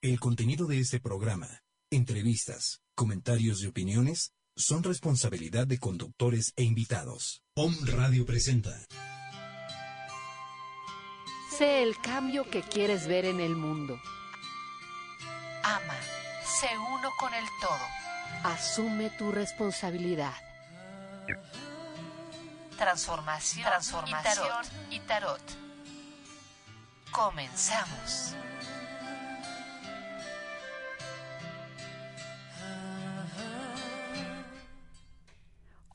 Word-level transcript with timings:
El 0.00 0.20
contenido 0.20 0.66
de 0.66 0.78
este 0.78 1.00
programa, 1.00 1.48
entrevistas, 1.90 2.82
comentarios 2.94 3.64
y 3.64 3.66
opiniones 3.66 4.32
son 4.54 4.84
responsabilidad 4.84 5.66
de 5.66 5.78
conductores 5.78 6.52
e 6.54 6.62
invitados. 6.62 7.42
POM 7.54 7.74
Radio 7.84 8.24
presenta. 8.24 8.78
Sé 11.50 11.82
el 11.82 11.98
cambio 12.00 12.48
que 12.48 12.62
quieres 12.62 13.08
ver 13.08 13.24
en 13.24 13.40
el 13.40 13.56
mundo. 13.56 14.00
Ama, 15.64 15.96
sé 16.44 16.68
uno 16.78 17.10
con 17.18 17.34
el 17.34 17.44
todo. 17.60 18.52
Asume 18.52 19.10
tu 19.10 19.32
responsabilidad. 19.32 20.34
Transformación, 22.76 23.66
Transformación 23.66 24.32
y, 24.32 24.36
tarot. 24.36 24.92
y 24.92 25.00
tarot. 25.00 25.42
Comenzamos. 27.10 28.36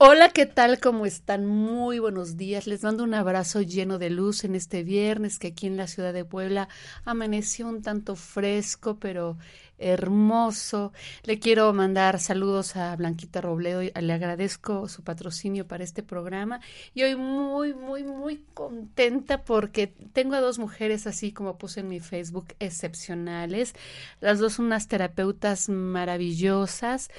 Hola, 0.06 0.32
¿qué 0.32 0.46
tal? 0.46 0.82
¿Cómo 0.82 1.06
están? 1.06 1.46
Muy 1.46 1.98
buenos 1.98 2.36
días. 2.36 2.68
Les 2.68 2.84
mando 2.84 3.06
un 3.06 3.14
abrazo 3.14 3.62
lleno 3.62 4.00
de 4.00 4.10
luz 4.10 4.44
en 4.44 4.54
este 4.54 4.84
viernes 4.84 5.40
que 5.40 5.48
aquí 5.48 5.66
en 5.66 5.78
la 5.78 5.88
ciudad 5.88 6.12
de 6.12 6.26
Puebla 6.26 6.68
amaneció 7.06 7.70
un 7.70 7.82
tanto 7.82 8.18
fresco, 8.18 9.00
pero 9.00 9.38
hermoso. 9.78 10.92
Le 11.24 11.40
quiero 11.40 11.72
mandar 11.72 12.20
saludos 12.20 12.76
a 12.76 12.94
Blanquita 12.98 13.40
Robledo. 13.40 13.82
y 13.82 13.94
Le 13.98 14.12
agradezco 14.12 14.90
su 14.90 15.06
patrocinio 15.06 15.70
para 15.70 15.86
este 15.86 16.04
programa. 16.04 16.60
Y 16.94 17.04
hoy 17.04 17.16
muy, 17.16 17.74
muy, 17.74 18.04
muy 18.04 18.44
contenta 18.54 19.46
porque 19.46 19.88
tengo 19.88 20.36
a 20.36 20.42
dos 20.42 20.60
mujeres 20.60 21.08
así 21.08 21.32
como 21.32 21.58
puse 21.58 21.80
en 21.80 21.88
mi 21.88 22.02
Facebook 22.02 22.48
excepcionales. 22.60 23.74
Las 24.20 24.40
dos 24.40 24.60
unas 24.60 24.90
terapeutas 24.90 25.70
maravillosas. 25.70 27.10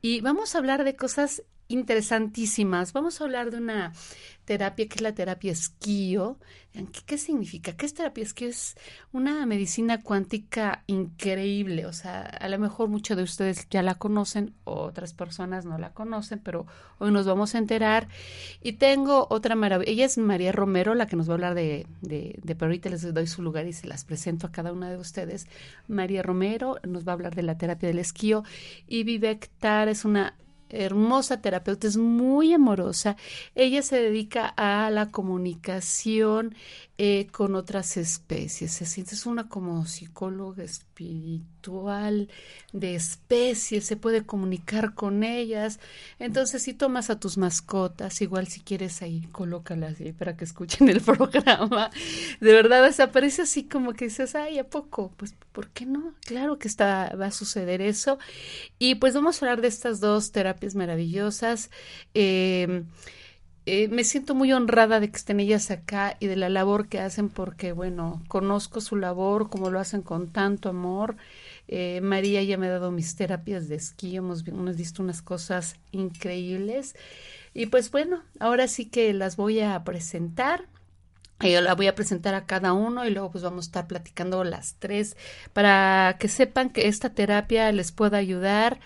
Y 0.00 0.20
vamos 0.20 0.54
a 0.54 0.58
hablar 0.58 0.84
de 0.84 0.94
cosas 0.94 1.42
interesantísimas. 1.68 2.92
Vamos 2.92 3.20
a 3.20 3.24
hablar 3.24 3.50
de 3.50 3.58
una 3.58 3.92
terapia 4.46 4.88
que 4.88 4.94
es 4.96 5.00
la 5.02 5.14
terapia 5.14 5.52
esquío. 5.52 6.38
¿Qué, 6.72 7.00
¿Qué, 7.04 7.18
significa? 7.18 7.72
¿Qué 7.72 7.84
es 7.84 7.92
terapia 7.92 8.24
esquío? 8.24 8.48
Es 8.48 8.76
una 9.12 9.44
medicina 9.44 10.02
cuántica 10.02 10.84
increíble. 10.86 11.84
O 11.84 11.92
sea, 11.92 12.22
a 12.22 12.48
lo 12.48 12.58
mejor 12.58 12.88
muchos 12.88 13.16
de 13.16 13.24
ustedes 13.24 13.68
ya 13.68 13.82
la 13.82 13.96
conocen, 13.96 14.54
otras 14.64 15.12
personas 15.12 15.66
no 15.66 15.76
la 15.76 15.92
conocen, 15.92 16.38
pero 16.38 16.66
hoy 16.98 17.12
nos 17.12 17.26
vamos 17.26 17.54
a 17.54 17.58
enterar. 17.58 18.08
Y 18.62 18.74
tengo 18.74 19.26
otra 19.28 19.54
maravilla. 19.54 19.90
Ella 19.90 20.06
es 20.06 20.16
María 20.16 20.52
Romero, 20.52 20.94
la 20.94 21.06
que 21.06 21.16
nos 21.16 21.28
va 21.28 21.32
a 21.32 21.34
hablar 21.34 21.54
de, 21.54 21.86
de, 22.00 22.38
de, 22.42 22.54
pero 22.54 22.70
ahorita 22.70 22.88
les 22.88 23.12
doy 23.12 23.26
su 23.26 23.42
lugar 23.42 23.66
y 23.66 23.74
se 23.74 23.86
las 23.86 24.06
presento 24.06 24.46
a 24.46 24.52
cada 24.52 24.72
una 24.72 24.88
de 24.88 24.96
ustedes. 24.96 25.46
María 25.88 26.22
Romero 26.22 26.78
nos 26.84 27.06
va 27.06 27.12
a 27.12 27.14
hablar 27.14 27.34
de 27.34 27.42
la 27.42 27.58
terapia 27.58 27.88
del 27.88 27.98
esquío. 27.98 28.44
Y 28.86 29.04
Vivek 29.04 29.50
Tar 29.58 29.88
es 29.88 30.06
una 30.06 30.34
hermosa 30.70 31.40
terapeuta, 31.40 31.86
es 31.86 31.96
muy 31.96 32.52
amorosa. 32.52 33.16
Ella 33.54 33.82
se 33.82 34.00
dedica 34.00 34.46
a 34.56 34.90
la 34.90 35.10
comunicación 35.10 36.54
eh, 36.98 37.26
con 37.32 37.54
otras 37.54 37.96
especies. 37.96 38.72
Se 38.72 38.86
siente 38.86 39.14
es 39.14 39.26
una 39.26 39.48
como 39.48 39.86
psicóloga 39.86 40.64
espiritual 40.64 41.57
de 42.72 42.94
especies, 42.94 43.84
se 43.84 43.96
puede 43.96 44.24
comunicar 44.24 44.94
con 44.94 45.22
ellas. 45.22 45.80
Entonces, 46.18 46.62
si 46.62 46.74
tomas 46.74 47.10
a 47.10 47.20
tus 47.20 47.38
mascotas, 47.38 48.20
igual 48.20 48.48
si 48.48 48.60
quieres 48.60 49.02
ahí, 49.02 49.22
colócalas 49.32 50.00
ahí 50.00 50.12
para 50.12 50.36
que 50.36 50.44
escuchen 50.44 50.88
el 50.88 51.00
programa. 51.02 51.90
De 52.40 52.52
verdad, 52.52 52.82
desaparece 52.82 53.42
así 53.42 53.64
como 53.64 53.92
que 53.92 54.06
dices, 54.06 54.34
ay, 54.34 54.58
¿a 54.58 54.64
poco? 54.64 55.12
Pues, 55.16 55.34
¿por 55.52 55.68
qué 55.68 55.86
no? 55.86 56.14
Claro 56.26 56.58
que 56.58 56.68
está, 56.68 57.14
va 57.20 57.26
a 57.26 57.30
suceder 57.30 57.80
eso. 57.80 58.18
Y 58.78 58.96
pues 58.96 59.14
vamos 59.14 59.42
a 59.42 59.46
hablar 59.46 59.60
de 59.60 59.68
estas 59.68 60.00
dos 60.00 60.32
terapias 60.32 60.74
maravillosas. 60.74 61.70
Eh, 62.14 62.84
eh, 63.70 63.88
me 63.88 64.02
siento 64.02 64.34
muy 64.34 64.50
honrada 64.54 64.98
de 64.98 65.10
que 65.10 65.18
estén 65.18 65.40
ellas 65.40 65.70
acá 65.70 66.16
y 66.20 66.26
de 66.26 66.36
la 66.36 66.48
labor 66.48 66.88
que 66.88 67.00
hacen 67.00 67.28
porque, 67.28 67.72
bueno, 67.72 68.22
conozco 68.26 68.80
su 68.80 68.96
labor, 68.96 69.50
como 69.50 69.68
lo 69.68 69.78
hacen 69.78 70.00
con 70.00 70.32
tanto 70.32 70.70
amor. 70.70 71.16
Eh, 71.68 72.00
María 72.02 72.42
ya 72.42 72.56
me 72.56 72.66
ha 72.66 72.70
dado 72.70 72.90
mis 72.90 73.14
terapias 73.14 73.68
de 73.68 73.76
esquí, 73.76 74.16
hemos, 74.16 74.46
hemos 74.48 74.76
visto 74.76 75.02
unas 75.02 75.22
cosas 75.22 75.76
increíbles. 75.92 76.96
Y 77.54 77.66
pues 77.66 77.90
bueno, 77.90 78.22
ahora 78.40 78.68
sí 78.68 78.86
que 78.86 79.12
las 79.12 79.36
voy 79.36 79.60
a 79.60 79.84
presentar. 79.84 80.66
Yo 81.40 81.60
la 81.60 81.76
voy 81.76 81.86
a 81.86 81.94
presentar 81.94 82.34
a 82.34 82.46
cada 82.46 82.72
uno 82.72 83.06
y 83.06 83.10
luego 83.10 83.30
pues 83.30 83.44
vamos 83.44 83.66
a 83.66 83.68
estar 83.68 83.86
platicando 83.86 84.42
las 84.42 84.74
tres 84.80 85.16
para 85.52 86.16
que 86.18 86.26
sepan 86.26 86.70
que 86.70 86.88
esta 86.88 87.10
terapia 87.10 87.70
les 87.70 87.92
pueda 87.92 88.18
ayudar 88.18 88.80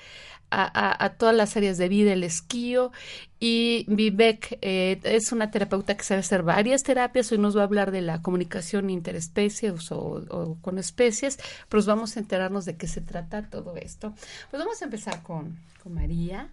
a, 0.53 1.05
a, 1.05 1.15
todas 1.15 1.35
las 1.35 1.57
áreas 1.57 1.79
de 1.79 1.89
vida, 1.89 2.13
el 2.13 2.25
esquío. 2.25 2.93
Y 3.41 3.85
Vivek 3.89 4.59
eh, 4.61 5.01
es 5.03 5.33
una 5.33 5.51
terapeuta 5.51 5.97
que 5.97 6.05
sabe 6.05 6.21
hacer 6.21 6.43
varias 6.43 6.83
terapias. 6.83 7.33
Hoy 7.33 7.39
nos 7.39 7.57
va 7.57 7.63
a 7.63 7.65
hablar 7.65 7.91
de 7.91 8.03
la 8.03 8.23
comunicación 8.23 8.91
interespecies 8.91 9.91
o, 9.91 9.99
o, 9.99 10.59
con 10.61 10.79
especies, 10.79 11.39
pues 11.69 11.87
vamos 11.87 12.17
a 12.17 12.21
enterarnos 12.21 12.65
de 12.65 12.77
qué 12.77 12.87
se 12.87 13.01
trata 13.01 13.49
todo 13.49 13.77
esto. 13.77 14.15
Pues 14.51 14.62
vamos 14.62 14.81
a 14.81 14.85
empezar 14.85 15.23
con, 15.23 15.59
con 15.83 15.95
María. 15.95 16.49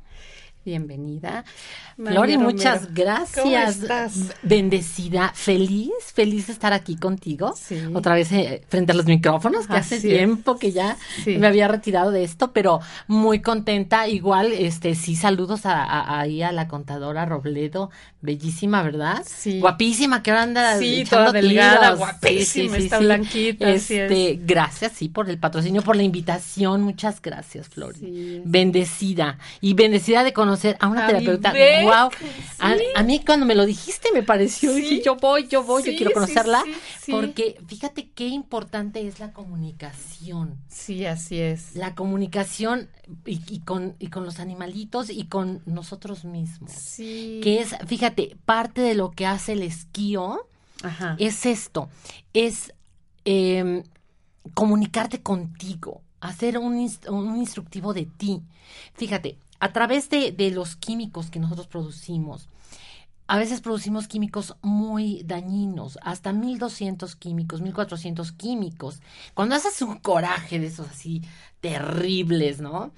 Bienvenida. 0.66 1.46
Flori, 1.96 2.38
muchas 2.38 2.94
gracias. 2.94 3.80
Bendecida, 4.44 5.31
feliz, 5.34 5.92
feliz 6.14 6.47
de 6.47 6.53
estar 6.53 6.74
aquí 6.74 6.96
contigo. 6.97 7.53
Sí. 7.56 7.81
Otra 7.94 8.14
vez 8.14 8.31
eh, 8.34 8.64
frente 8.68 8.92
a 8.92 8.96
los 8.96 9.06
micrófonos, 9.06 9.68
que 9.68 9.74
Así 9.74 9.96
hace 9.96 10.08
es. 10.08 10.18
tiempo 10.18 10.58
que 10.58 10.72
ya 10.72 10.97
sí. 11.24 11.38
me 11.38 11.47
había 11.47 11.68
retirado 11.70 12.12
de 12.12 12.24
esto, 12.24 12.52
pero 12.52 12.81
muy 13.08 13.42
contenta. 13.42 14.08
Igual, 14.09 14.52
este, 14.52 14.96
sí, 14.96 15.16
saludos 15.16 15.66
a, 15.66 15.81
a, 15.84 16.20
ahí 16.20 16.42
a 16.44 16.52
la 16.52 16.68
contadora 16.68 17.26
Robledo, 17.26 17.90
bellísima, 18.22 18.84
¿verdad? 18.84 19.24
Sí. 19.25 19.59
Guapísima, 19.59 20.22
que 20.22 20.31
ahora 20.31 20.44
anda 20.44 20.78
sí, 20.78 21.06
toda 21.09 21.31
delgada, 21.31 21.94
guapísima, 21.94 22.75
sí, 22.75 22.84
está 22.84 23.00
blanquita. 23.00 23.69
Este, 23.69 24.40
gracias, 24.41 24.94
sí, 24.94 25.09
por 25.09 25.30
el 25.30 25.38
patrocinio, 25.38 25.81
por 25.81 25.96
la 25.96 26.03
invitación. 26.03 26.81
Muchas 26.81 27.22
gracias, 27.22 27.69
Flori. 27.69 28.41
Bendecida. 28.46 29.38
Y 29.62 29.74
bendecida 29.74 30.24
de 30.24 30.34
conocer 30.34 30.75
a 30.79 30.88
una 30.88 31.06
a 31.06 31.08
terapeuta. 31.08 31.53
Wow. 31.84 32.12
A, 32.59 32.75
a, 32.96 33.03
mí 33.03 33.22
cuando 33.25 33.46
me 33.46 33.56
lo 33.56 33.66
dijiste 33.66 34.09
me 34.13 34.24
pareció, 34.24 34.74
dije, 34.74 35.02
yo 35.02 35.16
voy, 35.16 35.47
yo 35.47 35.63
voy, 35.63 35.84
yo 35.84 35.96
quiero 35.96 36.12
conocerla. 36.12 36.63
Porque 37.09 37.58
fíjate 37.68 38.09
qué 38.09 38.28
importante 38.28 39.08
es 39.08 39.19
la 39.19 39.31
comunicación. 39.31 40.58
Sí, 40.68 41.06
así 41.06 41.40
es. 41.40 41.75
La 41.75 41.96
comunicación 41.96 42.90
y, 43.25 43.41
y, 43.47 43.59
con, 43.62 43.96
y 44.00 44.08
con 44.08 44.25
los 44.25 44.40
animalitos 44.40 45.09
y 45.09 45.25
con 45.25 45.62
nosotros 45.66 46.25
mismos. 46.25 46.72
Sí. 46.72 47.40
Que 47.41 47.62
es, 47.62 47.75
fíjate, 47.88 48.09
parte 48.46 48.81
de 48.81 48.96
lo 48.96 49.12
que 49.12 49.25
hace 49.25 49.53
el 49.53 49.64
esquío 49.64 50.47
Ajá. 50.84 51.16
es 51.20 51.46
esto, 51.46 51.90
es 52.34 52.74
eh, 53.25 53.84
comunicarte 54.53 55.22
contigo, 55.22 56.02
hacer 56.22 56.58
un 56.58 56.78
instructivo 57.38 57.94
de 57.94 58.06
ti. 58.06 58.41
Fíjate, 58.94 59.38
a 59.59 59.73
través 59.73 60.09
de, 60.09 60.32
de, 60.32 60.52
los 60.52 60.76
químicos 60.76 61.29
que 61.29 61.40
nosotros 61.40 61.67
producimos, 61.67 62.50
a 63.28 63.38
veces 63.38 63.61
producimos 63.61 64.08
químicos 64.08 64.56
muy 64.61 65.22
dañinos, 65.23 66.00
hasta 66.02 66.34
1200 66.34 67.16
químicos, 67.16 67.61
1400 67.61 68.32
químicos. 68.32 69.02
Cuando 69.35 69.53
haces 69.56 69.82
un 69.84 70.00
coraje 70.00 70.59
de 70.59 70.66
esos 70.66 70.88
así 70.88 71.22
terribles, 71.61 72.59
¿no? 72.59 72.91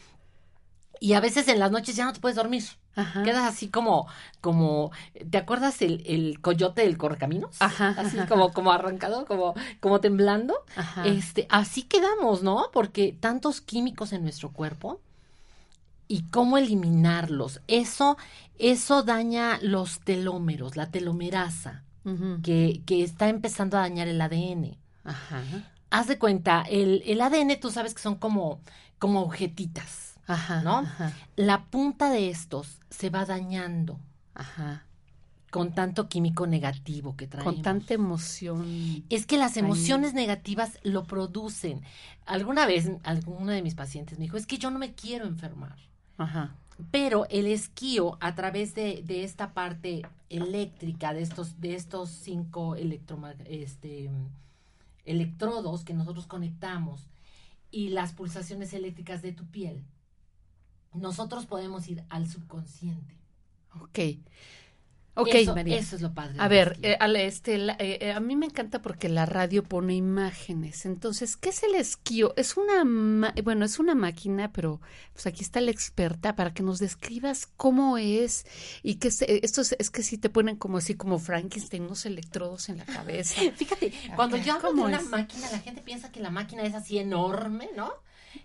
Y 1.02 1.14
a 1.14 1.20
veces 1.20 1.50
en 1.50 1.60
las 1.60 1.72
noches 1.72 1.98
ya 1.98 2.06
no 2.06 2.14
te 2.14 2.22
puedes 2.22 2.38
dormir. 2.38 2.64
Ajá. 2.96 3.24
Quedas 3.24 3.46
así 3.48 3.70
como, 3.70 4.08
como, 4.42 4.92
¿te 5.30 5.38
acuerdas 5.38 5.82
el, 5.82 6.04
el 6.06 6.42
coyote 6.42 6.82
del 6.82 6.98
correcaminos? 6.98 7.56
Ajá, 7.62 7.96
así 7.98 8.18
ajá. 8.18 8.28
como, 8.28 8.52
como 8.52 8.72
arrancado, 8.72 9.26
como, 9.26 9.54
como 9.80 10.00
temblando. 10.02 10.56
Ajá. 10.76 11.06
Este, 11.08 11.48
así 11.50 11.84
quedamos, 11.84 12.44
¿no? 12.44 12.66
Porque 12.74 13.16
tantos 13.20 13.62
químicos 13.62 14.12
en 14.14 14.24
nuestro 14.24 14.52
cuerpo 14.52 15.00
y 16.08 16.24
cómo 16.24 16.58
eliminarlos. 16.58 17.62
Eso, 17.68 18.18
eso 18.60 19.04
daña 19.04 19.58
los 19.62 20.02
telómeros, 20.02 20.76
la 20.76 20.92
telomerasa, 20.92 21.84
uh 22.04 22.10
-huh. 22.10 22.42
que, 22.42 22.82
que 22.86 23.04
está 23.04 23.30
empezando 23.30 23.78
a 23.78 23.82
dañar 23.82 24.08
el 24.10 24.20
ADN. 24.22 24.78
Ajá. 25.04 25.42
haz 25.90 26.08
de 26.08 26.20
cuenta, 26.20 26.64
el, 26.70 27.02
el 27.06 27.22
ADN 27.22 27.60
tú 27.60 27.72
sabes 27.72 27.94
que 27.94 28.02
son 28.02 28.16
como, 28.16 28.62
como 29.00 29.20
agujetitas, 29.22 30.11
Ajá. 30.34 30.62
¿no? 30.62 30.80
Ajá. 30.80 31.14
La 31.36 31.66
punta 31.66 32.10
de 32.10 32.30
estos 32.30 32.80
se 32.90 33.10
va 33.10 33.26
dañando 33.26 34.00
Ajá. 34.34 34.86
con 35.50 35.74
tanto 35.74 36.08
químico 36.08 36.48
negativo 36.48 37.16
que 37.16 37.28
traemos. 37.28 37.54
Con 37.54 37.62
tanta 37.62 37.94
emoción. 37.94 39.04
Es 39.10 39.26
que 39.26 39.38
las 39.38 39.58
Ahí. 39.58 39.64
emociones 39.64 40.14
negativas 40.14 40.80
lo 40.84 41.04
producen. 41.04 41.82
Alguna 42.26 42.66
vez, 42.66 42.90
alguno 43.04 43.52
de 43.52 43.62
mis 43.62 43.76
pacientes 43.76 44.18
me 44.18 44.26
dijo, 44.26 44.38
es 44.38 44.46
que 44.48 44.58
yo 44.58 44.72
no 44.72 44.80
me 44.80 44.94
quiero 44.94 45.26
enfermar. 45.26 45.76
Ajá. 46.18 46.56
Pero 46.90 47.28
el 47.30 47.46
esquío, 47.46 48.18
a 48.22 48.34
través 48.34 48.74
de, 48.74 49.04
de 49.06 49.24
esta 49.24 49.54
parte 49.54 50.02
eléctrica, 50.30 51.14
de 51.14 51.22
estos, 51.22 51.60
de 51.60 51.76
estos 51.76 52.10
cinco 52.10 52.76
este, 52.76 54.10
electrodos 55.06 55.84
que 55.84 55.94
nosotros 55.94 56.26
conectamos 56.26 57.08
y 57.70 57.90
las 57.90 58.14
pulsaciones 58.14 58.74
eléctricas 58.74 59.22
de 59.22 59.32
tu 59.32 59.46
piel, 59.46 59.84
nosotros 61.02 61.46
podemos 61.46 61.88
ir 61.90 62.04
al 62.10 62.28
subconsciente. 62.30 63.16
Ok. 63.82 64.00
Ok, 65.14 65.28
eso, 65.34 65.54
María. 65.54 65.78
eso 65.78 65.98
es 65.98 66.02
lo 66.02 66.14
padre. 66.14 66.38
A 66.40 66.48
ver, 66.48 66.80
eh, 66.84 66.96
Ale, 66.98 67.26
este, 67.26 67.58
la- 67.58 67.74
eh, 67.80 67.98
eh, 68.00 68.12
a 68.14 68.22
mí 68.22 68.38
me 68.38 68.46
encanta 68.46 68.82
porque 68.82 69.10
la 69.10 69.26
radio 69.26 69.62
pone 69.62 69.94
imágenes. 69.94 70.86
Entonces, 70.86 71.36
¿qué 71.36 71.50
es 71.50 71.64
el 71.64 71.76
esquío? 71.76 72.34
Es 72.38 72.56
una, 72.56 72.86
ma- 72.86 73.34
bueno, 73.44 73.66
es 73.66 73.78
una 73.78 73.94
máquina, 73.94 74.54
pero 74.54 74.80
pues 75.12 75.28
aquí 75.28 75.44
está 75.44 75.60
la 75.60 75.70
experta 75.72 76.38
para 76.38 76.54
que 76.54 76.64
nos 76.64 76.80
describas 76.80 77.46
cómo 77.58 77.98
es 77.98 78.46
y 78.84 78.96
qué 78.96 79.10
es, 79.10 79.22
eh, 79.24 79.42
esto 79.44 79.60
es, 79.60 79.76
es 79.80 79.90
que 79.90 80.02
sí 80.02 80.18
te 80.18 80.30
ponen 80.30 80.56
como 80.56 80.78
así 80.78 80.96
como 80.96 81.20
Frankenstein, 81.20 81.84
unos 81.84 82.06
electrodos 82.06 82.70
en 82.70 82.78
la 82.78 82.86
cabeza. 82.86 83.42
Fíjate, 83.58 83.92
cuando 84.16 84.38
yo 84.38 84.54
hablo 84.54 84.70
de 84.70 84.76
¿cómo 84.76 84.86
una 84.86 85.02
es? 85.02 85.10
máquina, 85.10 85.52
la 85.52 85.60
gente 85.60 85.82
piensa 85.82 86.10
que 86.14 86.22
la 86.22 86.30
máquina 86.30 86.64
es 86.64 86.74
así 86.74 87.00
enorme, 87.00 87.70
¿no? 87.76 87.92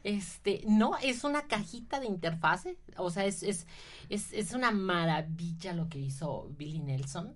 Este, 0.05 0.63
no, 0.67 0.97
es 1.03 1.25
una 1.25 1.43
cajita 1.43 2.01
de 2.01 2.07
interfase, 2.07 2.77
o 2.97 3.11
sea, 3.11 3.25
es, 3.25 3.43
es, 3.43 3.67
es, 4.09 4.33
es 4.33 4.53
una 4.53 4.71
maravilla 4.71 5.73
lo 5.73 5.89
que 5.89 5.99
hizo 5.99 6.49
Billy 6.57 6.81
Nelson, 6.81 7.35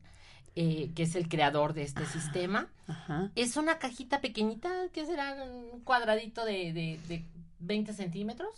eh, 0.56 0.92
que 0.94 1.04
es 1.04 1.14
el 1.14 1.28
creador 1.28 1.74
de 1.74 1.82
este 1.82 2.06
sistema. 2.06 2.68
Ajá. 2.86 3.30
Es 3.34 3.56
una 3.56 3.78
cajita 3.78 4.20
pequeñita, 4.20 4.70
que 4.92 5.06
será 5.06 5.44
un 5.44 5.80
cuadradito 5.80 6.44
de, 6.44 6.72
de, 6.72 7.00
de 7.08 7.24
20 7.60 7.92
centímetros. 7.92 8.50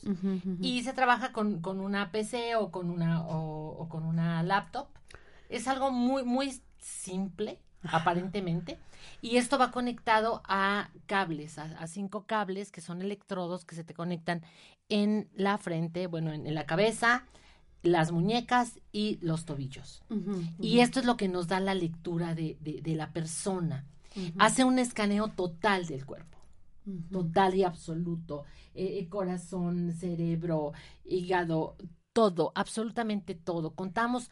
Y 0.60 0.82
se 0.84 0.92
trabaja 0.92 1.32
con, 1.32 1.60
con 1.60 1.80
una 1.80 2.10
PC 2.10 2.56
o 2.56 2.70
con 2.70 2.88
una, 2.88 3.26
o, 3.26 3.76
o 3.78 3.88
con 3.88 4.04
una 4.04 4.42
laptop. 4.42 4.88
Es 5.48 5.68
algo 5.68 5.90
muy, 5.90 6.24
muy 6.24 6.62
simple, 6.78 7.58
aparentemente. 7.84 8.78
Y 9.20 9.36
esto 9.36 9.58
va 9.58 9.70
conectado 9.70 10.42
a 10.46 10.90
cables, 11.06 11.58
a, 11.58 11.64
a 11.78 11.86
cinco 11.86 12.24
cables 12.26 12.70
que 12.70 12.80
son 12.80 13.02
electrodos 13.02 13.64
que 13.64 13.74
se 13.74 13.84
te 13.84 13.94
conectan 13.94 14.42
en 14.88 15.28
la 15.34 15.58
frente, 15.58 16.06
bueno, 16.06 16.32
en, 16.32 16.46
en 16.46 16.54
la 16.54 16.66
cabeza, 16.66 17.24
las 17.82 18.12
muñecas 18.12 18.78
y 18.92 19.18
los 19.22 19.44
tobillos. 19.44 20.02
Y 20.60 20.80
esto 20.80 21.00
es 21.00 21.06
lo 21.06 21.16
que 21.16 21.28
nos 21.28 21.48
da 21.48 21.58
la 21.60 21.74
lectura 21.74 22.34
de, 22.34 22.56
de- 22.60 22.80
de 22.80 22.94
la 22.94 23.12
persona. 23.12 23.84
Hace 24.38 24.64
un 24.64 24.78
escaneo 24.78 25.28
total 25.28 25.86
del 25.86 26.04
cuerpo 26.06 26.38
total 27.12 27.54
y 27.54 27.62
absoluto. 27.62 28.44
Eh, 28.74 28.98
eh, 28.98 29.08
corazón, 29.08 29.92
cerebro, 29.92 30.72
hígado, 31.04 31.76
todo, 32.12 32.50
absolutamente 32.56 33.34
todo. 33.36 33.70
Contamos 33.74 34.30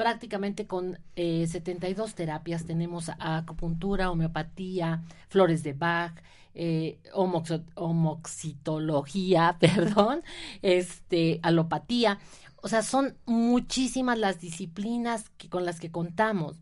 prácticamente 0.00 0.66
con 0.66 0.98
eh, 1.14 1.46
72 1.46 2.14
terapias. 2.14 2.64
Tenemos 2.64 3.10
acupuntura, 3.18 4.10
homeopatía, 4.10 5.02
flores 5.28 5.62
de 5.62 5.74
Bach, 5.74 6.14
eh, 6.54 6.98
homoxitología, 7.12 9.58
perdón, 9.60 10.22
este, 10.62 11.38
alopatía. 11.42 12.18
O 12.62 12.68
sea, 12.68 12.82
son 12.82 13.18
muchísimas 13.26 14.18
las 14.18 14.40
disciplinas 14.40 15.28
que, 15.36 15.50
con 15.50 15.66
las 15.66 15.80
que 15.80 15.90
contamos. 15.90 16.56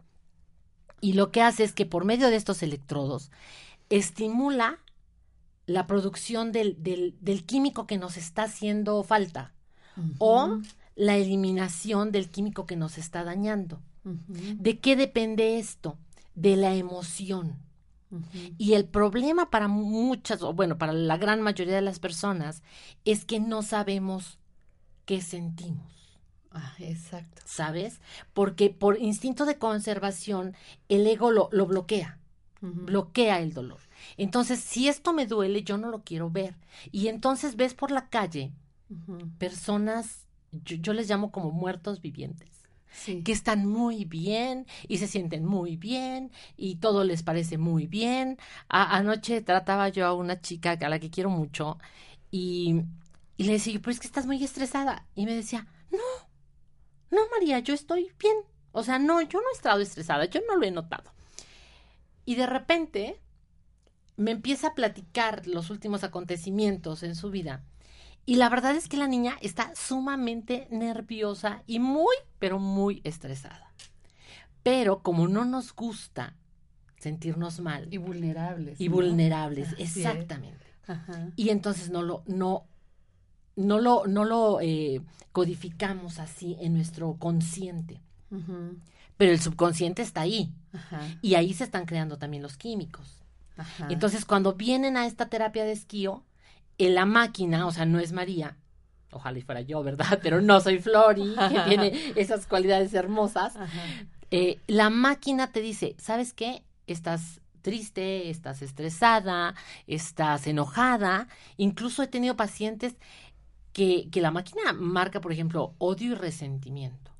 Y 1.00 1.12
lo 1.12 1.30
que 1.30 1.42
hace 1.42 1.62
es 1.62 1.72
que 1.72 1.86
por 1.86 2.04
medio 2.04 2.30
de 2.30 2.36
estos 2.36 2.64
electrodos 2.64 3.30
estimula 3.88 4.80
la 5.64 5.86
producción 5.86 6.50
del, 6.50 6.74
del 6.82 7.46
químico 7.46 7.86
que 7.86 7.98
nos 7.98 8.16
está 8.16 8.42
haciendo 8.42 9.04
falta 9.04 9.54
o 10.18 10.60
la 10.98 11.16
eliminación 11.16 12.10
del 12.10 12.28
químico 12.28 12.66
que 12.66 12.74
nos 12.74 12.98
está 12.98 13.22
dañando. 13.22 13.80
¿De 14.02 14.80
qué 14.80 14.96
depende 14.96 15.58
esto? 15.58 15.96
De 16.34 16.56
la 16.56 16.74
emoción. 16.74 17.56
Y 18.56 18.72
el 18.72 18.84
problema 18.84 19.48
para 19.48 19.68
muchas, 19.68 20.42
o 20.42 20.52
bueno, 20.52 20.76
para 20.76 20.92
la 20.92 21.16
gran 21.16 21.40
mayoría 21.40 21.76
de 21.76 21.82
las 21.82 22.00
personas, 22.00 22.62
es 23.04 23.24
que 23.24 23.38
no 23.38 23.62
sabemos 23.62 24.38
qué 25.04 25.20
sentimos. 25.20 26.18
Ah, 26.50 26.74
exacto. 26.80 27.42
¿Sabes? 27.44 28.00
Porque 28.32 28.70
por 28.70 28.98
instinto 28.98 29.46
de 29.46 29.56
conservación, 29.56 30.56
el 30.88 31.06
ego 31.06 31.30
lo, 31.30 31.48
lo 31.52 31.66
bloquea. 31.66 32.18
Bloquea 32.60 33.38
el 33.38 33.52
dolor. 33.54 33.78
Entonces, 34.16 34.58
si 34.58 34.88
esto 34.88 35.12
me 35.12 35.26
duele, 35.26 35.62
yo 35.62 35.78
no 35.78 35.90
lo 35.90 36.02
quiero 36.02 36.28
ver. 36.28 36.56
Y 36.90 37.06
entonces 37.06 37.54
ves 37.54 37.74
por 37.74 37.92
la 37.92 38.08
calle 38.08 38.52
personas, 39.38 40.26
yo, 40.52 40.76
yo 40.76 40.92
les 40.92 41.08
llamo 41.08 41.30
como 41.30 41.50
muertos 41.50 42.00
vivientes, 42.00 42.48
Sí. 42.90 43.22
que 43.22 43.32
están 43.32 43.66
muy 43.66 44.04
bien 44.06 44.66
y 44.88 44.98
se 44.98 45.06
sienten 45.06 45.44
muy 45.44 45.76
bien 45.76 46.32
y 46.56 46.76
todo 46.76 47.04
les 47.04 47.22
parece 47.22 47.58
muy 47.58 47.86
bien. 47.86 48.38
A- 48.68 48.96
anoche 48.96 49.40
trataba 49.42 49.88
yo 49.90 50.06
a 50.06 50.14
una 50.14 50.40
chica 50.40 50.72
a 50.80 50.88
la 50.88 50.98
que 50.98 51.10
quiero 51.10 51.30
mucho 51.30 51.78
y, 52.30 52.82
y 53.36 53.44
le 53.44 53.52
decía, 53.52 53.78
pero 53.80 53.92
es 53.92 54.00
que 54.00 54.06
estás 54.06 54.26
muy 54.26 54.42
estresada. 54.42 55.06
Y 55.14 55.26
me 55.26 55.34
decía, 55.34 55.66
no, 55.90 55.98
no, 57.10 57.20
María, 57.30 57.58
yo 57.60 57.74
estoy 57.74 58.10
bien. 58.18 58.36
O 58.72 58.82
sea, 58.82 58.98
no, 58.98 59.20
yo 59.22 59.38
no 59.40 59.46
he 59.52 59.56
estado 59.56 59.80
estresada, 59.80 60.24
yo 60.26 60.40
no 60.48 60.56
lo 60.56 60.64
he 60.66 60.70
notado. 60.70 61.10
Y 62.24 62.34
de 62.34 62.46
repente 62.46 63.20
me 64.16 64.32
empieza 64.32 64.68
a 64.68 64.74
platicar 64.74 65.46
los 65.46 65.70
últimos 65.70 66.04
acontecimientos 66.04 67.02
en 67.02 67.14
su 67.14 67.30
vida. 67.30 67.62
Y 68.28 68.34
la 68.34 68.50
verdad 68.50 68.76
es 68.76 68.88
que 68.88 68.98
la 68.98 69.08
niña 69.08 69.38
está 69.40 69.72
sumamente 69.74 70.68
nerviosa 70.70 71.62
y 71.66 71.78
muy, 71.78 72.14
pero 72.38 72.58
muy 72.58 73.00
estresada. 73.02 73.72
Pero 74.62 75.02
como 75.02 75.28
no 75.28 75.46
nos 75.46 75.74
gusta 75.74 76.34
sentirnos 76.98 77.60
mal 77.60 77.88
Y 77.90 77.96
vulnerables. 77.96 78.78
y 78.78 78.90
¿no? 78.90 78.96
vulnerables, 78.96 79.68
Así 79.72 79.82
exactamente. 79.82 80.62
Ajá. 80.86 81.30
Y 81.36 81.48
entonces 81.48 81.88
no 81.88 82.02
lo, 82.02 82.22
no, 82.26 82.66
no 83.56 83.80
lo, 83.80 84.06
no 84.06 84.26
lo 84.26 84.60
eh, 84.60 85.00
codificamos 85.32 86.18
así 86.18 86.54
en 86.60 86.74
nuestro 86.74 87.14
consciente. 87.14 88.02
Pero 89.16 89.32
el 89.32 89.40
subconsciente 89.40 90.02
está 90.02 90.20
ahí. 90.20 90.52
Ajá. 90.74 91.00
Y 91.22 91.36
ahí 91.36 91.54
se 91.54 91.64
están 91.64 91.86
creando 91.86 92.18
también 92.18 92.42
los 92.42 92.58
químicos. 92.58 93.22
Ajá. 93.56 93.86
Entonces, 93.88 94.26
cuando 94.26 94.52
vienen 94.52 94.98
a 94.98 95.06
esta 95.06 95.30
terapia 95.30 95.64
de 95.64 95.72
esquío, 95.72 96.24
en 96.78 96.94
la 96.94 97.04
máquina, 97.04 97.66
o 97.66 97.72
sea, 97.72 97.84
no 97.84 97.98
es 97.98 98.12
María, 98.12 98.56
ojalá 99.10 99.38
y 99.38 99.42
fuera 99.42 99.60
yo, 99.60 99.82
¿verdad? 99.82 100.18
Pero 100.22 100.40
no 100.40 100.60
soy 100.60 100.78
Flori, 100.78 101.34
que 101.34 101.60
tiene 101.68 102.12
esas 102.16 102.46
cualidades 102.46 102.94
hermosas. 102.94 103.54
Eh, 104.30 104.60
la 104.66 104.90
máquina 104.90 105.52
te 105.52 105.60
dice, 105.60 105.96
¿sabes 105.98 106.32
qué? 106.32 106.62
Estás 106.86 107.40
triste, 107.62 108.30
estás 108.30 108.62
estresada, 108.62 109.54
estás 109.86 110.46
enojada. 110.46 111.28
Incluso 111.56 112.02
he 112.02 112.06
tenido 112.06 112.36
pacientes 112.36 112.94
que, 113.72 114.08
que 114.10 114.20
la 114.20 114.30
máquina 114.30 114.72
marca, 114.72 115.20
por 115.20 115.32
ejemplo, 115.32 115.74
odio 115.78 116.12
y 116.12 116.14
resentimiento. 116.14 117.10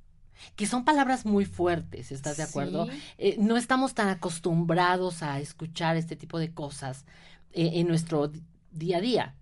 Que 0.54 0.66
son 0.66 0.84
palabras 0.84 1.26
muy 1.26 1.44
fuertes, 1.44 2.12
¿estás 2.12 2.36
de 2.36 2.44
acuerdo? 2.44 2.86
Sí. 2.86 3.02
Eh, 3.18 3.36
no 3.40 3.56
estamos 3.56 3.94
tan 3.94 4.08
acostumbrados 4.08 5.22
a 5.24 5.40
escuchar 5.40 5.96
este 5.96 6.14
tipo 6.14 6.38
de 6.38 6.52
cosas 6.54 7.06
eh, 7.52 7.72
en 7.74 7.88
nuestro 7.88 8.30
día 8.70 8.98
a 8.98 9.00
día. 9.00 9.34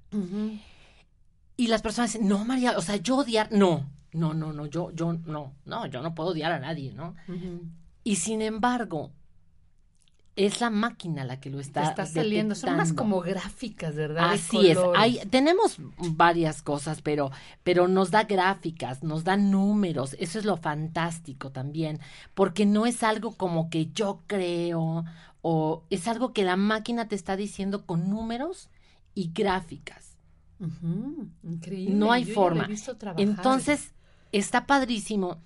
Y 1.56 1.66
las 1.68 1.82
personas 1.82 2.12
dicen, 2.12 2.28
no, 2.28 2.44
María, 2.44 2.76
o 2.76 2.82
sea, 2.82 2.96
yo 2.96 3.16
odiar, 3.16 3.50
no, 3.52 3.88
no, 4.12 4.34
no, 4.34 4.52
no, 4.52 4.66
yo, 4.66 4.90
yo, 4.92 5.12
no, 5.12 5.54
no, 5.64 5.86
yo 5.86 6.02
no 6.02 6.14
puedo 6.14 6.30
odiar 6.30 6.52
a 6.52 6.58
nadie, 6.58 6.92
¿no? 6.92 7.14
Y 8.04 8.16
sin 8.16 8.42
embargo, 8.42 9.12
es 10.36 10.60
la 10.60 10.68
máquina 10.68 11.24
la 11.24 11.40
que 11.40 11.48
lo 11.48 11.58
está, 11.60 11.82
está 11.84 12.04
saliendo. 12.04 12.54
Son 12.54 12.74
unas 12.74 12.92
como 12.92 13.20
gráficas, 13.22 13.94
¿verdad? 13.94 14.32
Así 14.32 14.70
es, 14.70 14.78
hay, 14.94 15.18
tenemos 15.30 15.78
varias 15.96 16.62
cosas, 16.62 17.00
pero, 17.00 17.30
pero 17.62 17.88
nos 17.88 18.10
da 18.10 18.24
gráficas, 18.24 19.02
nos 19.02 19.24
da 19.24 19.38
números, 19.38 20.14
eso 20.18 20.38
es 20.38 20.44
lo 20.44 20.58
fantástico 20.58 21.50
también, 21.50 22.00
porque 22.34 22.66
no 22.66 22.84
es 22.84 23.02
algo 23.02 23.32
como 23.32 23.70
que 23.70 23.86
yo 23.86 24.20
creo, 24.26 25.04
o 25.40 25.84
es 25.88 26.06
algo 26.06 26.34
que 26.34 26.44
la 26.44 26.56
máquina 26.56 27.08
te 27.08 27.14
está 27.14 27.36
diciendo 27.36 27.86
con 27.86 28.10
números 28.10 28.68
y 29.16 29.32
gráficas. 29.32 30.16
Increíble. 31.42 31.94
No 31.96 32.12
hay 32.12 32.24
Yo 32.24 32.34
forma. 32.34 32.66
he 32.66 32.68
visto. 32.68 32.96
Entonces, 33.16 33.92
está 34.30 34.66
padrísimo 34.66 35.42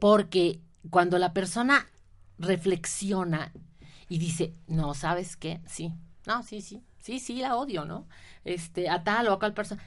porque 0.00 0.60
cuando 0.90 1.18
la 1.18 1.32
persona 1.32 1.86
reflexiona 2.38 3.52
y 4.08 4.18
dice, 4.18 4.52
no, 4.66 4.94
¿sabes 4.94 5.36
qué? 5.36 5.60
Sí, 5.66 5.92
No, 6.26 6.42
sí, 6.42 6.60
sí, 6.60 6.82
sí, 6.98 7.20
sí, 7.20 7.36
la 7.36 7.56
odio, 7.56 7.84
¿no? 7.84 8.06
Este, 8.44 8.88
a 8.88 9.04
tal 9.04 9.28
o 9.28 9.32
a 9.32 9.38
cual 9.38 9.54
persona. 9.54 9.82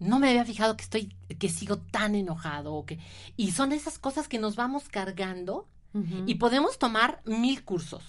No 0.00 0.18
me 0.18 0.28
había 0.28 0.44
fijado 0.44 0.76
que 0.76 0.82
estoy, 0.82 1.16
que 1.38 1.48
sigo 1.48 1.78
tan 1.78 2.14
enojado, 2.14 2.74
o 2.74 2.84
que, 2.84 2.98
y 3.36 3.52
son 3.52 3.72
esas 3.72 3.98
cosas 3.98 4.26
que 4.28 4.38
nos 4.40 4.56
vamos 4.56 4.88
cargando 4.88 5.68
y 6.26 6.34
podemos 6.34 6.76
tomar 6.80 7.22
mil 7.24 7.62
cursos, 7.64 8.02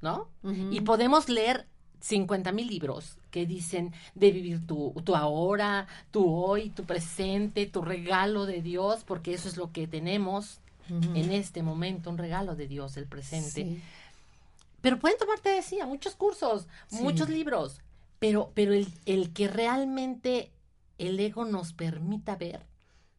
¿no? 0.00 0.30
Y 0.70 0.82
podemos 0.82 1.28
leer 1.28 1.66
50 2.04 2.52
mil 2.52 2.66
libros 2.66 3.16
que 3.30 3.46
dicen 3.46 3.94
de 4.14 4.30
vivir 4.30 4.66
tu, 4.66 4.92
tu 5.04 5.16
ahora, 5.16 5.86
tu 6.10 6.30
hoy, 6.30 6.68
tu 6.68 6.84
presente, 6.84 7.64
tu 7.64 7.80
regalo 7.80 8.44
de 8.44 8.60
Dios, 8.60 9.04
porque 9.04 9.32
eso 9.32 9.48
es 9.48 9.56
lo 9.56 9.72
que 9.72 9.86
tenemos 9.86 10.60
en 10.90 11.32
este 11.32 11.62
momento, 11.62 12.10
un 12.10 12.18
regalo 12.18 12.54
de 12.56 12.68
Dios, 12.68 12.98
el 12.98 13.06
presente. 13.06 13.50
Sí. 13.64 13.82
Pero 14.82 14.98
pueden 14.98 15.16
tomar, 15.16 15.40
te 15.40 15.48
decía, 15.48 15.86
muchos 15.86 16.14
cursos, 16.14 16.66
Sí. 16.88 17.02
muchos 17.02 17.30
libros, 17.30 17.80
pero, 18.18 18.50
pero 18.52 18.74
el, 18.74 18.86
el 19.06 19.32
que 19.32 19.48
realmente 19.48 20.50
el 20.98 21.18
ego 21.18 21.46
nos 21.46 21.72
permita 21.72 22.36
ver 22.36 22.60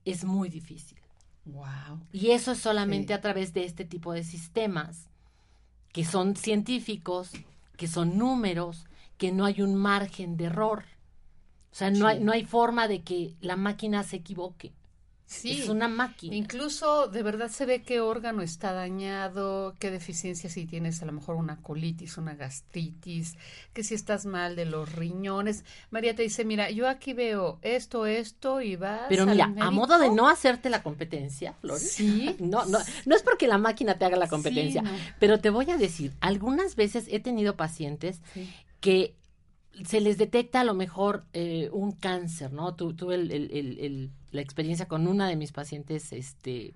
es 0.05 0.23
muy 0.25 0.47
difícil. 0.49 0.99
Wow. 1.45 1.99
Y 2.13 2.29
eso 2.31 2.51
es 2.51 2.59
solamente 2.59 3.07
Sí. 3.07 3.13
a 3.13 3.21
través 3.21 3.51
de 3.55 3.65
este 3.65 3.83
tipo 3.83 4.13
de 4.13 4.23
sistemas, 4.23 5.07
que 5.91 6.05
son 6.05 6.35
científicos, 6.35 7.31
que 7.77 7.87
son 7.87 8.17
números, 8.17 8.85
que 9.17 9.31
no 9.31 9.45
hay 9.45 9.61
un 9.61 9.75
margen 9.75 10.37
de 10.37 10.45
error. 10.45 10.83
O 11.71 11.75
sea, 11.75 11.91
no, 11.91 12.07
hay, 12.07 12.19
no 12.19 12.31
hay 12.31 12.45
forma 12.45 12.87
de 12.87 13.03
que 13.03 13.35
la 13.41 13.55
máquina 13.55 14.03
se 14.03 14.17
equivoque. 14.17 14.73
Sí. 15.27 15.61
Es 15.63 15.69
una 15.69 15.87
máquina. 15.87 16.35
Incluso 16.35 17.07
de 17.07 17.23
verdad 17.23 17.49
se 17.49 17.65
ve 17.65 17.81
qué 17.81 17.99
órgano 17.99 18.43
está 18.43 18.73
dañado, 18.73 19.73
qué 19.79 19.89
deficiencia 19.89 20.49
si 20.51 20.65
tienes 20.67 21.01
a 21.01 21.05
lo 21.07 21.11
mejor 21.13 21.35
una 21.35 21.57
colitis, 21.63 22.17
una 22.19 22.35
gastritis, 22.35 23.35
que 23.73 23.83
si 23.83 23.95
estás 23.95 24.25
mal 24.25 24.55
de 24.55 24.65
los 24.65 24.91
riñones. 24.93 25.63
María 25.89 26.15
te 26.15 26.21
dice, 26.23 26.45
mira, 26.45 26.69
yo 26.69 26.87
aquí 26.87 27.13
veo 27.13 27.57
esto, 27.63 28.05
esto 28.05 28.61
y 28.61 28.75
vas 28.75 29.01
Pero 29.09 29.23
al 29.23 29.29
mira, 29.29 29.45
a 29.45 29.47
médico". 29.49 29.71
modo 29.71 29.97
de 29.97 30.11
no 30.11 30.29
hacerte 30.29 30.69
la 30.69 30.83
competencia, 30.83 31.53
Flores. 31.61 31.91
Sí. 31.91 32.35
No, 32.39 32.65
no, 32.65 32.77
no 33.05 33.15
es 33.15 33.23
porque 33.23 33.47
la 33.47 33.57
máquina 33.57 33.97
te 33.97 34.05
haga 34.05 34.17
la 34.17 34.27
competencia, 34.27 34.81
Sí, 34.81 34.87
no. 34.87 34.97
pero 35.19 35.39
te 35.39 35.49
voy 35.49 35.69
a 35.71 35.77
decir, 35.77 36.13
algunas 36.21 36.75
veces 36.75 37.05
he 37.09 37.19
tenido 37.19 37.55
pacientes 37.55 38.21
Sí. 38.33 38.47
que 38.79 39.15
se 39.83 39.99
les 40.01 40.17
detecta 40.17 40.61
a 40.61 40.63
lo 40.63 40.73
mejor 40.73 41.25
eh, 41.33 41.69
un 41.73 41.91
cáncer, 41.91 42.53
¿no? 42.53 42.75
Tu- 42.75 42.93
tuve 42.93 43.15
el- 43.15 43.31
el- 43.31 43.51
el- 43.51 43.79
el- 43.79 44.11
la 44.31 44.41
experiencia 44.41 44.87
con 44.87 45.07
una 45.07 45.27
de 45.27 45.35
mis 45.35 45.51
pacientes, 45.51 46.13
este, 46.13 46.73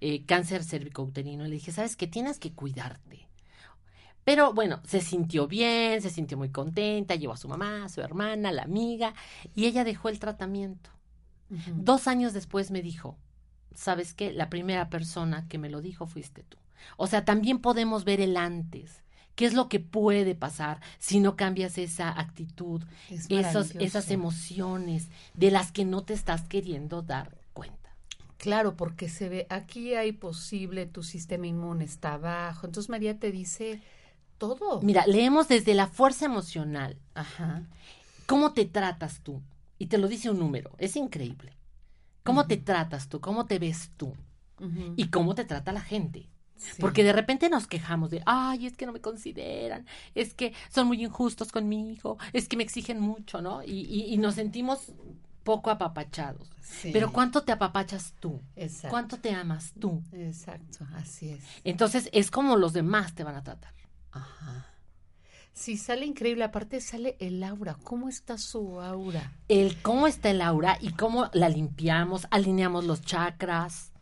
eh, 0.00 0.24
cáncer 0.24 0.64
cervicouterino, 0.64 1.44
y 1.44 1.48
le 1.48 1.54
dije, 1.54 1.72
sabes 1.72 1.96
que 1.96 2.06
tienes 2.06 2.38
que 2.38 2.52
cuidarte. 2.52 3.28
Pero 4.24 4.54
bueno, 4.54 4.80
se 4.86 5.00
sintió 5.02 5.46
bien, 5.46 6.00
se 6.00 6.08
sintió 6.10 6.38
muy 6.38 6.48
contenta, 6.48 7.14
llevó 7.14 7.34
a 7.34 7.36
su 7.36 7.48
mamá, 7.48 7.84
a 7.84 7.88
su 7.90 8.00
hermana, 8.00 8.48
a 8.48 8.52
la 8.52 8.62
amiga, 8.62 9.14
y 9.54 9.66
ella 9.66 9.84
dejó 9.84 10.08
el 10.08 10.18
tratamiento. 10.18 10.90
Dos 11.76 12.08
años 12.08 12.32
después 12.32 12.70
me 12.70 12.82
dijo, 12.82 13.16
¿sabes 13.74 14.14
qué? 14.14 14.32
La 14.32 14.48
primera 14.48 14.88
persona 14.88 15.46
que 15.48 15.58
me 15.58 15.68
lo 15.68 15.82
dijo 15.82 16.06
fuiste 16.06 16.42
tú. 16.42 16.56
O 16.96 17.06
sea, 17.06 17.24
también 17.24 17.60
podemos 17.60 18.04
ver 18.04 18.20
el 18.20 18.36
antes. 18.36 19.03
¿Qué 19.34 19.46
es 19.46 19.54
lo 19.54 19.68
que 19.68 19.80
puede 19.80 20.34
pasar 20.34 20.80
si 20.98 21.20
no 21.20 21.36
cambias 21.36 21.78
esa 21.78 22.08
actitud, 22.18 22.82
Es 23.10 23.26
esos, 23.28 23.74
esas 23.76 24.10
emociones 24.10 25.08
de 25.34 25.50
las 25.50 25.72
que 25.72 25.84
no 25.84 26.02
te 26.04 26.14
estás 26.14 26.42
queriendo 26.42 27.02
dar 27.02 27.36
cuenta? 27.52 27.96
Claro, 28.36 28.76
porque 28.76 29.08
se 29.08 29.28
ve, 29.28 29.46
aquí 29.50 29.94
hay 29.94 30.12
posible, 30.12 30.86
tu 30.86 31.02
sistema 31.02 31.46
inmune 31.46 31.84
está 31.84 32.16
bajo. 32.16 32.66
Entonces 32.66 32.90
María 32.90 33.18
te 33.18 33.32
dice 33.32 33.82
todo. 34.38 34.80
Mira, 34.82 35.06
leemos 35.06 35.48
desde 35.48 35.74
la 35.74 35.86
fuerza 35.86 36.26
emocional, 36.26 36.98
Ajá. 37.14 37.62
cómo 38.26 38.52
te 38.52 38.66
tratas 38.66 39.20
tú. 39.20 39.42
Y 39.78 39.86
te 39.86 39.98
lo 39.98 40.08
dice 40.08 40.30
un 40.30 40.38
número, 40.38 40.72
es 40.78 40.94
increíble. 40.94 41.52
¿Cómo 42.22 42.46
te 42.46 42.56
tratas 42.56 43.08
tú? 43.08 43.20
¿Cómo 43.20 43.46
te 43.46 43.58
ves 43.58 43.90
tú? 43.96 44.14
¿Y 44.96 45.08
cómo 45.08 45.34
te 45.34 45.44
trata 45.44 45.72
la 45.72 45.80
gente? 45.80 46.28
Sí. 46.56 46.80
Porque 46.80 47.04
de 47.04 47.12
repente 47.12 47.48
nos 47.50 47.66
quejamos 47.66 48.10
de, 48.10 48.22
ay, 48.26 48.66
es 48.66 48.76
que 48.76 48.86
no 48.86 48.92
me 48.92 49.00
consideran, 49.00 49.86
es 50.14 50.34
que 50.34 50.54
son 50.70 50.86
muy 50.86 51.02
injustos 51.04 51.52
conmigo, 51.52 52.16
es 52.32 52.48
que 52.48 52.56
me 52.56 52.62
exigen 52.62 53.00
mucho, 53.00 53.42
¿no? 53.42 53.62
Y, 53.62 53.70
y- 53.72 54.14
y 54.14 54.18
nos 54.18 54.36
sentimos 54.36 54.92
poco 55.42 55.70
apapachados. 55.70 56.48
Sí. 56.62 56.90
Pero 56.92 57.12
¿cuánto 57.12 57.42
te 57.42 57.52
apapachas 57.52 58.14
tú? 58.18 58.40
Exacto. 58.56 58.88
¿Cuánto 58.88 59.18
te 59.18 59.30
amas 59.34 59.72
tú? 59.78 60.02
Exacto, 60.12 60.86
así 60.94 61.30
es. 61.30 61.42
Entonces 61.64 62.08
es 62.12 62.30
como 62.30 62.56
los 62.56 62.72
demás 62.72 63.14
te 63.14 63.24
van 63.24 63.34
a 63.36 63.42
tratar. 63.44 63.74
Ajá. 64.12 64.66
Sí, 65.52 65.76
sale 65.76 66.06
increíble. 66.06 66.44
Aparte 66.44 66.80
sale 66.80 67.16
el 67.20 67.42
aura. 67.44 67.76
¿Cómo 67.84 68.08
está 68.08 68.38
su 68.38 68.80
aura? 68.80 69.32
El 69.48 69.80
cómo 69.82 70.06
está 70.06 70.30
el 70.30 70.40
aura 70.40 70.78
y 70.80 70.92
cómo 70.94 71.28
la 71.32 71.48
limpiamos, 71.48 72.26
alineamos 72.30 72.84
los 72.84 73.02
chakras. 73.02 73.92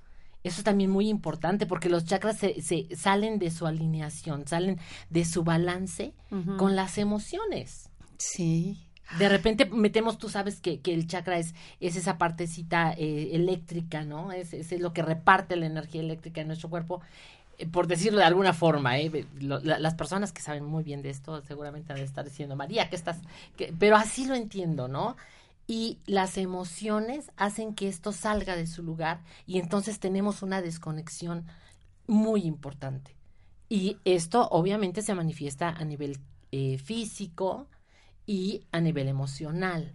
Eso 0.44 0.60
es 0.60 0.64
también 0.64 0.90
muy 0.90 1.08
importante 1.08 1.66
porque 1.66 1.88
los 1.88 2.04
chakras 2.04 2.36
se, 2.36 2.60
se 2.62 2.88
salen 2.96 3.38
de 3.38 3.50
su 3.50 3.66
alineación, 3.66 4.46
salen 4.48 4.78
de 5.10 5.24
su 5.24 5.44
balance 5.44 6.14
con 6.56 6.74
las 6.76 6.98
emociones. 6.98 7.90
Sí. 8.18 8.86
De 9.18 9.28
repente 9.28 9.66
metemos, 9.66 10.16
tú 10.18 10.28
sabes 10.28 10.60
que, 10.60 10.80
que 10.80 10.94
el 10.94 11.06
chakra 11.06 11.38
es, 11.38 11.54
es 11.80 11.96
esa 11.96 12.16
partecita 12.18 12.92
eh, 12.94 13.30
eléctrica, 13.34 14.04
¿no? 14.04 14.32
Es, 14.32 14.54
es 14.54 14.72
lo 14.80 14.92
que 14.92 15.02
reparte 15.02 15.54
la 15.56 15.66
energía 15.66 16.00
eléctrica 16.00 16.40
en 16.40 16.46
nuestro 16.46 16.70
cuerpo, 16.70 17.02
eh, 17.58 17.66
por 17.66 17.86
decirlo 17.86 18.18
de 18.20 18.24
alguna 18.24 18.54
forma, 18.54 18.98
¿eh? 18.98 19.26
Lo- 19.38 19.60
la- 19.60 19.78
las 19.78 19.94
personas 19.94 20.32
que 20.32 20.40
saben 20.40 20.64
muy 20.64 20.82
bien 20.82 21.02
de 21.02 21.10
esto 21.10 21.42
seguramente 21.42 21.92
han 21.92 21.98
de 21.98 22.04
estar 22.06 22.24
diciendo, 22.24 22.56
María, 22.56 22.88
¿qué 22.88 22.96
estás? 22.96 23.18
qué-?" 23.56 23.74
Pero 23.78 23.96
así 23.96 24.24
lo 24.26 24.34
entiendo, 24.34 24.88
¿no? 24.88 25.16
Y 25.72 26.00
las 26.04 26.36
emociones 26.36 27.30
hacen 27.38 27.74
que 27.74 27.88
esto 27.88 28.12
salga 28.12 28.56
de 28.56 28.66
su 28.66 28.82
lugar 28.82 29.22
y 29.46 29.58
entonces 29.58 30.00
tenemos 30.00 30.42
una 30.42 30.60
desconexión 30.60 31.46
muy 32.06 32.42
importante. 32.42 33.16
Y 33.70 33.96
esto 34.04 34.46
obviamente 34.50 35.00
se 35.00 35.14
manifiesta 35.14 35.70
a 35.70 35.82
nivel 35.86 36.18
eh, 36.50 36.76
físico 36.76 37.70
y 38.26 38.66
a 38.70 38.82
nivel 38.82 39.08
emocional. 39.08 39.94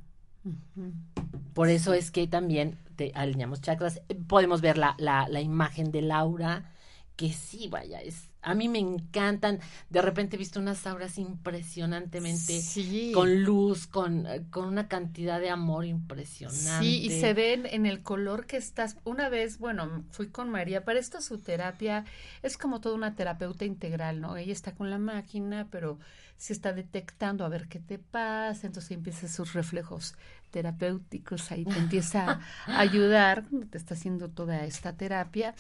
Por 1.53 1.69
eso 1.69 1.93
es 1.93 2.09
que 2.09 2.25
también 2.25 2.79
te 2.95 3.11
alineamos 3.13 3.61
chakras. 3.61 4.01
Podemos 4.25 4.61
ver 4.61 4.79
la, 4.79 4.95
la, 4.97 5.27
la 5.29 5.41
imagen 5.41 5.91
del 5.91 6.09
aura, 6.09 6.73
que 7.15 7.31
sí, 7.31 7.67
vaya, 7.67 8.01
es, 8.01 8.26
a 8.41 8.53
mí 8.53 8.69
me 8.69 8.79
encantan. 8.79 9.59
De 9.89 10.01
repente 10.01 10.35
he 10.35 10.39
visto 10.39 10.59
unas 10.59 10.85
auras 10.87 11.17
impresionantemente 11.17 12.61
Sí. 12.61 13.11
con 13.13 13.43
luz, 13.43 13.87
con, 13.87 14.25
eh, 14.27 14.43
con 14.49 14.65
una 14.67 14.87
cantidad 14.87 15.39
de 15.39 15.49
amor 15.49 15.85
impresionante. 15.85 16.79
Sí, 16.85 17.01
y 17.03 17.09
se 17.19 17.33
ven 17.33 17.65
en 17.65 17.85
el 17.85 18.03
color 18.03 18.45
que 18.45 18.57
estás. 18.57 18.97
Una 19.03 19.29
vez, 19.29 19.57
bueno, 19.57 20.03
fui 20.11 20.27
con 20.29 20.49
María, 20.49 20.85
para 20.85 20.99
esto 20.99 21.21
su 21.21 21.39
terapia 21.39 22.05
es 22.41 22.57
como 22.57 22.79
toda 22.81 22.95
una 22.95 23.15
terapeuta 23.15 23.65
integral, 23.65 24.21
¿no? 24.21 24.37
Ella 24.37 24.53
está 24.53 24.73
con 24.73 24.89
la 24.89 24.97
máquina, 24.99 25.67
pero 25.71 25.99
se 26.37 26.53
está 26.53 26.73
detectando 26.73 27.45
a 27.45 27.49
ver 27.49 27.67
qué 27.67 27.79
te 27.79 27.97
pasa, 27.99 28.67
entonces 28.67 28.91
empieza 28.91 29.27
sus 29.27 29.53
reflejos 29.53 30.15
terapéuticos, 30.51 31.51
ahí 31.51 31.65
te 31.65 31.77
empieza 31.77 32.39
a 32.65 32.79
ayudar, 32.79 33.43
te 33.69 33.77
está 33.77 33.95
haciendo 33.95 34.29
toda 34.29 34.63
esta 34.65 34.93
terapia. 34.93 35.53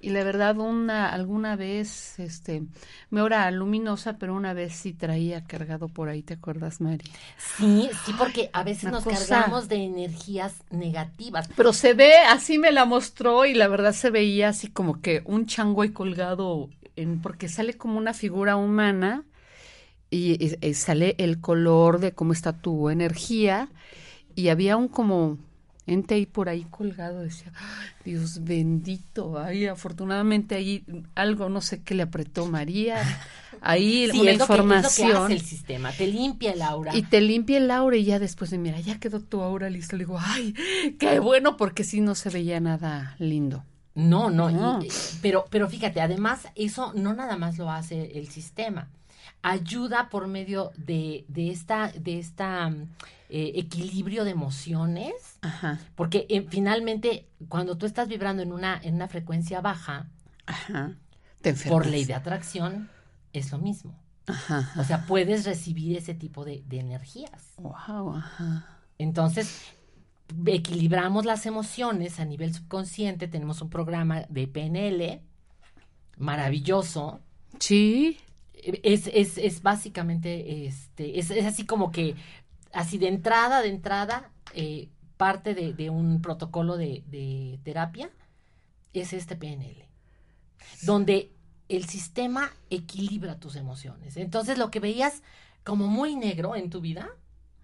Y 0.00 0.10
la 0.10 0.24
verdad, 0.24 0.58
una, 0.58 1.08
alguna 1.10 1.54
vez, 1.56 2.18
este, 2.18 2.62
me 3.10 3.22
hora 3.22 3.50
luminosa, 3.50 4.18
pero 4.18 4.34
una 4.34 4.52
vez 4.52 4.74
sí 4.74 4.92
traía 4.92 5.44
cargado 5.44 5.88
por 5.88 6.08
ahí, 6.08 6.22
¿te 6.22 6.34
acuerdas, 6.34 6.80
María? 6.80 7.10
Sí, 7.56 7.88
sí, 8.04 8.12
porque 8.18 8.50
a 8.52 8.64
veces 8.64 8.90
nos 8.90 9.04
cosa- 9.04 9.28
cargamos 9.28 9.68
de 9.68 9.76
energías 9.84 10.54
negativas. 10.70 11.48
Pero 11.56 11.72
se 11.72 11.94
ve, 11.94 12.12
así 12.28 12.58
me 12.58 12.72
la 12.72 12.84
mostró 12.84 13.44
y 13.44 13.54
la 13.54 13.68
verdad 13.68 13.92
se 13.92 14.10
veía 14.10 14.48
así 14.48 14.68
como 14.68 15.00
que 15.00 15.22
un 15.24 15.46
chango 15.46 15.82
ahí 15.82 15.90
colgado, 15.90 16.68
en, 16.96 17.20
porque 17.22 17.48
sale 17.48 17.74
como 17.74 17.96
una 17.96 18.12
figura 18.12 18.56
humana 18.56 19.24
y, 20.12 20.36
y- 20.44 20.56
y 20.68 20.74
sale 20.74 21.16
el 21.18 21.40
color 21.40 21.98
de 21.98 22.12
cómo 22.12 22.32
está 22.32 22.52
tu 22.52 22.90
energía 22.90 23.68
y 24.36 24.48
había 24.48 24.76
un 24.76 24.86
como 24.88 25.38
ente 25.86 26.14
ahí 26.14 26.26
por 26.26 26.48
ahí 26.48 26.64
colgado, 26.70 27.20
decía, 27.22 27.52
"Ay, 27.56 27.88
Dios 28.04 28.44
bendito, 28.44 29.36
ahí 29.38 29.66
afortunadamente 29.66 30.54
ahí 30.54 30.84
algo, 31.16 31.48
no 31.48 31.60
sé 31.60 31.82
qué 31.82 31.94
le 31.96 32.04
apretó 32.04 32.46
María, 32.46 32.98
ahí 33.60 34.08
Sí, 34.12 34.20
una 34.20 34.30
es 34.30 34.38
lo 34.38 34.46
que- 34.46 34.52
es 34.52 34.58
lo 34.58 34.66
que 34.66 34.76
información. 34.76 35.16
hace 35.24 35.32
el 35.32 35.40
sistema, 35.40 35.90
te 35.92 36.06
limpia 36.06 36.52
el 36.52 36.62
aura. 36.62 36.94
Y 36.96 37.02
te 37.02 37.20
limpia 37.20 37.58
el 37.58 37.70
aura 37.70 37.96
y 37.96 38.04
ya 38.04 38.18
después 38.20 38.50
de, 38.52 38.58
mira, 38.58 38.78
ya 38.80 39.00
quedó 39.00 39.18
tu 39.20 39.40
aura 39.42 39.68
listo. 39.70 39.96
Le 39.96 40.04
digo, 40.04 40.18
ay, 40.20 40.54
qué 41.00 41.18
bueno, 41.18 41.56
porque 41.56 41.82
sí 41.84 42.00
no 42.00 42.14
se 42.14 42.30
veía 42.30 42.60
nada 42.60 43.16
lindo. 43.18 43.64
No, 43.94 44.30
no, 44.30 44.50
y- 44.50 44.54
No. 44.54 44.80
eh, 44.82 44.88
pero, 45.20 45.44
pero 45.50 45.68
fíjate, 45.68 46.00
además 46.00 46.46
eso 46.54 46.92
no 46.94 47.12
nada 47.12 47.36
más 47.36 47.58
lo 47.58 47.70
hace 47.70 48.18
el 48.18 48.28
sistema, 48.28 48.88
ayuda 49.42 50.08
por 50.08 50.28
medio 50.28 50.72
de, 50.76 51.24
de 51.28 51.50
esta, 51.50 51.92
de 51.92 52.18
esta 52.18 52.70
mm, 52.70 52.88
eh, 53.28 53.52
equilibrio 53.56 54.24
de 54.24 54.30
emociones, 54.30 55.38
Ajá, 55.42 55.80
porque 55.94 56.26
eh, 56.28 56.46
finalmente 56.48 57.28
cuando 57.48 57.76
tú 57.76 57.86
estás 57.86 58.08
vibrando 58.08 58.42
en 58.42 58.52
una, 58.52 58.80
en 58.82 58.94
una 58.94 59.08
frecuencia 59.08 59.60
baja, 59.60 60.08
ajá. 60.46 60.96
Te 61.40 61.50
enfermas. 61.50 61.72
por 61.72 61.86
ley 61.86 62.04
de 62.04 62.14
atracción, 62.14 62.88
es 63.32 63.50
lo 63.50 63.58
mismo. 63.58 63.98
Ajá. 64.26 64.72
O 64.78 64.84
sea, 64.84 65.06
puedes 65.06 65.44
recibir 65.44 65.96
ese 65.96 66.14
tipo 66.14 66.44
de, 66.44 66.62
de 66.66 66.78
energías. 66.78 67.54
Wow, 67.58 68.14
ajá. 68.14 68.78
Entonces, 68.98 69.72
equilibramos 70.46 71.24
las 71.24 71.46
emociones 71.46 72.20
a 72.20 72.24
nivel 72.24 72.54
subconsciente. 72.54 73.26
Tenemos 73.26 73.60
un 73.62 73.70
programa 73.70 74.22
de 74.28 74.46
PNL 74.46 75.20
maravilloso. 76.18 77.20
Sí. 77.58 78.18
Es, 78.62 79.10
es, 79.12 79.38
es 79.38 79.62
básicamente, 79.62 80.66
este, 80.66 81.18
es, 81.18 81.30
es 81.30 81.44
así 81.44 81.66
como 81.66 81.90
que, 81.90 82.14
así 82.72 82.98
de 82.98 83.08
entrada, 83.08 83.60
de 83.60 83.68
entrada, 83.68 84.30
eh, 84.54 84.88
parte 85.16 85.54
de, 85.54 85.72
de 85.72 85.90
un 85.90 86.22
protocolo 86.22 86.76
de, 86.76 87.04
de 87.08 87.60
terapia 87.64 88.10
es 88.92 89.12
este 89.12 89.36
PNL, 89.36 89.86
donde 90.82 91.32
el 91.68 91.84
sistema 91.86 92.52
equilibra 92.70 93.38
tus 93.40 93.56
emociones. 93.56 94.16
Entonces, 94.16 94.58
lo 94.58 94.70
que 94.70 94.80
veías 94.80 95.22
como 95.64 95.86
muy 95.86 96.16
negro 96.16 96.56
en 96.56 96.70
tu 96.70 96.80
vida, 96.80 97.08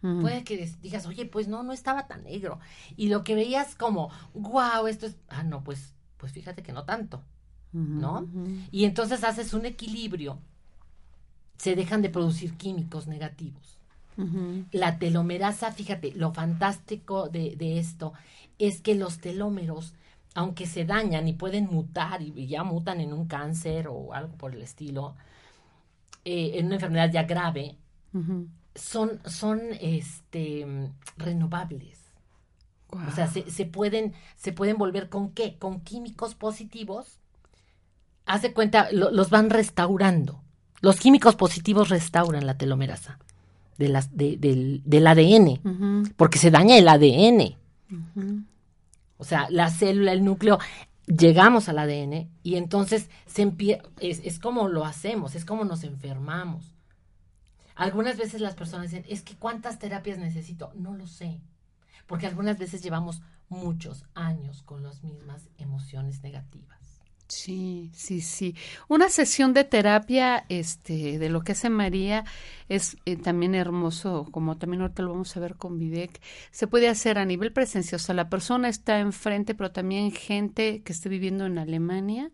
Mm. 0.00 0.21
puede 0.21 0.45
que 0.45 0.73
digas, 0.81 1.07
oye, 1.07 1.26
pues 1.26 1.49
no, 1.49 1.64
no 1.64 1.73
estaba 1.73 2.07
tan 2.07 2.23
negro. 2.23 2.61
Y 2.97 3.09
lo 3.09 3.25
que 3.25 3.35
veías 3.35 3.75
como, 3.75 4.11
wow, 4.33 4.87
esto 4.87 5.07
es, 5.07 5.17
ah, 5.28 5.43
no, 5.43 5.64
pues, 5.64 5.93
pues 6.19 6.33
fíjate 6.33 6.62
que 6.62 6.73
no 6.73 6.85
tanto. 6.85 7.25
¿no? 7.73 8.26
Y 8.71 8.85
entonces 8.85 9.25
haces 9.25 9.52
un 9.55 9.67
equilibrio. 9.67 10.40
Se 11.59 11.77
dejan 11.77 12.03
de 12.03 12.11
producir 12.11 12.55
químicos 12.57 13.07
negativos. 13.07 13.79
La 14.73 14.99
telomerasa, 14.99 15.73
fíjate, 15.73 16.12
lo 16.15 16.33
fantástico 16.33 17.29
de, 17.29 17.57
de 17.57 17.79
esto 17.79 18.12
es 18.59 18.81
que 18.83 18.95
los 18.95 19.21
telómeros, 19.21 19.95
aunque 20.35 20.67
se 20.67 20.85
dañan 20.85 21.29
y 21.29 21.35
pueden 21.35 21.67
mutar 21.67 22.23
y, 22.23 22.33
y 22.37 22.47
ya 22.49 22.65
mutan 22.65 23.00
en 23.00 23.12
un 23.12 23.27
cáncer 23.27 23.88
o 23.88 24.12
algo 24.15 24.37
por 24.37 24.55
el 24.55 24.62
estilo, 24.62 25.17
eh, 26.25 26.53
en 26.59 26.67
una 26.67 26.77
enfermedad 26.77 27.11
ya 27.12 27.25
grave, 27.25 27.77
son, 28.75 29.21
son 29.27 29.61
este, 29.81 30.67
renovables. 31.17 31.99
O 33.07 33.11
sea, 33.11 33.27
se, 33.29 33.50
se 33.50 33.67
pueden, 33.67 34.15
se 34.37 34.53
pueden 34.53 34.79
volver 34.79 35.09
con 35.09 35.33
qué? 35.33 35.59
Con 35.59 35.81
químicos 35.83 36.35
positivos. 36.35 37.19
Haz 38.27 38.43
de 38.43 38.53
cuenta, 38.53 38.88
lo- 38.93 39.11
los 39.11 39.31
van 39.31 39.50
restaurando. 39.50 40.41
Los 40.80 40.97
químicos 41.00 41.35
positivos 41.37 41.88
restauran 41.88 42.47
la 42.47 42.56
telomerasa 42.56 43.18
de 43.78 43.88
las, 43.88 44.16
de- 44.16 44.37
del, 44.37 44.82
del 44.85 45.06
ADN, 45.06 45.61
porque 46.16 46.38
se 46.38 46.50
daña 46.50 46.76
el 46.76 46.88
ADN. 46.88 47.56
O 49.16 49.25
sea, 49.25 49.49
la 49.50 49.70
célula, 49.70 50.12
el 50.12 50.25
núcleo, 50.25 50.58
llegamos 51.06 51.68
al 51.68 51.78
ADN 51.78 52.28
y 52.42 52.56
entonces 52.56 53.08
se 53.26 53.52
es, 54.00 54.20
es 54.25 54.38
como 54.38 54.68
lo 54.68 54.85
hacemos, 54.85 55.35
es 55.35 55.44
como 55.44 55.64
nos 55.64 55.82
enfermamos. 55.85 56.73
Algunas 57.75 58.16
veces 58.16 58.40
las 58.40 58.54
personas 58.54 58.90
dicen, 58.90 59.04
es 59.08 59.23
que 59.23 59.37
¿cuántas 59.37 59.78
terapias 59.78 60.18
necesito? 60.18 60.73
No 60.75 60.94
lo 60.94 61.06
sé, 61.06 61.40
porque 62.06 62.26
algunas 62.26 62.58
veces 62.58 62.82
llevamos 62.82 63.23
muchos 63.49 64.04
años 64.14 64.62
con 64.62 64.82
las 64.82 65.02
mismas 65.02 65.49
emociones 65.58 66.23
negativas. 66.23 66.77
Sí, 67.28 67.90
sí, 67.94 68.23
sí. 68.23 68.54
Una 68.88 69.11
sesión 69.11 69.52
de 69.52 69.64
terapia, 69.64 70.47
este, 70.49 71.18
de 71.18 71.28
lo 71.28 71.42
que 71.42 71.52
hace 71.52 71.68
María, 71.68 72.25
es 72.70 72.97
eh, 73.04 73.16
también 73.16 73.54
hermoso, 73.54 74.26
como 74.30 74.56
también 74.56 74.80
ahorita 74.80 75.02
lo 75.02 75.12
vamos 75.12 75.37
a 75.37 75.40
ver 75.40 75.56
con 75.56 75.78
Videc. 75.78 76.20
Se 76.50 76.66
puede 76.66 76.88
hacer 76.88 77.18
a 77.18 77.26
nivel 77.26 77.52
presencial, 77.52 78.00
o 78.00 78.02
sea, 78.02 78.14
la 78.14 78.30
persona 78.30 78.70
está 78.70 78.99
enfrente, 79.00 79.54
pero 79.54 79.70
también 79.70 80.11
gente 80.11 80.80
que 80.82 80.92
esté 80.92 81.11
viviendo 81.11 81.44
en 81.44 81.58
Alemania. 81.58 82.30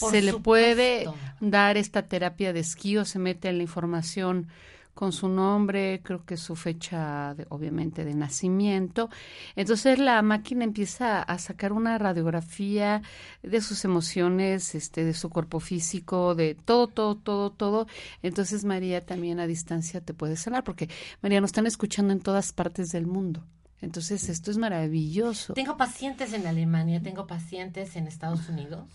Por 0.00 0.10
se 0.10 0.22
le 0.22 0.32
puede 0.32 1.06
dar 1.40 1.76
esta 1.76 2.02
terapia 2.02 2.52
de 2.52 2.60
esquí 2.60 2.96
o 2.96 3.04
se 3.04 3.18
mete 3.18 3.52
la 3.52 3.62
información 3.62 4.48
con 4.94 5.12
su 5.12 5.28
nombre, 5.28 6.00
creo 6.04 6.24
que 6.24 6.36
su 6.36 6.54
fecha, 6.56 7.34
de- 7.34 7.46
obviamente, 7.50 8.04
de 8.04 8.14
nacimiento. 8.14 9.10
Entonces 9.56 9.98
la 9.98 10.22
máquina 10.22 10.64
empieza 10.64 11.20
a 11.22 11.38
sacar 11.38 11.72
una 11.72 11.98
radiografía 11.98 13.02
de 13.42 13.60
sus 13.60 13.84
emociones, 13.84 14.74
este, 14.74 15.04
de 15.04 15.12
su 15.14 15.30
cuerpo 15.30 15.60
físico, 15.60 16.34
de 16.34 16.54
todo, 16.54 16.86
todo, 16.86 17.16
todo, 17.16 17.50
todo. 17.50 17.86
Entonces 18.22 18.64
María 18.64 19.04
también 19.04 19.40
a 19.40 19.46
distancia 19.46 20.00
te 20.00 20.14
puede 20.14 20.36
sanar, 20.36 20.64
porque 20.64 20.88
María 21.22 21.40
nos 21.40 21.48
están 21.48 21.66
escuchando 21.66 22.12
en 22.12 22.20
todas 22.20 22.52
partes 22.52 22.90
del 22.90 23.06
mundo. 23.06 23.44
Entonces 23.80 24.28
esto 24.28 24.50
es 24.50 24.56
maravilloso. 24.56 25.52
Tengo 25.54 25.76
pacientes 25.76 26.32
en 26.32 26.46
Alemania, 26.46 27.02
tengo 27.02 27.26
pacientes 27.26 27.96
en 27.96 28.06
Estados 28.06 28.48
Unidos, 28.48 28.86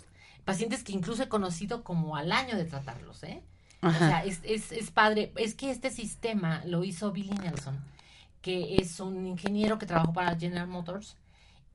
pacientes 0.45 0.83
que 0.83 0.93
incluso 0.93 1.21
he 1.23 1.27
conocido 1.29 1.83
como 1.83 2.15
al 2.15 2.31
año 2.31 2.55
de 2.57 2.65
tratarlos, 2.65 3.21
¿eh? 3.23 3.43
O 3.81 3.91
sea, 3.91 4.25
es, 4.25 4.41
es, 4.43 4.71
es 4.71 4.91
padre. 4.91 5.31
Es 5.35 5.55
que 5.55 5.71
este 5.71 5.89
sistema 5.89 6.61
lo 6.65 6.83
hizo 6.83 7.11
Billy 7.11 7.31
Nelson, 7.31 7.77
que 8.41 8.75
es 8.75 8.99
un 8.99 9.25
ingeniero 9.25 9.79
que 9.79 9.85
trabajó 9.85 10.13
para 10.13 10.37
General 10.37 10.67
Motors 10.67 11.15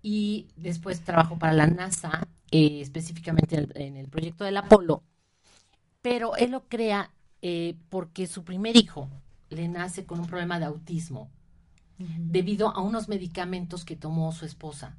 y 0.03 0.49
después 0.57 1.01
trabajó 1.01 1.39
para 1.39 1.55
la 1.55 1.67
NASA, 1.67 2.29
eh, 2.51 2.81
específicamente 2.83 3.57
en 3.57 3.63
el, 3.63 3.83
en 3.83 3.97
el 3.97 4.09
proyecto 4.09 4.45
del 4.45 4.59
Apolo. 4.59 5.03
Pero 6.03 6.37
él 6.37 6.51
lo 6.51 6.69
crea 6.69 7.11
eh, 7.41 7.77
porque 7.89 8.27
su 8.27 8.45
primer 8.45 8.77
hijo 8.77 9.09
le 9.49 9.69
nace 9.69 10.05
con 10.05 10.21
un 10.21 10.27
problema 10.27 10.59
de 10.59 10.67
autismo 10.67 11.31
debido 11.99 12.69
a 12.69 12.81
unos 12.81 13.09
medicamentos 13.09 13.85
que 13.85 13.97
tomó 13.97 14.33
su 14.33 14.45
esposa 14.45 14.97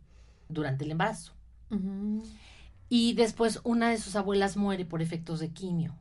durante 0.48 0.86
el 0.86 0.92
embarazo. 0.92 1.34
Y 2.90 3.14
después 3.14 3.60
una 3.64 3.90
de 3.90 3.98
sus 3.98 4.16
abuelas 4.16 4.58
muere 4.58 4.86
por 4.86 5.02
efectos 5.02 5.40
de 5.40 5.50
quimio. 5.50 5.94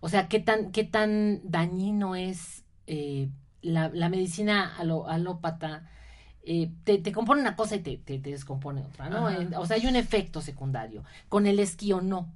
O 0.00 0.08
sea, 0.08 0.28
qué 0.28 0.40
tan, 0.40 0.72
qué 0.72 0.84
tan 0.84 1.40
dañino 1.44 2.16
es 2.16 2.64
eh, 2.86 3.28
la, 3.62 3.88
la 3.90 4.08
medicina 4.08 4.74
alo- 4.78 5.08
alópata. 5.08 5.88
eh, 6.46 6.70
te, 6.84 6.98
te 6.98 7.12
compone 7.12 7.40
una 7.40 7.56
cosa 7.56 7.76
y 7.76 7.80
te, 7.80 7.96
te- 7.96 8.18
te 8.18 8.30
descompone 8.30 8.82
otra, 8.82 9.08
¿no? 9.08 9.30
Eh, 9.30 9.48
o 9.56 9.64
sea, 9.66 9.76
hay 9.76 9.86
un 9.86 9.96
efecto 9.96 10.40
secundario. 10.42 11.02
Con 11.28 11.46
el 11.46 11.58
esquío 11.58 12.00
no, 12.02 12.28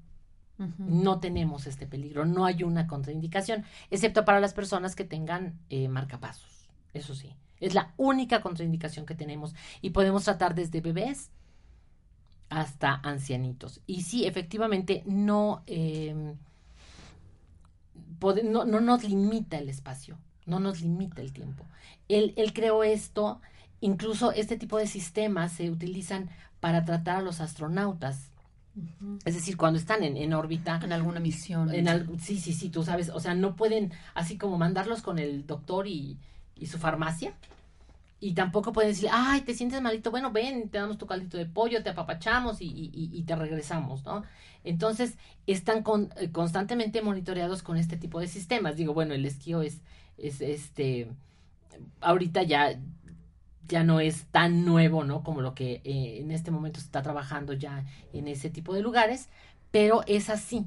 Ujú. 0.58 0.72
no 0.78 1.20
tenemos 1.20 1.66
este 1.66 1.86
peligro, 1.86 2.24
no 2.24 2.44
hay 2.46 2.62
una 2.62 2.86
contraindicación, 2.86 3.64
excepto 3.90 4.24
para 4.24 4.40
las 4.40 4.54
personas 4.54 4.96
que 4.96 5.04
tengan 5.04 5.58
marcapasos. 5.90 6.68
Eso 6.94 7.14
sí, 7.14 7.34
es 7.60 7.74
la 7.74 7.92
única 7.98 8.40
contraindicación 8.40 9.04
que 9.04 9.14
tenemos 9.14 9.54
y 9.82 9.90
podemos 9.90 10.24
tratar 10.24 10.54
desde 10.54 10.80
bebés 10.80 11.30
hasta 12.48 12.94
ancianitos. 13.02 13.80
Y 13.86 14.02
sí, 14.02 14.26
efectivamente, 14.26 15.02
no, 15.06 15.62
eh, 15.66 16.14
pode- 16.14 16.47
no, 18.44 18.64
no 18.64 18.80
nos 18.80 19.04
limita 19.04 19.58
el 19.58 19.68
espacio, 19.68 20.16
no 20.46 20.60
nos 20.60 20.80
limita 20.80 21.20
el 21.22 21.32
tiempo. 21.32 21.64
Él, 22.08 22.32
él 22.36 22.52
creó 22.52 22.82
esto, 22.84 23.40
incluso 23.80 24.32
este 24.32 24.56
tipo 24.56 24.78
de 24.78 24.86
sistemas 24.86 25.52
se 25.52 25.70
utilizan 25.70 26.30
para 26.60 26.84
tratar 26.84 27.16
a 27.18 27.22
los 27.22 27.40
astronautas. 27.40 28.30
Es 29.24 29.34
decir, 29.34 29.56
cuando 29.56 29.78
están 29.78 30.04
en, 30.04 30.16
en 30.16 30.32
órbita, 30.34 30.78
En 30.82 30.92
alguna 30.92 31.18
misión. 31.20 31.72
en 31.74 31.88
al- 31.88 32.20
sí, 32.20 32.38
sí, 32.38 32.52
sí, 32.52 32.68
tú 32.68 32.84
sabes, 32.84 33.08
o 33.08 33.18
sea, 33.18 33.34
no 33.34 33.56
pueden 33.56 33.92
así 34.14 34.36
como 34.38 34.56
mandarlos 34.56 35.02
con 35.02 35.18
el 35.18 35.46
doctor 35.46 35.88
y, 35.88 36.16
y 36.56 36.66
su 36.66 36.78
farmacia. 36.78 37.32
Y 38.20 38.34
tampoco 38.34 38.72
pueden 38.72 38.90
decir, 38.92 39.08
ay, 39.12 39.42
te 39.42 39.54
sientes 39.54 39.80
malito, 39.80 40.10
bueno, 40.10 40.32
ven, 40.32 40.68
te 40.70 40.78
damos 40.78 40.98
tu 40.98 41.06
caldito 41.06 41.36
de 41.38 41.46
pollo, 41.46 41.82
te 41.84 41.90
apapachamos 41.90 42.60
y, 42.60 42.66
y- 42.66 42.90
y- 43.12 43.22
te 43.24 43.36
regresamos, 43.36 44.04
¿no? 44.04 44.24
Entonces, 44.64 45.16
están 45.46 45.82
con- 45.84 46.10
eh, 46.16 46.30
constantemente 46.32 47.00
monitoreados 47.02 47.62
con 47.62 47.76
este 47.76 47.96
tipo 47.96 48.18
de 48.20 48.26
sistemas. 48.28 48.76
Digo, 48.76 48.92
bueno, 48.94 49.14
el 49.14 49.24
esquío 49.24 49.62
es, 49.62 49.80
es 50.16 50.40
este, 50.40 51.08
ahorita 52.00 52.42
ya, 52.44 52.78
ya 53.68 53.84
no 53.84 54.00
es 54.00 54.26
tan 54.26 54.64
nuevo, 54.64 55.04
¿no? 55.04 55.22
Como 55.22 55.40
lo 55.42 55.54
que 55.54 55.80
eh, 55.84 56.20
en 56.20 56.30
este 56.30 56.50
momento 56.50 56.80
se 56.80 56.86
está 56.86 57.02
trabajando 57.02 57.52
ya 57.52 57.84
en 58.12 58.28
ese 58.28 58.50
tipo 58.50 58.74
de 58.74 58.82
lugares, 58.82 59.28
pero 59.70 60.02
es 60.06 60.30
así, 60.30 60.66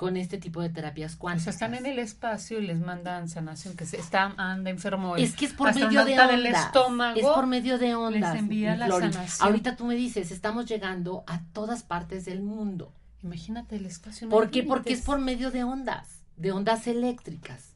con 0.00 0.16
este 0.16 0.38
tipo 0.38 0.62
de 0.62 0.70
terapias 0.70 1.16
O 1.16 1.18
cuánticas. 1.18 1.56
sea, 1.56 1.66
están 1.68 1.74
en 1.74 1.84
el 1.84 1.98
espacio 1.98 2.58
y 2.58 2.66
les 2.66 2.80
mandan 2.80 3.28
sanación, 3.28 3.76
que 3.76 3.84
se 3.84 3.98
está, 3.98 4.32
anda 4.38 4.70
enfermo. 4.70 5.14
el 5.14 5.24
Es 5.24 5.36
que 5.36 5.44
es 5.44 5.52
por 5.52 5.74
medio 5.74 6.06
de 6.06 6.12
ondas. 6.12 6.30
del 6.30 6.46
estómago. 6.46 7.20
Es 7.20 7.26
por 7.26 7.46
medio 7.46 7.76
de 7.76 7.94
ondas. 7.94 8.34
envía 8.34 8.72
mi 8.72 8.78
la 8.78 8.86
Flori. 8.86 9.12
sanación. 9.12 9.46
Ahorita 9.46 9.76
tú 9.76 9.84
me 9.84 9.94
dices, 9.96 10.30
estamos 10.30 10.64
llegando 10.64 11.22
a 11.26 11.42
todas 11.52 11.82
partes 11.82 12.24
del 12.24 12.40
mundo. 12.40 12.94
Imagínate 13.22 13.76
el 13.76 13.84
espacio. 13.84 14.26
no 14.26 14.30
¿Por 14.30 14.48
qué? 14.48 14.62
Porque 14.62 14.94
es 14.94 15.02
por 15.02 15.18
medio 15.18 15.50
de 15.50 15.64
ondas, 15.64 16.22
de 16.38 16.50
ondas 16.50 16.86
eléctricas. 16.86 17.74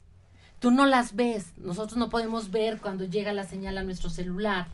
Tú 0.57 0.71
no 0.71 0.87
las 0.87 1.15
ves, 1.15 1.53
nosotros 1.57 1.95
no 1.95 2.09
podemos 2.09 2.49
ver 2.49 2.79
cuando 2.81 3.03
llega 3.05 3.33
la 3.33 3.43
señal 3.43 3.77
a 3.77 3.83
nuestro 3.83 4.09
celular, 4.09 4.65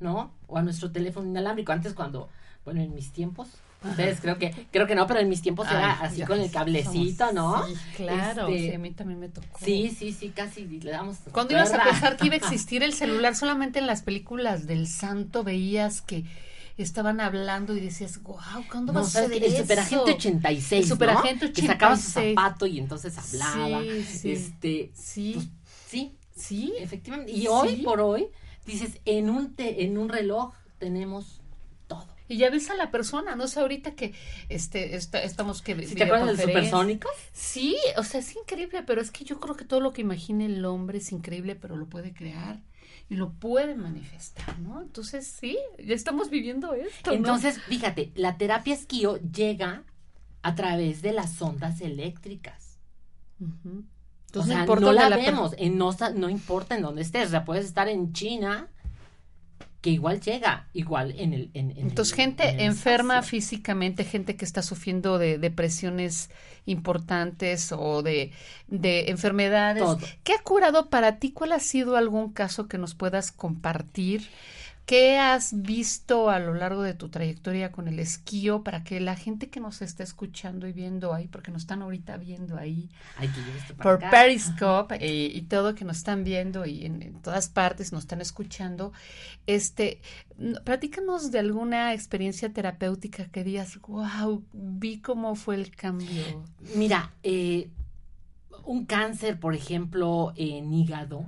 ¿no? 0.00 0.30
O 0.46 0.56
a 0.56 0.62
nuestro 0.62 0.90
teléfono 0.90 1.28
inalámbrico. 1.28 1.72
Antes 1.72 1.92
cuando, 1.92 2.30
bueno, 2.64 2.80
en 2.80 2.94
mis 2.94 3.12
tiempos, 3.12 3.48
ustedes 3.90 4.20
creo 4.20 4.38
que, 4.38 4.66
creo 4.70 4.86
que 4.86 4.94
no, 4.94 5.06
pero 5.06 5.20
en 5.20 5.28
mis 5.28 5.42
tiempos 5.42 5.68
era 5.68 5.92
así 6.00 6.18
ya 6.18 6.26
con 6.26 6.40
el 6.40 6.50
cablecito, 6.50 7.32
¿no? 7.32 7.66
Sí, 7.66 7.74
claro. 7.96 8.48
Este, 8.48 8.68
sí, 8.70 8.74
a 8.74 8.78
mí 8.78 8.90
también 8.92 9.20
me 9.20 9.28
tocó. 9.28 9.58
Sí, 9.62 9.94
sí, 9.96 10.12
sí, 10.12 10.30
casi 10.30 10.66
le 10.66 10.90
damos. 10.90 11.16
¿Cuándo 11.32 11.54
ibas 11.54 11.72
a 11.72 11.82
pensar 11.82 12.16
que 12.16 12.26
iba 12.26 12.34
a 12.34 12.38
existir 12.44 12.82
el 12.82 12.92
celular? 12.92 13.34
Solamente 13.36 13.78
en 13.78 13.86
las 13.86 14.02
películas 14.02 14.66
del 14.66 14.86
santo 14.86 15.44
veías 15.44 16.00
que 16.02 16.24
estaban 16.76 17.20
hablando 17.20 17.74
y 17.74 17.80
decías, 17.80 18.22
wow, 18.22 18.36
¿cuándo 18.70 18.92
No, 18.92 19.00
va 19.00 19.06
a 19.06 19.08
¿sabes 19.08 19.28
suceder 19.28 19.48
qué? 19.50 19.56
el 19.56 19.62
superagente 19.62 20.12
86, 20.12 20.82
El 20.82 20.88
superagente 20.88 21.46
¿no? 21.46 21.52
Que 21.54 21.62
sacaba 21.66 21.96
su 21.96 22.02
86. 22.10 22.34
zapato 22.34 22.66
y 22.66 22.78
entonces 22.78 23.16
hablaba. 23.16 23.82
Sí, 23.82 24.02
sí. 24.04 24.32
Este, 24.32 24.90
Sí, 24.94 25.32
pues, 25.34 25.48
sí, 25.88 26.14
sí. 26.36 26.74
efectivamente. 26.78 27.32
Y 27.32 27.42
Sí. 27.42 27.46
hoy 27.50 27.76
por 27.82 28.00
hoy, 28.02 28.26
dices, 28.66 28.98
en 29.06 29.30
un, 29.30 29.54
te- 29.54 29.84
en 29.84 29.96
un 29.96 30.08
reloj 30.10 30.52
tenemos. 30.78 31.40
Y 32.28 32.38
ya 32.38 32.50
ves 32.50 32.70
a 32.70 32.74
la 32.74 32.90
persona, 32.90 33.36
no 33.36 33.46
sé, 33.48 33.60
ahorita 33.60 33.94
que 33.94 34.12
este, 34.48 34.96
esta- 34.96 35.22
estamos 35.22 35.62
que 35.62 35.86
¿Sí 35.86 35.94
¿Te 35.94 36.04
acuerdas 36.04 36.36
del 36.38 36.48
supersónico? 36.48 37.08
Sí, 37.32 37.76
o 37.96 38.02
sea, 38.02 38.20
es 38.20 38.34
increíble, 38.36 38.82
pero 38.82 39.00
es 39.00 39.10
que 39.10 39.24
yo 39.24 39.38
creo 39.40 39.56
que 39.56 39.64
todo 39.64 39.80
lo 39.80 39.92
que 39.92 40.00
imagina 40.02 40.44
el 40.44 40.64
hombre 40.64 40.98
es 40.98 41.12
increíble, 41.12 41.54
pero 41.54 41.76
lo 41.76 41.86
puede 41.88 42.12
crear 42.12 42.62
y 43.08 43.14
lo 43.14 43.32
puede 43.32 43.76
manifestar, 43.76 44.58
¿no? 44.58 44.82
Entonces, 44.82 45.26
sí, 45.26 45.56
ya 45.78 45.94
estamos 45.94 46.28
viviendo 46.30 46.74
esto, 46.74 47.10
¿no? 47.12 47.16
Entonces, 47.16 47.60
fíjate, 47.62 48.10
la 48.16 48.36
terapia 48.36 48.74
esquío 48.74 49.18
llega 49.18 49.84
a 50.42 50.54
través 50.56 51.02
de 51.02 51.12
las 51.12 51.40
ondas 51.40 51.80
eléctricas. 51.80 52.78
Ujú. 53.40 53.84
o 53.84 53.84
Entonces, 54.26 54.52
sea, 54.54 54.66
no 54.66 54.74
donde 54.80 54.92
la 55.10 55.16
per- 55.16 55.24
vemos, 55.26 55.54
en 55.58 55.78
no, 55.78 55.92
sa- 55.92 56.10
no 56.10 56.28
importa 56.28 56.74
en 56.74 56.82
dónde 56.82 57.02
estés, 57.02 57.28
o 57.28 57.30
sea, 57.30 57.44
puedes 57.44 57.64
estar 57.66 57.88
en 57.88 58.12
China, 58.12 58.68
que 59.86 59.92
igual 59.92 60.20
llega, 60.20 60.66
igual 60.72 61.14
en 61.16 61.32
el... 61.32 61.50
En, 61.54 61.70
en 61.70 61.78
Entonces, 61.78 62.10
el- 62.12 62.16
gente 62.16 62.48
en 62.48 62.58
el 62.58 62.66
enferma 62.66 63.22
físicamente, 63.22 64.02
gente 64.04 64.34
que 64.36 64.44
está 64.44 64.60
sufriendo 64.62 65.16
de 65.18 65.38
depresiones 65.38 66.28
importantes 66.66 67.70
o 67.70 68.02
de, 68.02 68.32
de 68.66 69.10
enfermedades. 69.10 69.84
Todo. 69.84 70.00
¿Qué 70.24 70.32
ha 70.32 70.42
curado 70.42 70.90
para 70.90 71.20
ti? 71.20 71.30
¿Cuál 71.30 71.52
ha 71.52 71.60
sido 71.60 71.96
algún 71.96 72.32
caso 72.32 72.66
que 72.66 72.78
nos 72.78 72.96
puedas 72.96 73.30
compartir? 73.30 74.26
¿Qué 74.86 75.18
has 75.18 75.62
visto 75.62 76.30
a 76.30 76.38
lo 76.38 76.54
largo 76.54 76.80
de 76.82 76.94
tu 76.94 77.08
trayectoria 77.08 77.72
con 77.72 77.88
el 77.88 77.98
esquío 77.98 78.62
para 78.62 78.84
que 78.84 79.00
la 79.00 79.16
gente 79.16 79.48
que 79.50 79.58
nos 79.58 79.82
está 79.82 80.04
escuchando 80.04 80.68
y 80.68 80.72
viendo 80.72 81.12
ahí, 81.12 81.26
porque 81.26 81.50
nos 81.50 81.62
están 81.62 81.82
ahorita 81.82 82.16
viendo 82.18 82.56
ahí 82.56 82.88
Ay, 83.18 83.28
para 83.76 83.82
por 83.82 83.94
acá. 83.94 84.10
Periscope 84.10 84.94
eh, 85.00 85.32
y 85.34 85.42
todo 85.42 85.74
que 85.74 85.84
nos 85.84 85.96
están 85.96 86.22
viendo 86.22 86.64
y 86.66 86.86
en, 86.86 87.02
en 87.02 87.20
todas 87.20 87.48
partes 87.48 87.92
nos 87.92 88.04
están 88.04 88.20
escuchando, 88.20 88.92
este, 89.48 90.00
platícanos 90.62 91.32
de 91.32 91.40
alguna 91.40 91.92
experiencia 91.92 92.52
terapéutica 92.52 93.26
que 93.26 93.42
digas, 93.42 93.80
wow, 93.88 94.44
vi 94.52 95.00
cómo 95.00 95.34
fue 95.34 95.56
el 95.56 95.74
cambio. 95.74 96.44
Mira, 96.76 97.12
eh, 97.24 97.70
un 98.64 98.86
cáncer, 98.86 99.40
por 99.40 99.56
ejemplo, 99.56 100.32
en 100.36 100.72
hígado, 100.72 101.26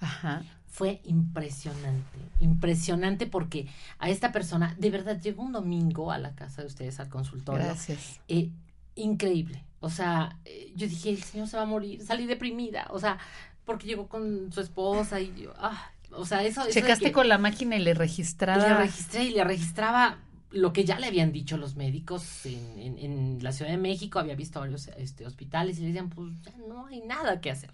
Ajá. 0.00 0.42
Fue 0.78 1.00
impresionante, 1.04 2.18
impresionante 2.38 3.26
porque 3.26 3.66
a 3.98 4.10
esta 4.10 4.30
persona, 4.30 4.76
de 4.78 4.90
verdad, 4.90 5.20
llegó 5.20 5.42
un 5.42 5.50
domingo 5.52 6.12
a 6.12 6.18
la 6.18 6.36
casa 6.36 6.62
de 6.62 6.68
ustedes, 6.68 7.00
al 7.00 7.08
consultorio, 7.08 7.64
Gracias. 7.64 8.20
eh, 8.28 8.50
increíble. 8.94 9.64
O 9.80 9.90
sea, 9.90 10.38
eh, 10.44 10.72
yo 10.76 10.86
dije, 10.86 11.10
el 11.10 11.22
señor 11.22 11.48
se 11.48 11.56
va 11.56 11.64
a 11.64 11.66
morir, 11.66 12.00
salí 12.04 12.26
deprimida, 12.26 12.86
o 12.90 12.98
sea, 13.00 13.18
porque 13.64 13.86
llegó 13.88 14.06
con 14.08 14.52
su 14.52 14.60
esposa 14.60 15.20
y 15.20 15.34
yo, 15.42 15.52
ah, 15.58 15.90
o 16.12 16.24
sea, 16.24 16.44
eso... 16.44 16.62
Checaste 16.70 17.06
que- 17.06 17.12
con 17.12 17.28
la 17.28 17.38
máquina 17.38 17.74
y 17.76 17.80
le 17.80 17.90
y 17.90 17.94
registraba. 17.94 18.68
le 18.68 18.74
registré 18.74 19.24
y 19.24 19.30
le 19.30 19.42
registraba 19.44 20.18
lo 20.52 20.72
que 20.72 20.84
ya 20.84 20.98
le 21.00 21.06
habían 21.08 21.32
dicho 21.32 21.56
los 21.58 21.74
médicos 21.76 22.46
en, 22.46 22.78
en- 22.78 22.98
en 22.98 23.38
la 23.42 23.50
Ciudad 23.52 23.70
de 23.72 23.76
México, 23.78 24.18
había 24.20 24.34
visto 24.36 24.60
varios 24.60 24.88
este, 24.96 25.26
hospitales 25.26 25.78
y 25.78 25.82
le 25.82 25.86
decían, 25.88 26.08
pues 26.08 26.40
ya 26.42 26.52
no 26.68 26.86
hay 26.86 27.00
nada 27.00 27.40
que 27.40 27.50
hacer. 27.50 27.70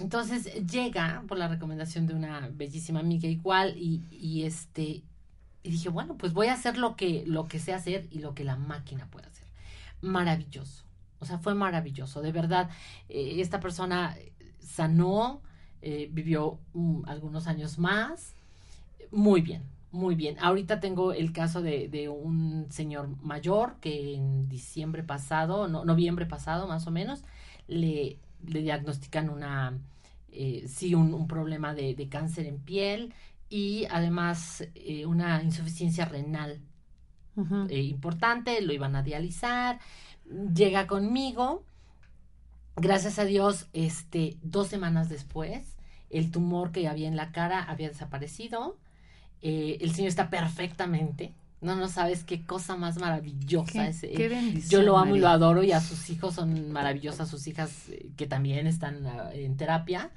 Entonces 0.00 0.66
llega 0.66 1.22
por 1.28 1.38
la 1.38 1.48
recomendación 1.48 2.06
de 2.06 2.14
una 2.14 2.48
bellísima 2.52 3.00
amiga 3.00 3.28
igual 3.28 3.74
y, 3.76 4.02
y 4.10 4.44
este 4.44 5.02
dije, 5.70 5.88
bueno, 5.88 6.16
pues 6.16 6.32
voy 6.32 6.48
a 6.48 6.54
hacer 6.54 6.76
lo 6.76 6.96
que, 6.96 7.24
lo 7.26 7.46
que 7.46 7.58
sé 7.58 7.72
hacer 7.72 8.08
y 8.10 8.18
lo 8.18 8.34
que 8.34 8.44
la 8.44 8.56
máquina 8.56 9.06
puede 9.10 9.26
hacer. 9.26 9.46
Maravilloso. 10.00 10.84
O 11.20 11.24
sea, 11.24 11.38
fue 11.38 11.54
maravilloso. 11.54 12.20
De 12.20 12.32
verdad, 12.32 12.70
eh, 13.08 13.40
esta 13.40 13.60
persona 13.60 14.16
sanó, 14.58 15.40
eh, 15.80 16.08
vivió 16.12 16.58
mm, 16.72 17.02
algunos 17.06 17.46
años 17.46 17.78
más. 17.78 18.34
Muy 19.12 19.40
bien, 19.40 19.62
muy 19.92 20.14
bien. 20.16 20.36
Ahorita 20.40 20.80
tengo 20.80 21.12
el 21.12 21.32
caso 21.32 21.62
de, 21.62 21.88
de 21.88 22.08
un 22.08 22.66
señor 22.70 23.08
mayor 23.22 23.76
que 23.80 24.14
en 24.14 24.48
diciembre 24.48 25.04
pasado, 25.04 25.68
no, 25.68 25.84
noviembre 25.84 26.26
pasado 26.26 26.66
más 26.66 26.86
o 26.86 26.90
menos, 26.90 27.22
le, 27.68 28.18
le 28.46 28.62
diagnostican 28.62 29.30
una, 29.30 29.78
eh, 30.30 30.66
sí, 30.68 30.94
un, 30.94 31.14
un 31.14 31.26
problema 31.26 31.74
de, 31.74 31.94
de 31.94 32.08
cáncer 32.08 32.46
en 32.46 32.58
piel 32.58 33.14
y 33.48 33.86
además 33.90 34.66
eh, 34.74 35.06
una 35.06 35.42
insuficiencia 35.42 36.04
renal 36.04 36.60
eh, 37.70 37.80
importante, 37.80 38.60
lo 38.60 38.74
iban 38.74 38.94
a 38.94 39.02
dializar, 39.02 39.78
llega 40.54 40.86
conmigo, 40.86 41.64
gracias 42.76 43.18
a 43.18 43.24
Dios, 43.24 43.68
este, 43.72 44.36
dos 44.42 44.68
semanas 44.68 45.08
después, 45.08 45.76
el 46.10 46.30
tumor 46.30 46.72
que 46.72 46.88
había 46.88 47.08
en 47.08 47.16
la 47.16 47.32
cara 47.32 47.62
había 47.62 47.88
desaparecido, 47.88 48.76
el 49.40 49.92
señor 49.94 50.08
está 50.10 50.30
perfectamente, 50.30 51.32
no, 51.62 51.76
no 51.76 51.88
sabes 51.88 52.24
qué 52.24 52.44
cosa 52.44 52.76
más 52.76 52.98
maravillosa 52.98 53.72
Qué, 53.72 53.88
es. 53.88 54.02
eh, 54.02 54.12
qué 54.14 54.28
bendición, 54.28 54.82
yo 54.82 54.86
lo 54.86 54.98
amo 54.98 55.16
y 55.16 55.20
lo 55.20 55.28
adoro 55.28 55.62
y 55.62 55.72
a 55.72 55.80
sus 55.80 56.10
hijos 56.10 56.34
son 56.34 56.70
maravillosas, 56.72 57.28
sus 57.30 57.46
hijas 57.46 57.88
eh, 57.88 58.10
que 58.16 58.26
también 58.26 58.66
están 58.66 59.06
ah, 59.06 59.30
en 59.32 59.56
terapia. 59.56 60.10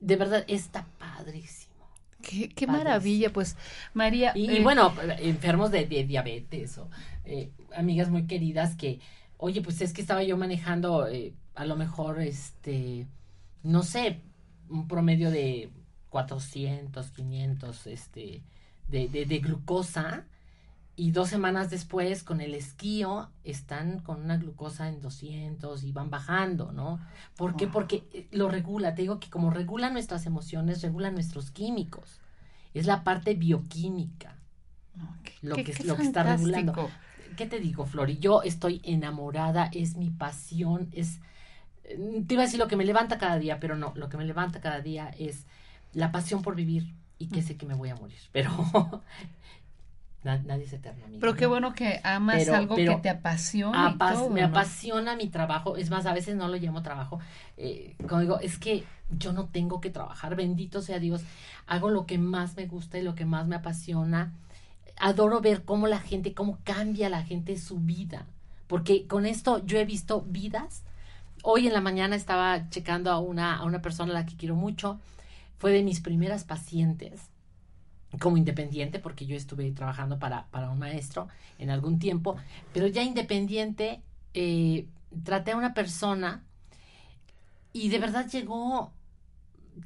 De 0.00 0.16
verdad, 0.16 0.44
está 0.48 0.86
padrísimo. 0.98 1.74
Qué, 2.22 2.48
qué 2.48 2.66
maravilla, 2.66 3.32
pues, 3.32 3.56
María. 3.94 4.32
Y, 4.34 4.50
y 4.50 4.56
eh, 4.56 4.62
bueno, 4.62 4.92
enfermos 5.20 5.70
de, 5.70 5.86
de 5.86 6.04
diabetes 6.04 6.76
o 6.78 6.90
eh, 7.24 7.50
amigas 7.74 8.10
muy 8.10 8.26
queridas 8.26 8.74
que, 8.74 9.00
oye, 9.38 9.62
pues 9.62 9.80
es 9.80 9.92
que 9.92 10.00
estaba 10.00 10.22
yo 10.22 10.36
manejando 10.36 11.06
eh, 11.08 11.34
a 11.54 11.64
lo 11.64 11.76
mejor, 11.76 12.20
este, 12.20 13.06
no 13.62 13.82
sé, 13.82 14.20
un 14.68 14.88
promedio 14.88 15.30
de 15.30 15.70
400, 16.10 17.10
500, 17.10 17.86
este, 17.86 18.42
de, 18.88 19.08
de, 19.08 19.26
de 19.26 19.38
glucosa. 19.40 20.24
Y 20.98 21.10
dos 21.10 21.28
semanas 21.28 21.68
después, 21.68 22.22
con 22.22 22.40
el 22.40 22.54
esquío, 22.54 23.30
están 23.44 24.00
con 24.00 24.22
una 24.22 24.38
glucosa 24.38 24.88
en 24.88 25.00
200 25.02 25.84
y 25.84 25.92
van 25.92 26.08
bajando, 26.10 26.72
¿no? 26.72 27.00
¿Por 27.36 27.54
qué? 27.56 27.66
Wow. 27.66 27.72
Porque 27.74 28.04
eh, 28.14 28.26
lo 28.32 28.48
regula. 28.48 28.94
Te 28.94 29.02
digo 29.02 29.20
que 29.20 29.28
como 29.28 29.50
regula 29.50 29.90
nuestras 29.90 30.24
emociones, 30.26 30.80
regula 30.82 31.10
nuestros 31.10 31.50
químicos. 31.50 32.20
Es 32.74 32.86
la 32.86 33.04
parte 33.04 33.34
bioquímica 33.34 34.36
lo 35.42 35.56
qué- 35.56 35.64
que- 35.64 35.72
qué 35.72 35.84
lo 35.84 35.96
que 35.96 36.02
está 36.02 36.22
regulando. 36.38 36.72
¿Qué 37.36 37.46
te 37.46 37.60
digo, 37.60 37.84
Flori? 37.86 38.18
Yo 38.18 38.42
estoy 38.42 38.80
enamorada, 38.84 39.68
es 39.72 39.96
mi 39.96 40.10
pasión, 40.10 40.88
es... 40.92 41.20
eh, 41.84 42.24
Te 42.26 42.34
iba 42.34 42.42
a 42.42 42.46
decir 42.46 42.58
lo 42.58 42.68
que 42.68 42.76
me 42.76 42.84
levanta 42.86 43.18
cada 43.18 43.38
día, 43.38 43.60
pero 43.60 43.76
no, 43.76 43.92
lo 43.96 44.08
que 44.08 44.16
me 44.16 44.24
levanta 44.24 44.60
cada 44.60 44.80
día 44.80 45.08
es 45.18 45.46
la 45.92 46.12
pasión 46.12 46.42
por 46.42 46.54
vivir 46.54 46.94
y 47.18 47.28
que 47.28 47.42
sé 47.42 47.56
que 47.56 47.66
me 47.66 47.74
voy 47.74 47.88
a 47.90 47.96
morir, 47.96 48.18
pero 48.32 48.50
na- 50.24 50.38
nadie 50.38 50.64
es 50.64 50.72
eterno, 50.72 51.04
amiga, 51.04 51.20
Pero 51.20 51.34
qué 51.34 51.44
¿no? 51.44 51.50
bueno 51.50 51.72
que 51.74 52.00
amas 52.02 52.36
Pero- 52.38 52.56
algo 52.56 52.74
pero 52.74 52.96
que 52.96 53.02
te 53.02 53.10
apasiona. 53.10 53.90
y 53.90 53.94
Apas- 53.94 54.14
todo, 54.14 54.30
me 54.30 54.40
¿no? 54.42 54.48
apasiona 54.48 55.14
mi 55.16 55.28
trabajo, 55.28 55.76
es 55.76 55.88
más, 55.90 56.06
a 56.06 56.12
veces 56.12 56.34
no 56.36 56.48
lo 56.48 56.56
llamo 56.56 56.82
trabajo, 56.82 57.20
eh, 57.56 57.94
como 58.08 58.20
digo, 58.20 58.40
es 58.40 58.58
que 58.58 58.84
yo 59.16 59.32
no 59.32 59.46
tengo 59.46 59.80
que 59.80 59.90
trabajar, 59.90 60.34
bendito 60.34 60.82
sea 60.82 60.98
Dios, 60.98 61.22
hago 61.66 61.90
lo 61.90 62.06
que 62.06 62.18
más 62.18 62.56
me 62.56 62.66
gusta 62.66 62.98
y 62.98 63.02
lo 63.02 63.14
que 63.14 63.24
más 63.24 63.46
me 63.46 63.54
apasiona, 63.56 64.32
adoro 64.98 65.40
ver 65.40 65.62
cómo 65.64 65.86
la 65.86 66.00
gente, 66.00 66.34
cómo 66.34 66.58
cambia 66.64 67.08
la 67.08 67.22
gente 67.22 67.56
su 67.56 67.78
vida, 67.78 68.26
porque 68.66 69.06
con 69.06 69.26
esto 69.26 69.64
yo 69.64 69.78
he 69.78 69.84
visto 69.84 70.22
vidas, 70.22 70.82
hoy 71.44 71.68
en 71.68 71.72
la 71.72 71.80
mañana 71.80 72.16
estaba 72.16 72.68
checando 72.70 73.12
a 73.12 73.20
una, 73.20 73.56
a 73.58 73.64
una 73.64 73.80
persona 73.80 74.10
a 74.10 74.14
la 74.14 74.26
que 74.26 74.34
quiero 74.36 74.56
mucho, 74.56 74.98
fue 75.58 75.72
de 75.72 75.82
mis 75.82 76.00
primeras 76.00 76.44
pacientes, 76.44 77.30
como 78.20 78.36
independiente, 78.36 78.98
porque 78.98 79.26
yo 79.26 79.36
estuve 79.36 79.70
trabajando 79.72 80.18
para, 80.18 80.46
para 80.46 80.70
un 80.70 80.78
maestro 80.78 81.28
en 81.58 81.70
algún 81.70 81.98
tiempo, 81.98 82.36
pero 82.72 82.86
ya 82.86 83.02
independiente, 83.02 84.02
eh, 84.34 84.86
traté 85.24 85.52
a 85.52 85.56
una 85.56 85.74
persona 85.74 86.44
y 87.72 87.88
de 87.88 87.98
verdad 87.98 88.26
llegó 88.28 88.92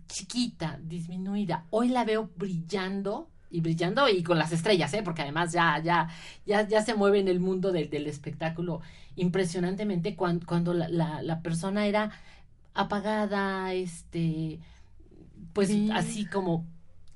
chiquita, 0.08 0.78
disminuida. 0.82 1.66
Hoy 1.70 1.88
la 1.88 2.04
veo 2.04 2.30
brillando 2.36 3.28
y 3.50 3.60
brillando 3.60 4.08
y 4.08 4.22
con 4.22 4.38
las 4.38 4.52
estrellas, 4.52 4.94
¿eh? 4.94 5.02
porque 5.02 5.22
además 5.22 5.52
ya, 5.52 5.80
ya, 5.82 6.08
ya, 6.46 6.66
ya 6.68 6.82
se 6.82 6.94
mueve 6.94 7.18
en 7.18 7.28
el 7.28 7.40
mundo 7.40 7.72
del, 7.72 7.90
del 7.90 8.06
espectáculo 8.06 8.80
impresionantemente 9.16 10.14
cuando, 10.14 10.46
cuando 10.46 10.72
la, 10.72 10.88
la, 10.88 11.22
la 11.22 11.42
persona 11.42 11.86
era 11.86 12.12
apagada, 12.74 13.72
este, 13.74 14.60
pues 15.52 15.68
Sí. 15.68 15.90
así 15.92 16.26
como 16.26 16.66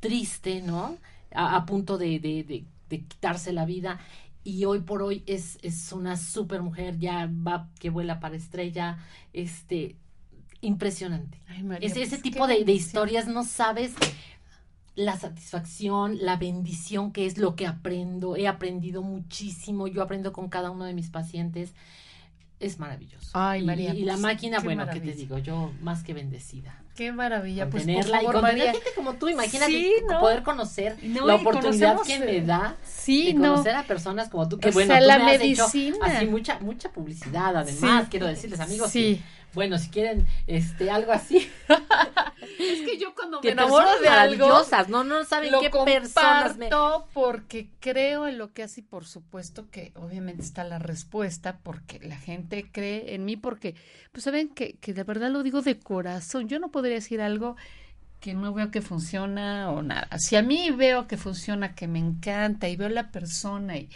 triste, 0.00 0.62
¿no? 0.62 0.96
A, 1.34 1.56
a 1.56 1.66
punto 1.66 1.98
de, 1.98 2.18
de, 2.20 2.44
de, 2.44 2.64
de 2.88 3.00
quitarse 3.04 3.52
la 3.52 3.64
vida. 3.64 3.98
Y 4.44 4.66
hoy 4.66 4.80
por 4.80 5.02
hoy 5.02 5.22
es, 5.26 5.58
es 5.62 5.90
una 5.92 6.16
super 6.16 6.62
mujer, 6.62 6.98
ya 6.98 7.26
va 7.46 7.70
que 7.80 7.88
vuela 7.90 8.20
para 8.20 8.36
estrella, 8.36 8.98
este, 9.32 9.96
impresionante. 10.60 11.40
Ay, 11.48 11.62
María, 11.62 11.86
Ese, 11.86 12.00
pues, 12.00 12.12
ese 12.12 12.22
tipo 12.22 12.46
de, 12.46 12.60
historias 12.70 13.26
no 13.26 13.42
sabes 13.44 13.94
la 14.96 15.16
satisfacción, 15.18 16.18
la 16.20 16.36
bendición 16.36 17.10
que 17.12 17.26
es 17.26 17.38
lo 17.38 17.56
que 17.56 17.66
aprendo. 17.66 18.36
He 18.36 18.46
aprendido 18.46 19.02
muchísimo. 19.02 19.88
Yo 19.88 20.02
aprendo 20.02 20.32
con 20.32 20.48
cada 20.48 20.70
uno 20.70 20.84
de 20.84 20.94
mis 20.94 21.10
pacientes. 21.10 21.72
Es 22.60 22.78
maravilloso. 22.78 23.30
Ay, 23.32 23.62
Y- 23.62 23.64
María, 23.64 23.94
Y, 23.94 24.02
la 24.04 24.12
pues, 24.12 24.22
máquina, 24.22 24.60
bueno, 24.60 24.86
¿qué 24.92 25.00
te 25.00 25.12
digo? 25.14 25.38
Yo 25.38 25.72
más 25.82 26.04
que 26.04 26.14
bendecida. 26.14 26.80
Qué 26.94 27.10
maravilla, 27.12 27.68
pues 27.68 27.82
por 27.82 27.86
tenerla 27.92 28.18
y 28.22 28.24
favor, 28.26 28.34
con 28.40 28.44
tener 28.44 28.58
María. 28.58 28.72
gente 28.72 28.90
como 28.94 29.14
tú, 29.14 29.28
imagínate 29.28 29.72
Sí, 29.72 29.92
¿no? 30.08 30.20
poder 30.20 30.42
conocer 30.44 30.96
No, 31.02 31.26
la 31.26 31.34
y 31.36 31.40
oportunidad 31.40 32.00
que 32.02 32.14
eh, 32.14 32.18
me 32.20 32.40
da 32.42 32.76
Sí, 32.84 33.26
de 33.26 33.34
no. 33.34 33.50
conocer 33.52 33.74
a 33.74 33.82
personas 33.82 34.28
como 34.28 34.48
tú, 34.48 34.58
que 34.58 34.68
O 34.68 34.72
bueno, 34.72 34.92
sea, 34.94 35.00
tú 35.00 35.06
la 35.08 35.18
me 35.18 35.24
has 35.32 35.40
hecho 35.40 35.64
medicina. 35.72 35.96
así 36.06 36.26
mucha 36.26 36.58
mucha 36.60 36.90
publicidad, 36.92 37.56
además, 37.56 38.04
Sí. 38.04 38.08
quiero 38.10 38.26
decirles 38.26 38.60
amigos, 38.60 38.90
Sí. 38.90 39.16
que, 39.16 39.22
bueno, 39.54 39.78
si 39.78 39.88
quieren 39.90 40.26
este 40.46 40.90
algo 40.90 41.12
así, 41.12 41.50
Es 42.58 42.80
que 42.82 42.98
yo 42.98 43.14
cuando 43.14 43.40
me 43.40 43.50
enamoro 43.50 43.84
personas 43.86 44.02
de 44.02 44.08
algo, 44.08 44.46
maravillosas, 44.48 44.88
no 44.88 45.02
no 45.04 45.24
saben 45.24 45.50
lo 45.52 45.60
qué 45.60 45.70
personas 45.70 46.56
me 46.56 46.68
comparto 46.68 47.08
porque 47.14 47.68
creo 47.80 48.26
en 48.28 48.38
lo 48.38 48.52
que 48.52 48.62
hace 48.62 48.80
y 48.80 48.84
por 48.84 49.06
supuesto 49.06 49.66
que 49.70 49.92
obviamente 49.96 50.42
está 50.42 50.62
la 50.64 50.78
respuesta 50.78 51.58
porque 51.62 51.98
la 52.00 52.16
gente 52.16 52.68
cree 52.70 53.14
en 53.14 53.24
mí 53.24 53.36
porque 53.36 53.74
pues 54.12 54.24
saben 54.24 54.48
que, 54.50 54.74
que 54.74 54.92
de 54.92 55.04
verdad 55.04 55.30
lo 55.30 55.42
digo 55.42 55.62
de 55.62 55.78
corazón 55.78 56.48
yo 56.48 56.58
no 56.58 56.70
podría 56.84 56.96
decir 56.96 57.20
algo 57.20 57.56
que 58.20 58.34
no 58.34 58.52
veo 58.52 58.70
que 58.70 58.82
funciona 58.82 59.70
o 59.70 59.82
nada 59.82 60.08
si 60.18 60.36
a 60.36 60.42
mí 60.42 60.70
veo 60.70 61.06
que 61.06 61.16
funciona 61.16 61.74
que 61.74 61.88
me 61.88 61.98
encanta 61.98 62.68
y 62.68 62.76
veo 62.76 62.88
la 62.88 63.10
persona 63.10 63.76
y 63.78 63.88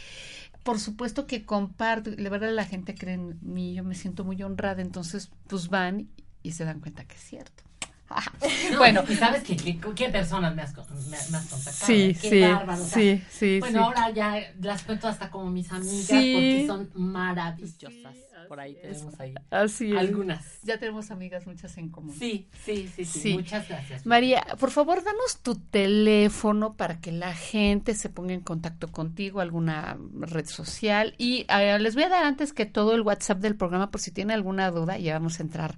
por 0.68 0.81
supuesto 0.81 1.27
que 1.27 1.46
comparto, 1.46 2.11
la 2.18 2.29
verdad 2.29 2.53
la 2.53 2.66
gente 2.66 2.94
cree 2.94 3.14
en 3.14 3.38
mí, 3.40 3.72
yo 3.72 3.85
me 3.85 3.94
siento 3.94 4.22
muy 4.22 4.42
honrada, 4.42 4.83
entonces 4.83 5.31
pues 5.46 5.68
van 5.68 6.11
y 6.42 6.53
se 6.53 6.66
dan 6.66 6.81
cuenta 6.81 7.07
que 7.07 7.14
es 7.14 7.22
cierto. 7.22 7.67
No, 8.73 8.79
bueno, 8.79 9.03
y 9.09 9.14
sabes 9.14 9.42
qué, 9.42 9.57
qué, 9.57 9.79
qué 9.94 10.09
personas 10.09 10.55
me 10.55 10.62
has, 10.62 10.75
me, 10.75 10.83
me 11.11 11.16
has 11.16 11.47
contactado, 11.47 11.87
sí, 11.87 12.16
qué 12.21 12.31
sí, 12.31 12.40
bárbaro, 12.40 12.83
o 12.83 12.87
sea, 12.87 12.99
sí, 12.99 13.23
sí, 13.31 13.61
Bueno, 13.61 13.79
sí. 13.79 13.85
ahora 13.85 14.11
ya 14.11 14.53
las 14.61 14.83
cuento 14.83 15.09
hasta 15.09 15.31
como 15.31 15.51
mis 15.51 15.71
amigas 15.73 16.07
Sí. 16.07 16.33
porque 16.35 16.64
son 16.66 16.90
maravillosas. 16.94 18.14
Sí, 18.14 18.25
Por 18.49 18.61
ahí 18.61 18.75
tenemos 18.81 19.21
ahí 19.21 19.35
Así 19.51 19.92
es. 19.92 19.99
algunas. 19.99 20.62
Ya 20.62 20.79
tenemos 20.79 21.11
amigas 21.11 21.47
muchas 21.47 21.77
en 21.77 21.90
común. 21.90 22.14
Sí, 22.18 22.49
sí, 22.64 22.88
sí, 22.94 23.05
sí, 23.05 23.18
Sí. 23.21 23.33
Muchas 23.35 23.68
gracias. 23.68 24.07
María, 24.07 24.42
por 24.59 24.71
favor, 24.71 25.03
danos 25.05 25.38
tu 25.42 25.55
teléfono 25.57 26.75
para 26.75 27.01
que 27.01 27.12
la 27.12 27.35
gente 27.35 27.94
se 27.94 28.09
ponga 28.09 28.33
en 28.33 28.40
contacto 28.40 28.88
contigo, 28.88 29.40
alguna 29.40 29.99
red 30.21 30.47
social. 30.47 31.14
Y 31.18 31.44
eh, 31.51 31.79
les 31.79 31.94
voy 31.94 32.05
a 32.05 32.09
dar 32.09 32.25
antes 32.25 32.53
que 32.55 32.64
todo 32.64 32.94
el 32.94 33.03
WhatsApp 33.03 33.38
del 33.40 33.55
programa 33.57 33.90
por 33.90 34.01
si 34.01 34.11
tienen 34.12 34.35
alguna 34.35 34.71
duda, 34.71 34.97
ya 34.99 35.14
vamos 35.14 35.40
a 35.40 35.42
entrar 35.42 35.77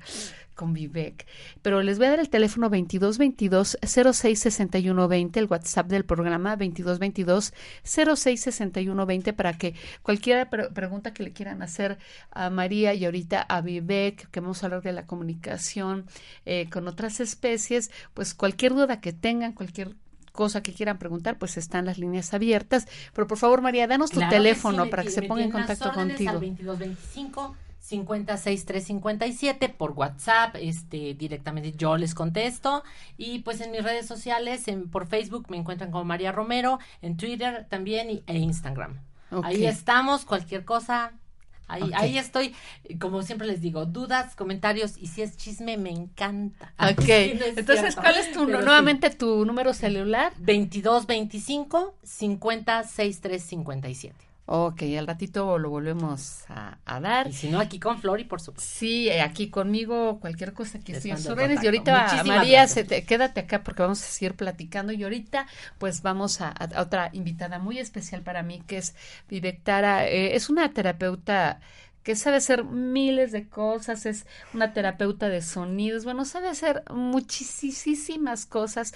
con 0.61 0.75
Vivek. 0.75 1.27
Pero 1.63 1.81
les 1.83 1.97
voy 1.97 2.09
a 2.09 2.11
dar 2.11 2.21
el 2.21 2.29
teléfono 2.29 2.69
2222 2.69 3.79
066120, 3.81 5.41
el 5.41 5.47
WhatsApp 5.47 5.87
del 5.89 6.05
programa 6.05 6.51
2222 6.51 7.55
066120 7.83 9.33
para 9.33 9.55
que 9.55 9.75
cualquier 10.03 10.51
pre- 10.51 10.69
pregunta 10.71 11.15
que 11.15 11.23
le 11.23 11.33
quieran 11.33 11.63
hacer 11.63 11.97
a 12.31 12.51
María 12.51 12.93
y 12.93 13.07
ahorita 13.07 13.41
a 13.41 13.63
Vivek, 13.63 14.31
que 14.31 14.41
vamos 14.41 14.63
a 14.63 14.67
hablar 14.67 14.83
de 14.83 14.93
la 14.93 15.07
comunicación 15.07 16.05
eh, 16.45 16.69
con 16.71 16.87
otras 16.89 17.21
especies, 17.21 17.91
pues 18.13 18.35
cualquier 18.35 18.75
duda 18.75 19.01
que 19.01 19.15
tengan, 19.15 19.53
cualquier 19.55 19.97
cosa 20.33 20.63
que 20.63 20.75
quieran 20.75 20.99
preguntar, 20.99 21.39
pues 21.39 21.57
están 21.57 21.87
las 21.87 21.97
líneas 21.99 22.35
abiertas. 22.35 22.87
Pero 23.15 23.27
por 23.27 23.39
favor, 23.39 23.63
María, 23.63 23.87
danos 23.87 24.11
tu 24.11 24.17
Claro 24.19 24.31
que 24.31 24.37
teléfono 24.37 24.85
sí, 24.85 24.91
para 24.91 25.03
que 25.05 25.11
se 25.11 25.23
ponga 25.23 25.43
en 25.43 25.51
contacto 25.51 25.91
contigo. 25.93 26.31
Al 26.31 26.41
2225 26.41 27.57
56357 27.91 29.69
por 29.71 29.93
WhatsApp, 29.93 30.57
este 30.61 31.15
directamente 31.15 31.73
yo 31.73 31.97
les 31.97 32.15
contesto 32.15 32.85
y 33.17 33.41
pues 33.41 33.61
en 33.61 33.73
mis 33.73 33.83
redes 33.83 34.07
sociales, 34.07 34.69
en, 34.69 34.89
por 34.89 35.09
Facebook 35.09 35.47
me 35.49 35.57
encuentran 35.57 35.91
como 35.91 36.05
María 36.05 36.31
Romero, 36.31 36.79
en 37.03 37.17
Twitter 37.17 37.67
también 37.69 38.09
y, 38.11 38.23
e 38.27 38.39
Instagram. 38.39 39.01
Ahí 39.43 39.67
estamos, 39.67 40.25
cualquier 40.25 40.65
cosa. 40.65 41.13
Ahí, 41.69 41.91
ahí 41.95 42.19
estoy, 42.19 42.55
como 42.99 43.23
siempre 43.23 43.47
les 43.47 43.61
digo, 43.61 43.87
dudas, 43.87 44.35
comentarios 44.35 44.99
y 44.99 45.07
si 45.07 45.23
es 45.23 45.37
chisme 45.37 45.77
me 45.77 45.91
encanta. 45.91 46.75
Ok, 46.79 47.01
Sí, 47.07 47.35
no 47.39 47.45
es 47.45 47.59
entonces, 47.59 47.95
cierto, 47.95 48.01
¿cuál 48.01 48.17
es 48.17 48.33
tu, 48.33 48.45
sí. 48.45 48.51
nuevamente 48.51 49.09
tu 49.11 49.45
número 49.45 49.73
celular? 49.73 50.33
2225 50.39 51.95
506357. 52.03 54.30
Ok, 54.53 54.83
al 54.99 55.07
ratito 55.07 55.59
lo 55.59 55.71
volvemos 55.71 56.43
a, 56.49 56.79
a 56.85 56.99
dar. 57.01 57.29
Y 57.29 57.33
si 57.33 57.49
no, 57.51 57.61
aquí 57.61 57.79
con 57.79 58.01
Flori, 58.01 58.25
por 58.25 58.41
supuesto. 58.41 58.69
Sí, 58.69 59.09
eh, 59.09 59.21
aquí 59.21 59.49
conmigo, 59.49 60.19
cualquier 60.19 60.53
cosa 60.55 60.81
que 60.81 60.91
estoy 60.91 61.13
a 61.13 61.17
sus 61.19 61.27
órdenes. 61.29 61.63
Y 61.63 61.67
ahorita, 61.67 62.03
Muchísimas 62.03 62.27
María, 62.39 62.67
se 62.67 62.83
te- 62.83 63.05
quédate 63.05 63.39
acá 63.41 63.63
porque 63.63 63.83
vamos 63.83 64.03
a 64.03 64.07
seguir 64.07 64.35
platicando. 64.35 64.93
Y 64.93 65.05
ahorita, 65.05 65.47
pues 65.79 66.03
vamos 66.03 66.41
a, 66.41 66.49
a 66.49 66.83
otra 66.83 67.11
invitada 67.13 67.61
muy 67.61 67.79
especial 67.79 68.23
para 68.23 68.43
mí, 68.43 68.61
que 68.67 68.79
es 68.79 68.97
Vivectara. 69.29 70.09
Eh, 70.09 70.35
es 70.35 70.51
una 70.51 70.73
terapeuta 70.75 71.61
que 72.03 72.17
sabe 72.17 72.37
hacer 72.37 72.65
miles 72.65 73.33
de 73.33 73.49
cosas, 73.49 74.07
es 74.07 74.27
una 74.55 74.73
terapeuta 74.73 75.29
de 75.29 75.43
sonidos, 75.43 76.05
bueno, 76.05 76.25
sabe 76.25 76.49
hacer 76.49 76.83
muchísimas 76.91 78.47
cosas, 78.47 78.95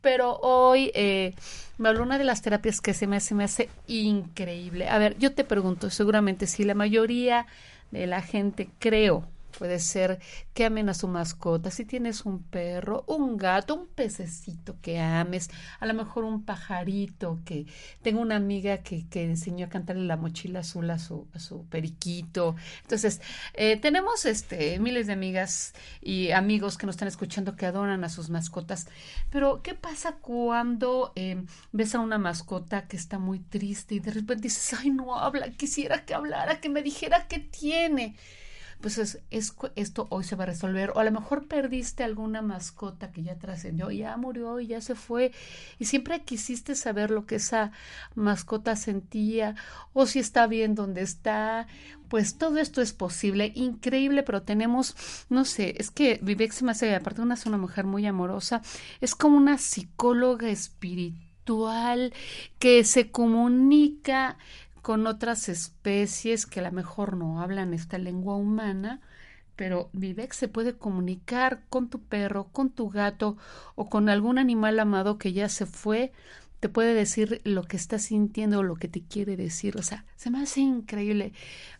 pero 0.00 0.36
hoy 0.36 0.90
eh, 0.94 1.34
me 1.78 1.88
habló 1.88 2.02
una 2.02 2.18
de 2.18 2.24
las 2.24 2.42
terapias 2.42 2.80
que 2.80 2.94
se 2.94 3.06
me, 3.06 3.20
se 3.20 3.34
me 3.34 3.44
hace 3.44 3.68
increíble. 3.86 4.88
A 4.88 4.98
ver, 4.98 5.18
yo 5.18 5.34
te 5.34 5.44
pregunto, 5.44 5.90
seguramente 5.90 6.46
si 6.46 6.64
la 6.64 6.74
mayoría 6.74 7.46
de 7.90 8.06
la 8.06 8.22
gente 8.22 8.68
creo 8.78 9.28
puede 9.58 9.78
ser 9.78 10.20
que 10.54 10.66
amen 10.66 10.88
a 10.88 10.94
su 10.94 11.08
mascota, 11.08 11.70
si 11.70 11.84
tienes 11.84 12.24
un 12.24 12.42
perro, 12.42 13.04
un 13.06 13.36
gato, 13.36 13.74
un 13.74 13.86
pececito 13.86 14.76
que 14.80 15.00
ames, 15.00 15.50
a 15.80 15.86
lo 15.86 15.94
mejor 15.94 16.24
un 16.24 16.44
pajarito 16.44 17.40
que 17.44 17.66
tengo 18.02 18.20
una 18.20 18.36
amiga 18.36 18.78
que, 18.78 19.08
que 19.08 19.24
enseñó 19.24 19.66
a 19.66 19.68
cantarle 19.68 20.04
la 20.04 20.16
mochila 20.16 20.60
azul 20.60 20.90
a 20.90 20.98
su, 20.98 21.28
a 21.32 21.38
su 21.38 21.64
periquito. 21.66 22.56
Entonces, 22.82 23.20
eh, 23.54 23.76
tenemos 23.76 24.26
este 24.26 24.78
miles 24.78 25.06
de 25.06 25.12
amigas 25.14 25.74
y 26.00 26.30
amigos 26.30 26.76
que 26.78 26.86
nos 26.86 26.94
están 26.94 27.08
escuchando 27.08 27.56
que 27.56 27.66
adoran 27.66 28.04
a 28.04 28.08
sus 28.08 28.30
mascotas. 28.30 28.88
Pero, 29.30 29.62
¿qué 29.62 29.74
pasa 29.74 30.16
cuando 30.20 31.12
eh, 31.16 31.44
ves 31.72 31.94
a 31.94 32.00
una 32.00 32.18
mascota 32.18 32.86
que 32.88 32.96
está 32.96 33.18
muy 33.18 33.40
triste 33.40 33.96
y 33.96 34.00
de 34.00 34.12
repente 34.12 34.44
dices, 34.44 34.78
ay, 34.78 34.90
no 34.90 35.18
habla, 35.18 35.50
quisiera 35.50 36.04
que 36.04 36.14
hablara, 36.14 36.60
que 36.60 36.68
me 36.68 36.82
dijera 36.82 37.26
qué 37.28 37.38
tiene? 37.38 38.16
Pues 38.80 38.98
es, 38.98 39.20
es 39.30 39.54
esto 39.74 40.06
hoy 40.10 40.24
se 40.24 40.36
va 40.36 40.44
a 40.44 40.48
resolver. 40.48 40.90
O 40.94 40.98
a 40.98 41.04
lo 41.04 41.12
mejor 41.12 41.46
perdiste 41.46 42.04
alguna 42.04 42.42
mascota 42.42 43.10
que 43.10 43.22
ya 43.22 43.38
trascendió, 43.38 43.90
ya 43.90 44.16
murió 44.16 44.60
y 44.60 44.68
ya 44.68 44.80
se 44.80 44.94
fue. 44.94 45.32
Y 45.78 45.86
siempre 45.86 46.22
quisiste 46.22 46.74
saber 46.74 47.10
lo 47.10 47.26
que 47.26 47.36
esa 47.36 47.72
mascota 48.14 48.76
sentía 48.76 49.54
o 49.92 50.06
si 50.06 50.18
está 50.18 50.46
bien 50.46 50.74
donde 50.74 51.02
está. 51.02 51.66
Pues 52.08 52.38
todo 52.38 52.58
esto 52.58 52.80
es 52.82 52.92
posible, 52.92 53.52
increíble, 53.56 54.22
pero 54.22 54.42
tenemos, 54.42 54.94
no 55.28 55.44
sé, 55.44 55.74
es 55.78 55.90
que 55.90 56.20
Vivek 56.22 56.52
se 56.52 56.94
aparte 56.94 57.16
de 57.16 57.22
una, 57.22 57.34
es 57.34 57.46
una 57.46 57.58
mujer 57.58 57.84
muy 57.84 58.06
amorosa, 58.06 58.62
es 59.00 59.16
como 59.16 59.36
una 59.36 59.58
psicóloga 59.58 60.48
espiritual 60.48 62.12
que 62.60 62.84
se 62.84 63.10
comunica 63.10 64.36
con 64.86 65.08
otras 65.08 65.48
especies 65.48 66.46
que 66.46 66.60
a 66.60 66.62
lo 66.62 66.70
mejor 66.70 67.16
no 67.16 67.40
hablan 67.40 67.74
esta 67.74 67.98
lengua 67.98 68.36
humana, 68.36 69.00
pero 69.56 69.90
Vivek 69.92 70.32
se 70.32 70.46
puede 70.46 70.76
comunicar 70.76 71.64
con 71.68 71.90
tu 71.90 72.04
perro, 72.04 72.50
con 72.52 72.70
tu 72.70 72.88
gato 72.88 73.36
o 73.74 73.88
con 73.88 74.08
algún 74.08 74.38
animal 74.38 74.78
amado 74.78 75.18
que 75.18 75.32
ya 75.32 75.48
se 75.48 75.66
fue, 75.66 76.12
te 76.60 76.68
puede 76.68 76.94
decir 76.94 77.40
lo 77.42 77.64
que 77.64 77.76
está 77.76 77.98
sintiendo 77.98 78.60
o 78.60 78.62
lo 78.62 78.76
que 78.76 78.86
te 78.86 79.02
quiere 79.02 79.36
decir. 79.36 79.76
O 79.76 79.82
sea, 79.82 80.04
se 80.14 80.30
me 80.30 80.40
hace 80.40 80.60
increíble. 80.60 81.32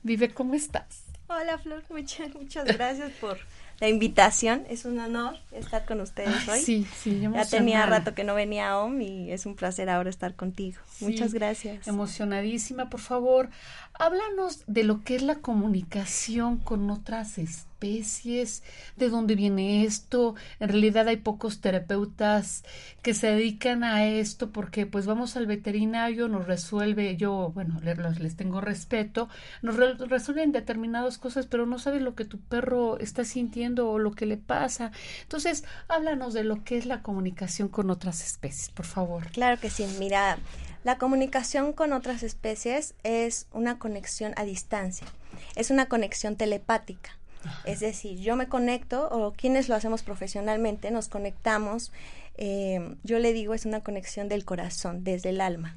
Vivek, 0.03 0.35
¿cómo 0.35 0.55
estás? 0.55 1.05
Hola 1.29 1.59
Flor, 1.59 1.85
muchas, 1.91 2.35
muchas 2.35 2.65
gracias 2.65 3.13
por 3.21 3.39
la 3.81 3.89
invitación. 3.89 4.65
Es 4.69 4.85
un 4.85 4.99
honor 4.99 5.37
estar 5.53 5.85
con 5.85 6.01
ustedes 6.01 6.49
hoy. 6.49 6.61
Sí, 6.61 6.87
sí, 6.97 7.21
Ya 7.21 7.45
tenía 7.45 7.85
rato 7.87 8.15
que 8.15 8.25
no 8.25 8.35
venía 8.35 8.71
a 8.71 8.79
OM 8.79 9.01
y 9.03 9.31
es 9.31 9.47
un 9.47 9.55
placer 9.55 9.91
ahora 9.91 10.11
estar 10.11 10.35
contigo. 10.35 10.81
Sí, 10.91 11.05
Muchas 11.05 11.35
gracias. 11.35 11.87
Emocionadísima, 11.87 12.89
por 12.89 13.01
favor, 13.01 13.51
háblanos 13.99 14.63
de 14.67 14.85
lo 14.85 15.03
que 15.03 15.17
es 15.17 15.23
la 15.23 15.37
comunicación 15.37 16.59
con 16.59 16.91
otras 16.91 17.39
especies, 17.39 18.63
de 18.97 19.09
dónde 19.11 19.35
viene 19.35 19.85
esto. 19.85 20.35
En 20.61 20.69
realidad 20.71 21.09
hay 21.09 21.19
pocos 21.19 21.61
terapeutas 21.61 22.65
que 23.03 23.15
se 23.15 23.29
dedican 23.29 23.85
a 23.85 24.07
esto 24.07 24.51
porque 24.51 24.87
pues 24.87 25.07
vamos 25.07 25.37
al 25.37 25.47
veterinario, 25.47 26.29
nos 26.29 26.47
resuelve, 26.47 27.17
yo, 27.17 27.51
bueno, 27.55 27.79
le- 27.83 27.95
los- 27.97 28.19
les 28.21 28.37
tengo 28.37 28.61
respeto, 28.61 29.29
nos 29.63 29.77
re- 29.77 29.95
resuelven 29.95 30.53
determinadas 30.53 31.19
cosas, 31.19 31.47
pero 31.47 31.67
no 31.67 31.79
sabes 31.79 32.03
lo 32.03 32.15
que 32.15 32.25
tu 32.25 32.39
perro 32.41 32.99
está 32.99 33.25
sintiendo 33.25 33.91
o 33.91 33.99
lo 33.99 34.13
que 34.13 34.27
le 34.27 34.37
pasa. 34.37 34.91
Entonces, 35.23 35.65
háblanos 35.89 36.33
de 36.35 36.45
lo 36.45 36.65
que 36.65 36.79
es 36.79 36.87
la 36.87 37.03
comunicación 37.03 37.69
con 37.69 37.91
otras 37.91 38.25
especies, 38.25 38.71
por 38.71 38.87
favor. 38.87 39.27
Claro 39.33 39.61
que 39.61 39.71
sí. 39.71 39.87
Mira, 39.99 40.39
la 40.87 40.99
comunicación 40.99 41.73
con 41.73 41.93
otras 41.93 42.23
especies 42.23 42.95
es 43.03 43.49
una 43.51 43.77
conexión 43.77 44.33
a 44.37 44.45
distancia. 44.45 45.09
Es 45.57 45.73
una 45.73 45.87
conexión 45.87 46.37
telepática. 46.37 47.19
Es 47.65 47.81
decir, 47.81 48.21
yo 48.21 48.37
me 48.37 48.47
conecto, 48.47 49.09
o 49.11 49.33
quienes 49.33 49.69
lo 49.69 49.75
hacemos 49.75 50.05
profesionalmente, 50.05 50.93
nos 50.93 51.09
conectamos 51.09 51.91
eh, 52.39 52.95
yo 53.03 53.19
le 53.19 53.33
digo, 53.33 53.53
es 53.53 53.67
una 53.67 53.81
conexión 53.81 54.29
del 54.29 54.45
corazón, 54.45 55.03
desde 55.03 55.31
el 55.31 55.41
alma. 55.41 55.77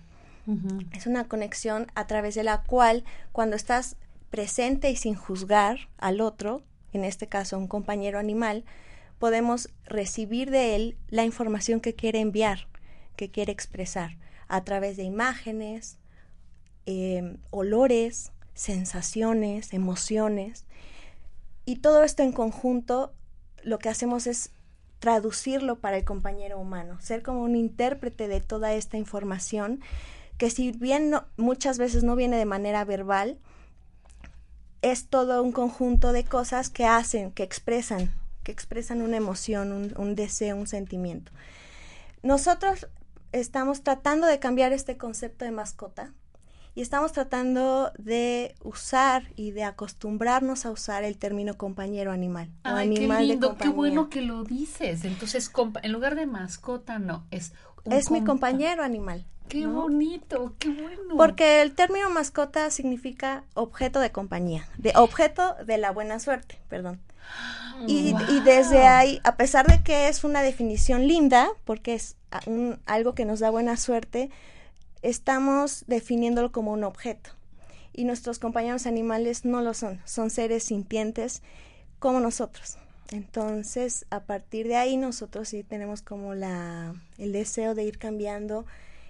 Es 0.91 1.07
una 1.07 1.27
conexión 1.27 1.87
a 1.95 2.05
través 2.05 2.35
de 2.35 2.43
la 2.43 2.61
cual 2.61 3.03
cuando 3.31 3.55
estás 3.55 3.95
presente 4.29 4.91
y 4.91 4.95
sin 4.95 5.15
juzgar 5.15 5.89
al 5.97 6.21
otro, 6.21 6.61
en 6.93 7.03
este 7.03 7.25
caso 7.25 7.57
un 7.57 7.67
compañero 7.67 8.19
animal, 8.19 8.63
podemos 9.17 9.69
recibir 9.85 10.51
de 10.51 10.75
él 10.75 10.97
la 11.09 11.23
información 11.23 11.79
que 11.79 11.95
quiere 11.95 12.19
enviar, 12.19 12.67
que 13.15 13.31
quiere 13.31 13.51
expresar, 13.51 14.17
a 14.49 14.63
través 14.63 14.97
de 14.97 15.03
imágenes, 15.03 15.97
eh, 16.85 17.37
olores, 17.51 18.31
sensaciones, 18.55 19.73
emociones. 19.73 20.65
Y 21.65 21.77
todo 21.77 22.03
esto 22.03 22.23
en 22.23 22.33
conjunto 22.33 23.13
lo 23.63 23.79
que 23.79 23.89
hacemos 23.89 24.27
es 24.27 24.51
traducirlo 24.99 25.77
para 25.77 25.97
el 25.97 26.03
compañero 26.03 26.59
humano, 26.59 26.99
ser 26.99 27.23
como 27.23 27.43
un 27.43 27.55
intérprete 27.55 28.27
de 28.27 28.41
toda 28.41 28.73
esta 28.73 28.97
información 28.97 29.79
que 30.37 30.49
si 30.49 30.71
bien 30.71 31.13
muchas 31.37 31.77
veces 31.77 32.03
no 32.03 32.15
viene 32.15 32.37
de 32.37 32.45
manera 32.45 32.85
verbal, 32.85 33.37
es 34.81 35.07
todo 35.07 35.43
un 35.43 35.51
conjunto 35.51 36.13
de 36.13 36.23
cosas 36.23 36.69
que 36.69 36.85
hacen, 36.85 37.31
que 37.31 37.43
expresan, 37.43 38.11
que 38.43 38.51
expresan 38.53 39.01
una 39.01 39.17
emoción, 39.17 39.93
un 39.97 40.15
deseo, 40.15 40.55
un 40.55 40.65
sentimiento. 40.65 41.33
Nosotros 42.23 42.87
estamos 43.31 43.83
tratando 43.83 44.27
de 44.27 44.39
cambiar 44.39 44.73
este 44.73 44.97
concepto 44.97 45.45
de 45.45 45.51
mascota 45.51 46.13
y 46.75 46.81
estamos 46.81 47.11
tratando 47.11 47.91
de 47.97 48.55
usar 48.63 49.23
y 49.35 49.51
de 49.51 49.63
acostumbrarnos 49.63 50.65
a 50.65 50.71
usar 50.71 51.03
el 51.03 51.17
término 51.17 51.57
compañero 51.57 52.11
animal 52.11 52.49
o 52.63 52.69
animal 52.69 53.17
qué 53.19 53.25
lindo, 53.25 53.57
qué 53.57 53.69
bueno 53.69 54.09
que 54.09 54.21
lo 54.21 54.43
dices. 54.43 55.03
Entonces, 55.03 55.51
en 55.83 55.91
lugar 55.91 56.15
de 56.15 56.25
mascota, 56.25 56.99
no, 56.99 57.25
es 57.31 57.53
es 57.85 58.11
mi 58.11 58.23
compañero 58.23 58.83
animal. 58.83 59.25
Qué 59.47 59.65
bonito, 59.65 60.53
qué 60.59 60.69
bueno. 60.69 61.17
Porque 61.17 61.63
el 61.63 61.73
término 61.73 62.09
mascota 62.11 62.69
significa 62.69 63.43
objeto 63.55 63.99
de 63.99 64.11
compañía, 64.11 64.67
de 64.77 64.93
objeto 64.95 65.55
de 65.65 65.79
la 65.79 65.91
buena 65.91 66.19
suerte, 66.19 66.59
perdón. 66.69 66.99
Y, 67.87 68.13
y, 68.29 68.39
desde 68.41 68.85
ahí, 68.85 69.21
a 69.23 69.37
pesar 69.37 69.65
de 69.65 69.81
que 69.83 70.09
es 70.09 70.23
una 70.23 70.41
definición 70.41 71.07
linda, 71.07 71.47
porque 71.63 71.93
es 71.93 72.17
un, 72.45 72.79
algo 72.85 73.13
que 73.15 73.25
nos 73.25 73.39
da 73.39 73.49
buena 73.49 73.77
suerte, 73.77 74.29
estamos 75.01 75.83
definiéndolo 75.87 76.51
como 76.51 76.71
un 76.71 76.83
objeto. 76.83 77.31
Y 77.93 78.03
nuestros 78.03 78.39
compañeros 78.39 78.85
animales 78.85 79.45
no 79.45 79.61
lo 79.61 79.73
son, 79.73 79.99
son 80.05 80.29
seres 80.29 80.63
sintientes 80.63 81.41
como 81.99 82.19
nosotros. 82.19 82.77
Entonces, 83.11 84.05
a 84.11 84.21
partir 84.21 84.67
de 84.67 84.75
ahí 84.75 84.95
nosotros 84.95 85.49
sí 85.49 85.63
tenemos 85.63 86.01
como 86.01 86.35
la 86.35 86.93
el 87.17 87.33
deseo 87.33 87.73
de 87.73 87.83
ir 87.83 87.97
cambiando 87.97 88.65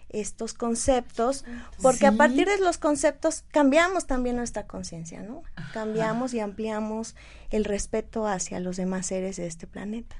estos 0.10 0.54
conceptos, 0.54 1.46
porque 1.82 2.08
a 2.08 2.14
partir 2.14 2.48
de 2.48 2.58
los 2.60 2.78
conceptos 2.78 3.44
cambiamos 3.52 4.08
también 4.08 4.38
nuestra 4.38 4.66
conciencia, 4.66 5.22
¿no? 5.22 5.44
Cambiamos 5.74 6.34
y 6.34 6.40
ampliamos 6.40 7.16
el 7.52 7.64
respeto 7.64 8.26
hacia 8.26 8.60
los 8.60 8.78
demás 8.78 9.06
seres 9.08 9.38
de 9.38 9.46
este 9.46 9.68
planeta. 9.68 10.16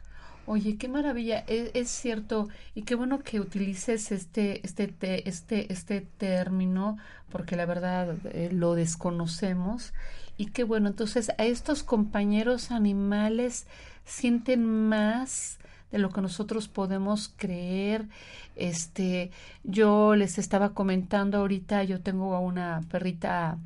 Oye, 0.52 0.78
qué 0.78 0.88
maravilla, 0.88 1.44
es, 1.46 1.90
cierto 1.92 2.50
y 2.74 2.82
qué 2.82 2.96
bueno 2.96 3.20
que 3.20 3.40
utilices 3.40 4.12
este 4.12 4.66
este 4.66 4.92
este 5.30 5.72
este 5.72 6.02
término 6.02 6.98
porque 7.32 7.56
la 7.56 7.68
verdad 7.68 8.16
eh, 8.34 8.50
lo 8.52 8.74
desconocemos 8.74 9.94
y 10.38 10.48
qué 10.48 10.64
bueno, 10.64 10.90
entonces 10.90 11.30
a 11.38 11.46
estos 11.46 11.84
compañeros 11.84 12.72
animales 12.72 13.68
sienten 14.06 14.66
más 14.66 15.60
de 15.92 16.00
lo 16.00 16.10
que 16.10 16.22
nosotros 16.22 16.68
podemos 16.68 17.32
creer. 17.38 18.08
Este, 18.56 19.30
yo 19.64 20.16
les 20.16 20.40
estaba 20.40 20.74
comentando 20.74 21.38
ahorita, 21.38 21.84
yo 21.84 22.02
tengo 22.02 22.40
una 22.40 22.82
perrita 22.90 23.60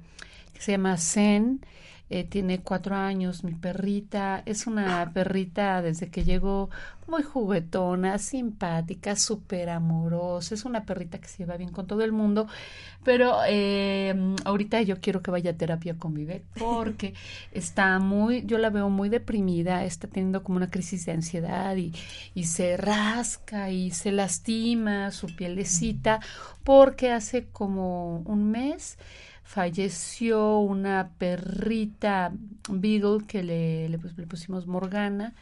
que 0.54 0.62
se 0.62 0.74
llama 0.74 0.98
Zen, 0.98 1.62
eh, 2.10 2.26
tiene 2.26 2.62
cuatro 2.62 2.96
años, 2.96 3.44
mi 3.44 3.54
perrita, 3.54 4.44
es 4.46 4.68
una 4.68 5.12
perrita 5.14 5.82
desde 5.82 6.10
que 6.10 6.24
llegó 6.24 6.70
muy 7.08 7.24
juguetona, 7.24 8.18
simpática, 8.18 9.16
súper 9.16 9.70
amorosa, 9.70 10.54
es 10.54 10.66
una 10.66 10.86
perrita 10.86 11.20
que 11.20 11.28
se 11.28 11.40
lleva 11.40 11.58
bien 11.58 11.72
con 11.72 11.88
todo 11.88 12.04
el 12.04 12.12
mundo, 12.12 12.48
pero 13.04 13.38
eh, 13.48 14.14
ahorita 14.46 14.82
yo 14.82 15.00
quiero 15.00 15.22
que 15.22 15.32
vaya 15.32 15.52
a 15.52 15.58
terapia 15.58 15.98
con 15.98 16.14
Vivet 16.14 16.44
porque 16.58 17.14
está 17.52 18.00
muy, 18.00 18.46
yo 18.46 18.58
la 18.58 18.70
veo 18.70 18.90
muy 18.90 19.10
deprimida, 19.10 19.84
está 19.84 20.08
teniendo 20.08 20.44
como 20.44 20.58
una 20.58 20.70
crisis 20.70 21.06
de 21.06 21.14
ansiedad 21.14 21.76
y, 21.78 21.94
y 22.36 22.46
se 22.46 22.78
rasca 22.78 23.70
y 23.70 23.92
se 23.92 24.12
lastima 24.12 25.12
su 25.12 25.28
pielecita 25.36 26.20
porque 26.64 27.12
hace 27.12 27.46
como 27.46 28.20
un 28.20 28.52
mes 28.52 28.98
falleció 29.44 30.60
una 30.60 31.12
perrita 31.18 32.32
Beagle 32.70 33.26
que 33.28 33.44
le, 33.44 34.00
pues, 34.00 34.14
pusimos 34.28 34.68
Morgana, 34.68 35.34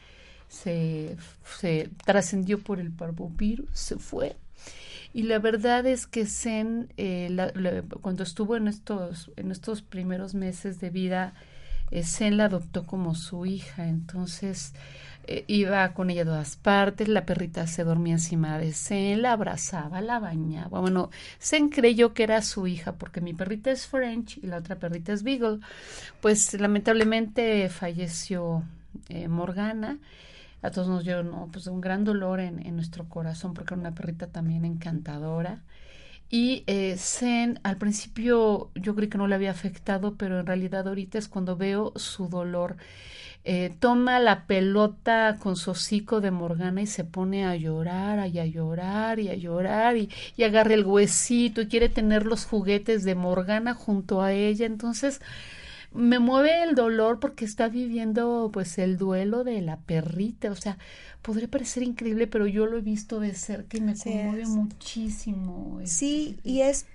se, 0.48 1.16
se 1.60 1.90
trascendió 2.06 2.60
por 2.60 2.80
el 2.80 2.92
parvovirus, 2.92 3.70
se 3.72 3.98
fue. 3.98 4.36
Y 5.14 5.24
la 5.24 5.40
verdad 5.40 5.86
es 5.86 6.08
que 6.08 6.26
Zen, 6.26 6.92
eh, 6.98 7.52
cuando 8.02 8.24
estuvo 8.24 8.56
en 8.56 8.68
estos, 8.68 9.32
en 9.36 9.52
estos 9.52 9.82
primeros 9.82 10.34
meses 10.34 10.80
de 10.80 10.90
vida, 10.90 11.34
eh, 11.92 12.04
Zen 12.04 12.38
la 12.38 12.46
adoptó 12.46 12.86
como 12.86 13.16
su 13.16 13.46
hija. 13.46 13.88
Entonces, 13.88 14.74
eh, 15.28 15.44
iba 15.48 15.94
con 15.94 16.10
ella 16.10 16.24
a 16.24 16.26
todas 16.26 16.56
partes, 16.56 17.08
la 17.08 17.26
perrita 17.26 17.68
se 17.68 17.84
dormía 17.84 18.14
encima 18.14 18.58
de 18.58 18.74
Zen, 18.74 19.22
la 19.22 19.34
abrazaba, 19.34 20.02
la 20.02 20.20
bañaba. 20.20 20.80
Bueno, 20.80 21.10
Zen 21.40 21.70
creyó 21.70 22.14
que 22.14 22.24
era 22.24 22.42
su 22.42 22.68
hija 22.68 22.94
porque 22.94 23.22
mi 23.22 23.34
perrita 23.34 23.72
es 23.72 23.88
French 23.88 24.38
y 24.38 24.48
la 24.48 24.58
otra 24.58 24.78
perrita 24.78 25.14
es 25.14 25.24
Beagle. 25.24 25.60
Pues 26.22 26.54
lamentablemente 26.60 27.70
falleció 27.70 28.64
eh, 29.10 29.28
Morgana. 29.28 30.00
A 30.62 30.72
todos 30.72 30.88
nos 30.88 31.04
dio 31.04 31.50
pues, 31.52 31.68
un 31.68 31.82
gran 31.82 32.04
dolor 32.04 32.40
en, 32.40 32.66
en, 32.66 32.76
nuestro 32.76 33.10
corazón 33.10 33.54
porque 33.54 33.74
era 33.74 33.82
una 33.82 33.96
perrita 33.96 34.28
también 34.28 34.66
encantadora. 34.66 35.62
Y 36.32 36.64
eh, 36.66 36.96
Zen, 36.98 37.60
al 37.64 37.76
principio 37.76 38.72
yo 38.74 38.96
creí 38.96 39.10
que 39.10 39.18
no 39.18 39.28
le 39.28 39.36
había 39.36 39.52
afectado, 39.52 40.16
pero 40.16 40.40
en 40.40 40.46
realidad 40.46 40.88
ahorita 40.88 41.18
es 41.18 41.28
cuando 41.28 41.58
veo 41.58 41.92
su 41.98 42.30
dolor. 42.30 42.78
Eh, 43.44 43.74
toma 43.80 44.20
la 44.20 44.46
pelota 44.46 45.38
con 45.40 45.56
su 45.56 45.72
hocico 45.72 46.22
de 46.22 46.30
Morgana 46.32 46.82
y 46.82 46.88
se 46.88 47.04
pone 47.06 47.46
a 47.46 47.56
llorar 47.56 48.28
y 48.30 48.40
a 48.40 48.46
llorar 48.46 49.20
y 49.20 49.30
a 49.30 49.36
llorar 49.36 49.98
y, 49.98 50.10
y 50.38 50.44
agarra 50.44 50.76
el 50.76 50.86
huesito 50.86 51.62
y 51.62 51.68
quiere 51.68 51.90
tener 51.90 52.26
los 52.28 52.46
juguetes 52.46 53.04
de 53.04 53.16
Morgana 53.16 53.74
junto 53.74 54.22
a 54.22 54.32
ella. 54.34 54.66
Entonces 54.68 55.22
me 55.94 56.20
mueve 56.20 56.64
el 56.64 56.76
dolor 56.76 57.20
porque 57.20 57.46
está 57.46 57.68
viviendo 57.70 58.50
pues 58.54 58.78
el 58.78 58.98
duelo 58.98 59.44
de 59.44 59.62
la 59.62 59.78
perrita. 59.78 60.52
O 60.52 60.56
sea, 60.56 60.78
podría 61.22 61.50
parecer 61.50 61.84
increíble, 61.84 62.28
pero 62.28 62.48
yo 62.48 62.66
lo 62.68 62.78
he 62.78 62.82
visto 62.82 63.20
de 63.20 63.34
cerca 63.36 63.78
y 63.78 63.82
me 63.82 63.98
conmueve 63.98 64.46
muchísimo. 64.48 65.80
Sí, 65.84 66.38
este, 66.38 66.50
y 66.50 66.62
es 66.62 66.86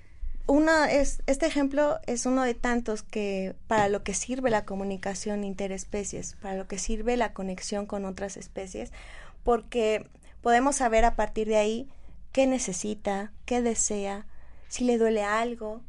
una 0.47 0.91
es 0.93 1.23
este 1.27 1.47
ejemplo 1.47 1.99
es 2.07 2.25
uno 2.27 2.43
de 2.43 2.55
tantos 2.55 3.03
que 3.03 3.55
para 3.67 3.89
lo 3.89 4.03
que 4.03 4.15
sirve 4.15 4.51
la 4.51 4.65
comunicación 4.65 5.45
interespecies, 5.45 6.37
para 6.41 6.57
lo 6.57 6.69
que 6.69 6.79
sirve 6.79 7.17
la 7.17 7.33
conexión 7.33 7.87
con 7.87 8.05
otras 8.05 8.37
especies, 8.37 8.93
porque 9.43 10.09
podemos 10.43 10.77
saber 10.77 11.05
a 11.05 11.17
partir 11.17 11.49
de 11.49 11.57
ahí 11.57 11.89
qué 12.33 12.47
necesita, 12.47 13.33
qué 13.45 13.63
desea, 13.63 14.27
si 14.69 14.85
le 14.85 14.99
duele 14.99 15.23
algo. 15.23 15.83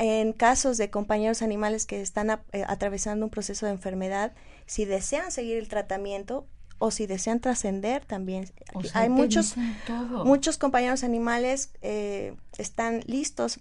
En 0.00 0.32
casos 0.32 0.76
de 0.76 0.90
compañeros 0.90 1.42
animales 1.42 1.84
que 1.84 2.00
están 2.00 2.30
eh, 2.30 2.64
atravesando 2.68 3.26
un 3.26 3.30
proceso 3.30 3.66
de 3.66 3.72
enfermedad, 3.72 4.32
si 4.64 4.84
desean 4.84 5.32
seguir 5.32 5.56
el 5.56 5.66
tratamiento, 5.66 6.46
o 6.78 6.90
si 6.90 7.06
desean 7.06 7.40
trascender 7.40 8.04
también. 8.04 8.50
Hay 8.94 9.08
muchos, 9.08 9.54
muchos 10.24 10.58
compañeros 10.58 11.04
animales 11.04 11.72
eh, 11.82 12.34
están 12.56 13.00
listos 13.06 13.58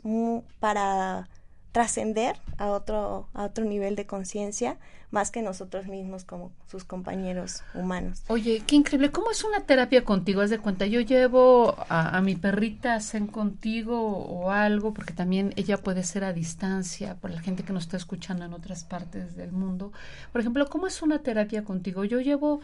para 0.60 1.30
trascender 1.72 2.40
a 2.58 2.68
otro, 2.68 3.30
a 3.34 3.44
otro 3.44 3.66
nivel 3.66 3.96
de 3.96 4.06
conciencia 4.06 4.78
más 5.10 5.32
que 5.32 5.42
nosotros 5.42 5.88
mismos 5.88 6.26
como 6.26 6.52
sus 6.70 6.84
compañeros 6.84 7.64
humanos. 7.74 8.24
Oye, 8.28 8.62
qué 8.68 8.76
increíble. 8.76 9.10
¿Cómo 9.10 9.32
es 9.32 9.44
una 9.44 9.62
terapia 9.62 10.04
contigo? 10.04 10.42
Haz 10.42 10.50
de 10.50 10.60
cuenta, 10.60 10.86
yo 10.86 11.00
llevo 11.00 11.76
a, 11.88 12.20
mi 12.22 12.36
perrita 12.36 13.00
Zen 13.00 13.28
contigo 13.28 14.00
o 14.00 14.52
algo, 14.52 14.94
porque 14.94 15.14
también 15.14 15.54
ella 15.56 15.78
puede 15.78 16.04
ser 16.04 16.26
a 16.26 16.34
distancia, 16.34 17.16
por 17.16 17.32
la 17.32 17.40
gente 17.40 17.64
que 17.64 17.72
nos 17.72 17.84
está 17.84 17.96
escuchando 17.96 18.44
en 18.44 18.54
otras 18.54 18.84
partes 18.84 19.38
del 19.38 19.54
mundo. 19.54 19.94
Por 20.34 20.42
ejemplo, 20.42 20.68
¿cómo 20.68 20.88
es 20.88 21.02
una 21.02 21.20
terapia 21.20 21.64
contigo? 21.64 22.04
Yo 22.04 22.20
llevo 22.20 22.60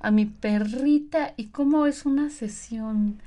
a 0.00 0.10
mi 0.10 0.26
perrita 0.26 1.32
y 1.38 1.46
cómo 1.46 1.86
es 1.86 2.04
una 2.04 2.28
sesión 2.28 3.22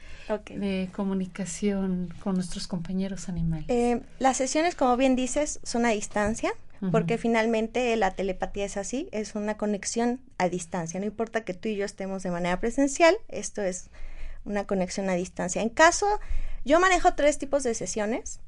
de 0.47 0.89
comunicación 0.95 2.13
con 2.23 2.35
nuestros 2.35 2.67
compañeros 2.67 3.29
animales. 3.29 3.65
Eh, 3.69 4.03
las 4.19 4.37
sesiones, 4.37 4.75
como 4.75 4.95
bien 4.95 5.15
dices, 5.15 5.59
son 5.63 5.87
a 5.87 5.89
distancia 5.89 6.53
porque 6.91 7.17
finalmente 7.17 7.95
la 7.97 8.11
telepatía 8.11 8.65
es 8.65 8.77
así, 8.77 9.09
es 9.11 9.35
una 9.35 9.57
conexión 9.57 10.21
a 10.37 10.47
distancia, 10.47 10.99
no 10.99 11.05
importa 11.05 11.43
que 11.43 11.53
tú 11.53 11.67
y 11.67 11.75
yo 11.75 11.85
estemos 11.85 12.23
de 12.23 12.31
manera 12.31 12.59
presencial, 12.59 13.17
esto 13.27 13.61
es 13.61 13.89
una 14.45 14.65
conexión 14.65 15.09
a 15.09 15.13
distancia. 15.13 15.61
En 15.61 15.69
caso, 15.69 16.19
yo 16.65 16.79
manejo 16.79 17.13
tres 17.13 17.37
tipos 17.37 17.63
de 17.63 17.73
sesiones. 17.73 18.39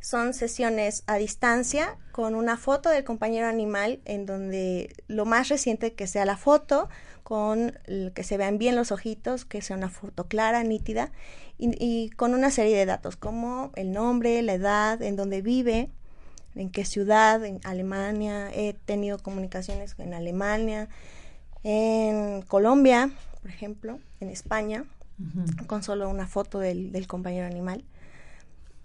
Son 0.00 0.34
sesiones 0.34 1.04
a 1.06 1.16
distancia 1.16 1.96
con 2.10 2.34
una 2.34 2.56
foto 2.56 2.88
del 2.90 3.04
compañero 3.04 3.46
animal 3.46 4.00
en 4.04 4.26
donde 4.26 4.92
lo 5.06 5.24
más 5.24 5.48
reciente 5.48 5.94
que 5.94 6.08
sea 6.08 6.24
la 6.24 6.36
foto, 6.36 6.88
con 7.22 7.78
que 8.14 8.24
se 8.24 8.36
vean 8.36 8.58
bien 8.58 8.74
los 8.74 8.90
ojitos, 8.90 9.44
que 9.44 9.62
sea 9.62 9.76
una 9.76 9.90
foto 9.90 10.26
clara, 10.26 10.64
nítida, 10.64 11.12
y, 11.58 12.10
con 12.16 12.34
una 12.34 12.50
serie 12.50 12.76
de 12.76 12.86
datos 12.86 13.14
como 13.16 13.70
el 13.76 13.92
nombre, 13.92 14.42
la 14.42 14.54
edad, 14.54 15.00
en 15.00 15.14
dónde 15.14 15.40
vive, 15.42 15.90
en 16.54 16.70
qué 16.70 16.84
ciudad, 16.84 17.44
en 17.44 17.60
Alemania, 17.64 18.50
he 18.52 18.74
tenido 18.74 19.18
comunicaciones 19.18 19.94
en 19.98 20.14
Alemania, 20.14 20.88
en 21.64 22.42
Colombia, 22.42 23.10
por 23.40 23.50
ejemplo, 23.50 23.98
en 24.20 24.28
España, 24.28 24.84
con 25.66 25.82
solo 25.82 26.08
una 26.08 26.26
foto 26.26 26.58
del, 26.58 27.06
compañero 27.06 27.46
animal. 27.46 27.84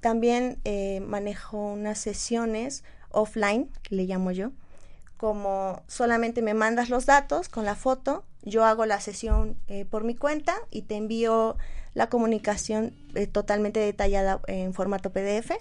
También 0.02 0.60
eh, 0.64 1.00
manejo 1.02 1.74
unas 1.74 1.98
sesiones 1.98 2.84
offline, 3.10 3.70
que 3.84 3.96
le 3.96 4.04
llamo 4.06 4.32
yo, 4.32 4.52
como 5.18 5.82
solamente 5.88 6.42
me 6.42 6.54
mandas 6.54 6.90
los 6.90 7.06
datos 7.06 7.50
con 7.50 7.66
la 7.66 7.76
foto, 7.76 8.24
yo 8.44 8.64
hago 8.64 8.86
la 8.86 9.02
sesión 9.02 9.58
eh, 9.68 9.86
por 9.86 10.04
mi 10.04 10.16
cuenta 10.16 10.56
y 10.70 10.84
te 10.84 10.96
envío 10.96 11.58
la 11.96 12.08
comunicación 12.10 12.94
eh, 13.16 13.26
totalmente 13.26 13.80
detallada 13.80 14.40
en 14.48 14.74
formato 14.74 15.12
PDF 15.12 15.52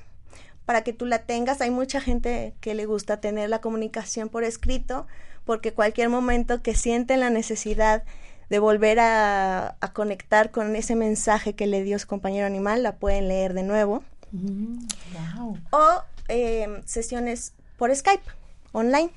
para 0.67 0.83
que 0.83 0.93
tú 0.93 1.07
la 1.07 1.21
tengas. 1.21 1.63
Hay 1.63 1.71
mucha 1.71 2.01
gente 2.01 2.55
que 2.61 2.75
le 2.75 2.85
gusta 2.85 3.21
tener 3.21 3.49
la 3.49 3.61
comunicación 3.61 4.29
por 4.29 4.45
escrito 4.45 5.07
porque 5.47 5.73
cualquier 5.73 6.11
momento 6.11 6.61
que 6.61 6.75
sienten 6.75 7.21
la 7.21 7.31
necesidad 7.31 8.03
de 8.51 8.59
volver 8.59 8.99
a, 9.01 9.77
conectar 9.93 10.51
con 10.51 10.77
ese 10.77 10.95
mensaje 10.95 11.55
que 11.55 11.67
le 11.67 11.83
dio 11.83 11.99
su 11.99 12.07
compañero 12.07 12.47
animal, 12.47 12.83
la 12.83 12.97
pueden 12.97 13.29
leer 13.29 13.55
de 13.55 13.63
nuevo. 13.63 14.03
Mm, 14.33 14.87
o 15.71 16.03
em, 16.29 16.83
sesiones 16.85 17.55
por 17.77 17.95
Skype, 17.95 18.25
online, 18.73 19.11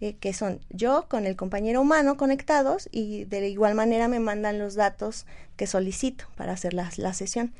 eh, 0.00 0.14
que 0.14 0.32
son 0.32 0.60
yo 0.70 1.06
con 1.08 1.26
el 1.26 1.36
compañero 1.36 1.80
humano 1.80 2.16
conectados 2.16 2.88
y 2.92 3.24
de 3.24 3.48
igual 3.48 3.74
manera 3.74 4.08
me 4.08 4.20
mandan 4.20 4.58
los 4.58 4.74
datos 4.74 5.26
que 5.56 5.66
solicito 5.66 6.26
para 6.36 6.52
hacer 6.52 6.74
la, 6.74 6.90
la 6.96 7.12
sesión. 7.12 7.52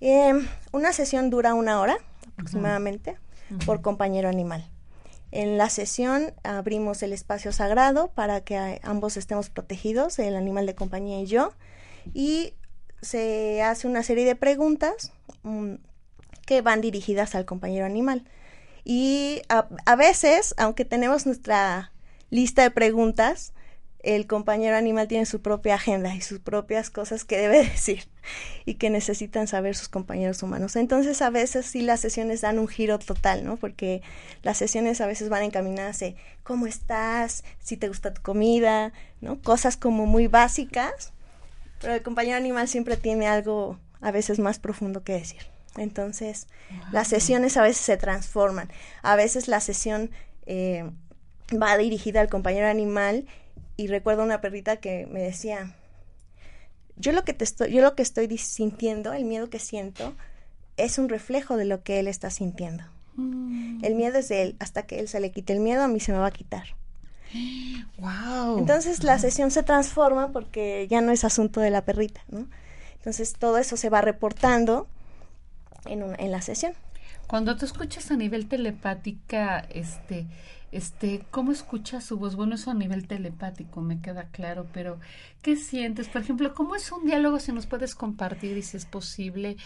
Em, 0.00 0.46
una 0.72 0.92
sesión 0.92 1.30
dura 1.30 1.54
una 1.54 1.80
hora 1.80 1.98
aproximadamente 2.38 3.18
por 3.66 3.82
compañero 3.82 4.28
animal. 4.28 4.70
En 5.30 5.58
la 5.58 5.68
sesión 5.68 6.32
abrimos 6.42 7.02
el 7.02 7.12
espacio 7.12 7.52
sagrado 7.52 8.08
para 8.08 8.40
que 8.42 8.80
ambos 8.82 9.16
estemos 9.16 9.50
protegidos, 9.50 10.18
el 10.18 10.36
animal 10.36 10.66
de 10.66 10.74
compañía 10.74 11.20
y 11.20 11.26
yo, 11.26 11.52
y 12.14 12.54
se 13.02 13.62
hace 13.62 13.86
una 13.86 14.02
serie 14.02 14.24
de 14.24 14.36
preguntas 14.36 15.12
mm, 15.42 15.74
que 16.46 16.62
van 16.62 16.80
dirigidas 16.80 17.34
al 17.34 17.44
compañero 17.44 17.84
animal. 17.84 18.24
Y 18.84 19.42
a, 19.50 19.68
a, 19.84 19.96
veces, 19.96 20.54
aunque 20.56 20.86
tenemos 20.86 21.26
nuestra 21.26 21.92
lista 22.30 22.62
de 22.62 22.70
preguntas, 22.70 23.52
el 24.00 24.26
compañero 24.26 24.76
animal 24.76 25.08
tiene 25.08 25.26
su 25.26 25.42
propia 25.42 25.74
agenda 25.74 26.14
y 26.14 26.20
sus 26.20 26.38
propias 26.38 26.90
cosas 26.90 27.24
que 27.24 27.38
debe 27.38 27.58
decir 27.64 28.08
y 28.64 28.74
que 28.74 28.90
necesitan 28.90 29.46
saber 29.48 29.74
sus 29.74 29.88
compañeros 29.88 30.42
humanos. 30.42 30.76
Entonces 30.76 31.20
a 31.22 31.30
veces 31.30 31.66
sí 31.66 31.80
las 31.82 32.00
sesiones 32.00 32.40
dan 32.40 32.58
un 32.58 32.68
giro 32.68 32.98
total, 32.98 33.44
¿no? 33.44 33.56
Porque 33.56 34.02
las 34.42 34.58
sesiones 34.58 35.00
a 35.00 35.06
veces 35.06 35.28
van 35.28 35.42
encaminadas 35.42 35.98
de 35.98 36.16
cómo 36.42 36.66
estás, 36.66 37.44
si 37.60 37.76
te 37.76 37.88
gusta 37.88 38.14
tu 38.14 38.22
comida, 38.22 38.92
¿no? 39.20 39.40
Cosas 39.40 39.76
como 39.76 40.06
muy 40.06 40.28
básicas, 40.28 41.12
pero 41.80 41.94
el 41.94 42.02
compañero 42.02 42.36
animal 42.36 42.68
siempre 42.68 42.96
tiene 42.96 43.26
algo 43.26 43.78
a 44.00 44.10
veces 44.12 44.38
más 44.38 44.58
profundo 44.58 45.02
que 45.02 45.14
decir. 45.14 45.42
Entonces 45.76 46.46
las 46.92 47.08
sesiones 47.08 47.56
a 47.56 47.62
veces 47.62 47.82
se 47.82 47.96
transforman. 47.96 48.70
A 49.02 49.16
veces 49.16 49.48
la 49.48 49.60
sesión 49.60 50.10
eh, 50.46 50.90
va 51.50 51.76
dirigida 51.76 52.20
al 52.20 52.28
compañero 52.28 52.68
animal 52.68 53.26
y 53.78 53.86
recuerdo 53.86 54.24
una 54.24 54.40
perrita 54.40 54.78
que 54.78 55.06
me 55.06 55.22
decía, 55.22 55.72
yo 56.96 57.12
lo 57.12 57.24
que 57.24 57.32
te 57.32 57.44
estoy, 57.44 57.72
yo 57.72 57.80
lo 57.80 57.94
que 57.94 58.02
estoy 58.02 58.36
sintiendo, 58.36 59.12
el 59.12 59.24
miedo 59.24 59.48
que 59.50 59.60
siento, 59.60 60.14
es 60.76 60.98
un 60.98 61.08
reflejo 61.08 61.56
de 61.56 61.64
lo 61.64 61.84
que 61.84 62.00
él 62.00 62.08
está 62.08 62.28
sintiendo. 62.28 62.82
Mm. 63.14 63.84
El 63.84 63.94
miedo 63.94 64.18
es 64.18 64.28
de 64.28 64.42
él, 64.42 64.56
hasta 64.58 64.82
que 64.82 64.98
él 64.98 65.06
se 65.06 65.20
le 65.20 65.30
quite 65.30 65.52
el 65.52 65.60
miedo, 65.60 65.84
a 65.84 65.88
mí 65.88 66.00
se 66.00 66.10
me 66.10 66.18
va 66.18 66.26
a 66.26 66.32
quitar. 66.32 66.64
Wow. 67.98 68.58
Entonces 68.58 69.04
la 69.04 69.16
sesión 69.20 69.52
se 69.52 69.62
transforma 69.62 70.32
porque 70.32 70.88
ya 70.90 71.00
no 71.00 71.12
es 71.12 71.24
asunto 71.24 71.60
de 71.60 71.70
la 71.70 71.84
perrita, 71.84 72.24
¿no? 72.28 72.48
Entonces 72.96 73.34
todo 73.34 73.58
eso 73.58 73.76
se 73.76 73.90
va 73.90 74.00
reportando 74.00 74.88
en, 75.84 76.02
en 76.18 76.32
la 76.32 76.42
sesión. 76.42 76.72
Cuando 77.28 77.56
te 77.56 77.64
escuchas 77.64 78.10
a 78.10 78.16
nivel 78.16 78.48
telepática, 78.48 79.60
este, 79.70 80.26
este, 80.72 81.24
¿cómo 81.30 81.52
escuchas 81.52 82.04
su 82.04 82.18
voz? 82.18 82.36
Bueno, 82.36 82.54
eso 82.54 82.70
a 82.70 82.74
nivel 82.74 83.06
telepático 83.06 83.80
me 83.80 84.00
queda 84.00 84.30
claro, 84.30 84.66
pero 84.72 85.00
¿qué 85.42 85.56
sientes? 85.56 86.08
Por 86.08 86.22
ejemplo, 86.22 86.54
¿cómo 86.54 86.74
es 86.74 86.90
un 86.92 87.06
diálogo 87.06 87.38
si 87.38 87.52
nos 87.52 87.66
puedes 87.66 87.94
compartir 87.94 88.56
y 88.56 88.62
si 88.62 88.76
es 88.76 88.86
posible? 88.86 89.56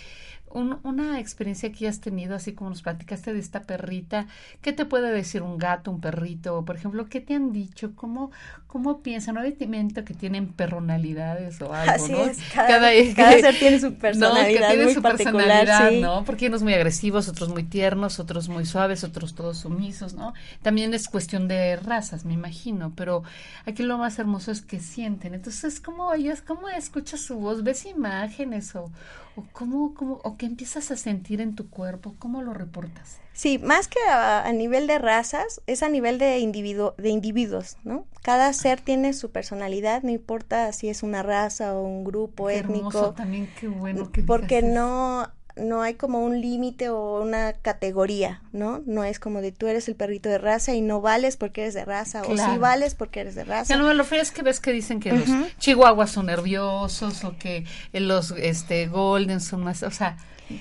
una 0.55 1.19
experiencia 1.19 1.73
que 1.73 1.89
has 1.89 2.01
tenido, 2.01 2.35
así 2.35 2.53
como 2.53 2.71
nos 2.71 2.83
platicaste 2.83 3.33
de 3.33 3.41
esta 3.41 3.63
perrita, 3.63 4.27
¿qué 4.61 4.73
te 4.73 4.85
puede 4.85 5.11
decir 5.13 5.43
un 5.43 5.57
gato, 5.57 5.91
un 5.91 6.01
perrito? 6.01 6.65
Por 6.65 6.77
ejemplo, 6.77 7.07
¿qué 7.07 7.21
te 7.21 7.35
han 7.35 7.53
dicho? 7.53 7.95
¿Cómo, 7.95 8.31
cómo 8.67 9.03
piensan? 9.03 9.39
Obviamente 9.39 10.05
que 10.05 10.15
tienen 10.15 10.49
personalidades 10.49 11.61
o 11.63 11.73
algo, 11.73 11.93
así 11.93 12.13
¿no? 12.13 12.25
Es, 12.25 12.39
cada, 12.55 12.91
ser 13.41 13.59
tiene 13.59 13.81
su 13.81 13.95
personalidad. 13.95 14.61
No, 14.61 14.69
tiene 14.69 14.85
muy 14.85 14.95
su 14.95 15.03
personalidad, 15.03 15.91
¿no? 15.93 16.25
Porque 16.25 16.49
unos 16.49 16.63
muy 16.63 16.75
agresivos, 16.75 17.29
otros 17.29 17.49
muy 17.49 17.65
tiernos, 17.65 18.19
otros 18.19 18.49
muy 18.49 18.67
suaves, 18.67 19.05
otros 19.05 19.35
todos 19.35 19.59
sumisos, 19.59 20.15
¿no? 20.15 20.35
También 20.63 20.93
es 20.93 21.09
cuestión 21.09 21.49
de 21.49 21.77
razas, 21.77 22.25
me 22.25 22.35
imagino, 22.35 22.93
pero 22.95 23.23
aquí 23.65 23.83
lo 23.83 23.97
más 23.97 24.19
hermoso 24.19 24.51
es 24.51 24.61
que 24.61 24.81
sienten. 24.81 25.35
Entonces, 25.35 25.62
¿cómo 25.85 26.13
ellos, 26.13 26.43
cómo 26.43 26.69
escuchas 26.69 27.21
su 27.21 27.37
voz? 27.37 27.63
¿Ves 27.63 27.87
imágenes 27.87 28.75
o, 28.75 28.91
o 29.37 29.45
cómo, 29.53 29.95
cómo, 29.95 30.21
o 30.25 30.37
qué 30.37 30.47
empiezas 30.47 30.91
a 30.91 30.97
sentir 30.97 31.41
en 31.41 31.55
tu 31.55 31.69
cuerpo? 31.71 32.15
¿Cómo 32.19 32.43
lo 32.43 32.55
reportas? 32.55 33.19
Sí, 33.33 33.59
más 33.59 33.89
que 33.89 33.99
a, 34.11 34.51
nivel 34.53 34.87
de 34.87 34.99
razas, 34.99 35.63
es 35.67 35.83
a 35.83 35.89
nivel 35.89 36.19
de, 36.19 36.39
individuo, 36.39 36.95
de 36.99 37.09
individuos, 37.09 37.79
¿no? 37.83 38.05
Cada 38.23 38.53
ser 38.53 38.81
tiene 38.81 39.15
su 39.15 39.31
personalidad, 39.31 40.03
no 40.03 40.11
importa 40.11 40.71
si 40.73 40.89
es 40.91 41.03
una 41.03 41.23
raza 41.23 41.75
o 41.75 41.83
un 41.83 42.05
grupo 42.05 42.51
étnico. 42.51 43.15
también, 43.15 43.49
qué 43.59 43.69
bueno 43.69 44.13
que 44.13 44.23
Porque 44.23 44.61
no 44.61 45.31
no 45.57 45.83
hay 45.83 45.95
como 45.95 46.25
un 46.25 46.41
límite 46.41 46.89
o 46.89 47.21
una 47.21 47.53
categoría, 47.53 48.43
¿no? 48.53 48.83
No 48.87 49.05
es 49.05 49.19
como 49.19 49.41
de 49.41 49.53
tú 49.53 49.67
eres 49.67 49.89
el 49.89 49.95
perrito 49.95 50.29
de 50.29 50.39
raza 50.39 50.75
y 50.75 50.81
no 50.81 51.01
vales 51.01 51.37
porque 51.37 51.63
eres 51.63 51.75
de 51.75 51.85
raza, 51.85 52.23
o 52.23 52.37
sí 52.37 52.59
vales 52.59 52.95
porque 52.95 53.21
eres 53.21 53.35
de 53.35 53.45
raza. 53.45 53.75
Ya 53.75 53.79
no 53.79 53.89
me 53.89 53.95
lo 53.95 54.05
es 54.13 54.31
que 54.31 54.43
ves 54.43 54.61
que 54.61 54.73
dicen 54.73 55.01
que 55.01 55.13
los 55.13 55.29
chihuahuas 55.59 56.11
son 56.11 56.27
nerviosos 56.27 57.25
o 57.25 57.37
que 57.39 57.65
los 57.93 58.33
este 58.33 58.87
golden 58.87 59.41
son 59.41 59.65
más, 59.65 59.83
o 59.83 59.91
sea, 59.91 60.17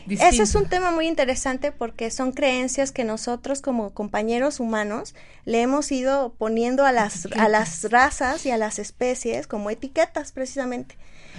Ese 0.07 0.43
es 0.43 0.55
un 0.55 0.67
tema 0.67 0.91
muy 0.91 1.07
interesante 1.07 1.71
porque 1.71 2.11
son 2.11 2.31
creencias 2.31 2.91
que 2.91 3.03
nosotros 3.03 3.61
como 3.61 3.91
compañeros 3.91 4.59
humanos 4.59 5.15
le 5.45 5.61
hemos 5.61 5.91
ido 5.91 6.33
poniendo 6.37 6.85
a 6.85 6.91
las, 6.91 7.27
a 7.37 7.49
las 7.49 7.89
razas 7.91 8.45
y 8.45 8.51
a 8.51 8.57
las 8.57 8.79
especies 8.79 9.47
como 9.47 9.69
etiquetas 9.69 10.31
precisamente. 10.31 10.97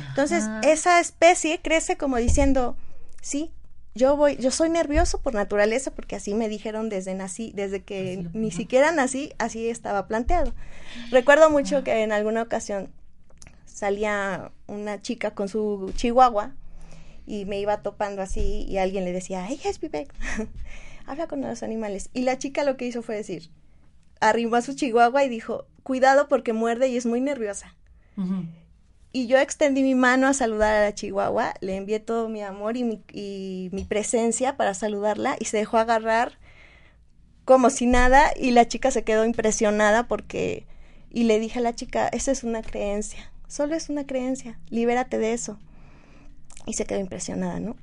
Entonces, 0.08 0.44
esa 0.62 1.00
especie 1.00 1.60
crece 1.62 1.96
como 1.96 2.16
diciendo, 2.16 2.76
sí, 3.22 3.50
yo 3.94 4.16
voy, 4.16 4.36
yo 4.36 4.50
soy 4.50 4.68
nervioso 4.68 5.20
por 5.20 5.34
naturaleza 5.34 5.90
porque 5.90 6.16
así 6.16 6.34
me 6.34 6.48
dijeron 6.48 6.88
desde 6.88 7.14
nací, 7.14 7.52
desde 7.54 7.82
que 7.82 8.26
ni 8.34 8.50
siquiera 8.50 8.92
nací, 8.92 9.32
así 9.38 9.68
estaba 9.68 10.06
planteado. 10.06 10.52
Recuerdo 11.10 11.48
mucho 11.48 11.84
que 11.84 12.02
en 12.02 12.12
alguna 12.12 12.42
ocasión 12.42 12.90
salía 13.64 14.52
una 14.66 15.00
chica 15.00 15.32
con 15.32 15.48
su 15.48 15.92
chihuahua 15.96 16.54
y 17.26 17.44
me 17.44 17.60
iba 17.60 17.82
topando 17.82 18.22
así 18.22 18.64
y 18.68 18.78
alguien 18.78 19.04
le 19.04 19.12
decía, 19.12 19.46
hey, 19.46 19.60
es 19.64 19.78
Vivek, 19.78 20.12
habla 21.06 21.26
con 21.26 21.42
los 21.42 21.62
animales. 21.62 22.10
Y 22.12 22.22
la 22.22 22.38
chica 22.38 22.64
lo 22.64 22.76
que 22.76 22.86
hizo 22.86 23.02
fue 23.02 23.14
decir, 23.14 23.50
arrimó 24.20 24.56
a 24.56 24.62
su 24.62 24.74
chihuahua 24.74 25.24
y 25.24 25.28
dijo, 25.28 25.66
cuidado 25.82 26.28
porque 26.28 26.52
muerde 26.52 26.88
y 26.88 26.96
es 26.96 27.06
muy 27.06 27.20
nerviosa. 27.20 27.76
Y 29.12 29.26
yo 29.26 29.38
extendí 29.38 29.82
mi 29.82 29.94
mano 29.94 30.26
a 30.26 30.32
saludar 30.32 30.74
a 30.74 30.80
la 30.80 30.94
chihuahua, 30.94 31.54
le 31.60 31.76
envié 31.76 32.00
todo 32.00 32.28
mi 32.30 32.42
amor 32.42 32.78
y 32.78 32.84
mi, 32.84 33.02
y 33.12 33.68
mi 33.72 33.84
presencia 33.84 34.56
para 34.56 34.72
saludarla 34.72 35.36
y 35.38 35.44
se 35.44 35.58
dejó 35.58 35.76
agarrar 35.76 36.38
como 37.44 37.68
si 37.70 37.86
nada 37.86 38.32
y 38.34 38.52
la 38.52 38.66
chica 38.66 38.90
se 38.90 39.04
quedó 39.04 39.26
impresionada 39.26 40.08
porque 40.08 40.66
y 41.10 41.24
le 41.24 41.38
dije 41.38 41.58
a 41.58 41.62
la 41.62 41.74
chica, 41.74 42.08
esa 42.08 42.32
es 42.32 42.42
una 42.42 42.62
creencia, 42.62 43.30
solo 43.46 43.74
es 43.74 43.90
una 43.90 44.06
creencia, 44.06 44.58
libérate 44.70 45.18
de 45.18 45.34
eso. 45.34 45.58
Y 46.64 46.74
se 46.74 46.86
quedó 46.86 47.00
impresionada, 47.00 47.60
¿no? 47.60 47.76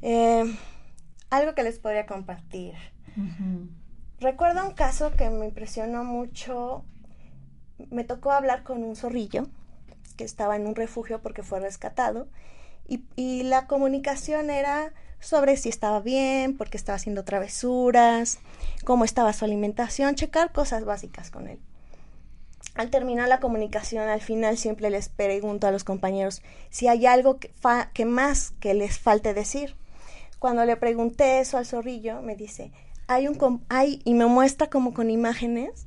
Eh, 0.00 0.44
algo 1.28 1.54
que 1.54 1.64
les 1.64 1.78
podría 1.78 2.06
compartir. 2.06 2.74
Recuerdo 4.20 4.66
un 4.66 4.74
caso 4.74 5.12
que 5.16 5.28
me 5.28 5.46
impresionó 5.46 6.04
mucho. 6.04 6.84
Me 7.90 8.04
tocó 8.04 8.30
hablar 8.30 8.62
con 8.62 8.84
un 8.84 8.94
zorrillo 8.94 9.48
que 10.20 10.26
estaba 10.26 10.54
en 10.54 10.66
un 10.66 10.74
refugio 10.74 11.22
porque 11.22 11.42
fue 11.42 11.60
rescatado. 11.60 12.28
Y, 12.86 13.42
la 13.44 13.66
comunicación 13.66 14.50
era 14.50 14.92
sobre 15.18 15.56
si 15.56 15.70
estaba 15.70 16.00
bien, 16.00 16.58
porque 16.58 16.76
estaba 16.76 16.96
haciendo 16.96 17.24
travesuras, 17.24 18.38
cómo 18.84 19.06
estaba 19.06 19.32
su 19.32 19.46
alimentación, 19.46 20.16
checar 20.16 20.52
cosas 20.52 20.84
básicas 20.84 21.30
con 21.30 21.48
él. 21.48 21.58
Al 22.74 22.90
terminar 22.90 23.30
la 23.30 23.40
comunicación, 23.40 24.10
al 24.10 24.20
final 24.20 24.58
siempre 24.58 24.90
les 24.90 25.08
pregunto 25.08 25.66
a 25.66 25.70
los 25.70 25.84
compañeros 25.84 26.42
si 26.68 26.86
hay 26.86 27.06
algo 27.06 27.38
que, 27.38 27.54
que 27.94 28.04
más 28.04 28.50
que 28.60 28.74
les 28.74 28.98
falte 28.98 29.32
decir. 29.32 29.74
Cuando 30.38 30.66
le 30.66 30.76
pregunté 30.76 31.40
eso 31.40 31.56
al 31.56 31.64
zorrillo, 31.64 32.20
me 32.20 32.36
dice, 32.36 32.72
hay 33.06 33.26
un 33.26 33.64
hay 33.70 34.02
y 34.04 34.12
me 34.12 34.26
muestra 34.26 34.68
como 34.68 34.92
con 34.92 35.08
imágenes 35.08 35.86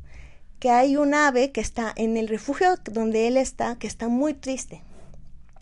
que 0.64 0.70
hay 0.70 0.96
un 0.96 1.14
ave 1.14 1.52
que 1.52 1.60
está 1.60 1.92
en 1.94 2.16
el 2.16 2.30
refugio 2.30 2.78
donde 2.86 3.28
él 3.28 3.36
está, 3.36 3.76
que 3.76 3.86
está 3.86 4.08
muy 4.08 4.34
triste, 4.34 4.82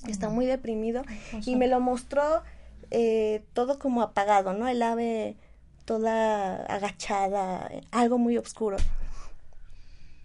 está 0.08 0.30
muy 0.30 0.46
deprimido 0.46 1.02
y 1.44 1.56
me 1.56 1.68
lo 1.68 1.80
mostró 1.80 2.44
eh, 2.92 3.44
todo 3.54 3.80
como 3.80 4.04
apagado, 4.04 4.54
¿no? 4.54 4.68
El 4.68 4.84
ave 4.84 5.38
toda 5.86 6.58
agachada, 6.68 7.68
algo 7.90 8.20
muy 8.20 8.38
oscuro. 8.38 8.78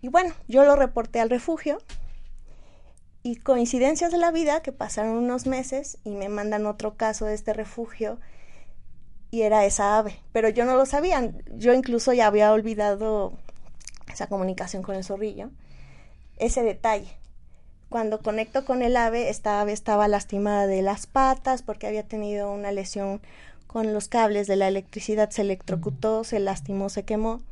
Y 0.02 0.08
bueno, 0.08 0.34
yo 0.46 0.62
lo 0.66 0.76
reporté 0.76 1.20
al 1.20 1.30
refugio 1.30 1.78
y 3.22 3.36
coincidencias 3.36 4.12
de 4.12 4.18
la 4.18 4.30
vida 4.30 4.60
que 4.60 4.72
pasaron 4.72 5.12
unos 5.12 5.46
meses 5.46 5.96
y 6.04 6.10
me 6.10 6.28
mandan 6.28 6.66
otro 6.66 6.98
caso 6.98 7.24
de 7.24 7.32
este 7.32 7.54
refugio 7.54 8.18
y 9.30 9.40
era 9.40 9.64
esa 9.64 9.96
ave, 9.96 10.20
pero 10.32 10.50
yo 10.50 10.66
no 10.66 10.76
lo 10.76 10.84
sabía, 10.84 11.32
yo 11.54 11.72
incluso 11.72 12.12
ya 12.12 12.26
había 12.26 12.52
olvidado 12.52 13.38
esa 14.16 14.26
comunicación 14.28 14.82
con 14.82 14.96
el 14.96 15.04
zorrillo, 15.04 15.50
ese 16.38 16.62
detalle 16.62 17.16
cuando 17.88 18.20
conecto 18.20 18.64
con 18.64 18.82
el 18.82 18.96
ave, 18.96 19.30
esta 19.30 19.60
ave 19.60 19.72
estaba 19.72 20.08
lastimada 20.08 20.66
de 20.66 20.82
las 20.82 21.06
patas 21.06 21.62
porque 21.62 21.86
había 21.86 22.02
tenido 22.02 22.52
una 22.52 22.72
lesión 22.72 23.20
con 23.66 23.92
los 23.92 24.08
cables 24.08 24.46
de 24.46 24.56
la 24.56 24.68
electricidad, 24.68 25.30
se 25.30 25.42
electrocutó, 25.42 26.24
se 26.24 26.40
lastimó, 26.40 26.88
se 26.88 27.04
quemó. 27.04 27.42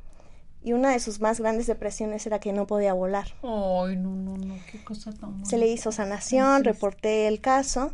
Y 0.62 0.72
una 0.72 0.92
de 0.92 0.98
sus 0.98 1.20
más 1.20 1.40
grandes 1.40 1.66
depresiones 1.66 2.26
era 2.26 2.40
que 2.40 2.52
no 2.52 2.66
podía 2.66 2.94
volar. 2.94 3.26
Ay, 3.42 3.96
no, 3.96 4.14
no, 4.14 4.36
no, 4.38 4.56
qué 4.70 4.82
cosa 4.82 5.12
tan 5.12 5.44
Se 5.44 5.58
le 5.58 5.68
hizo 5.68 5.92
sanación, 5.92 6.64
reporté 6.64 7.28
el 7.28 7.40
caso. 7.40 7.92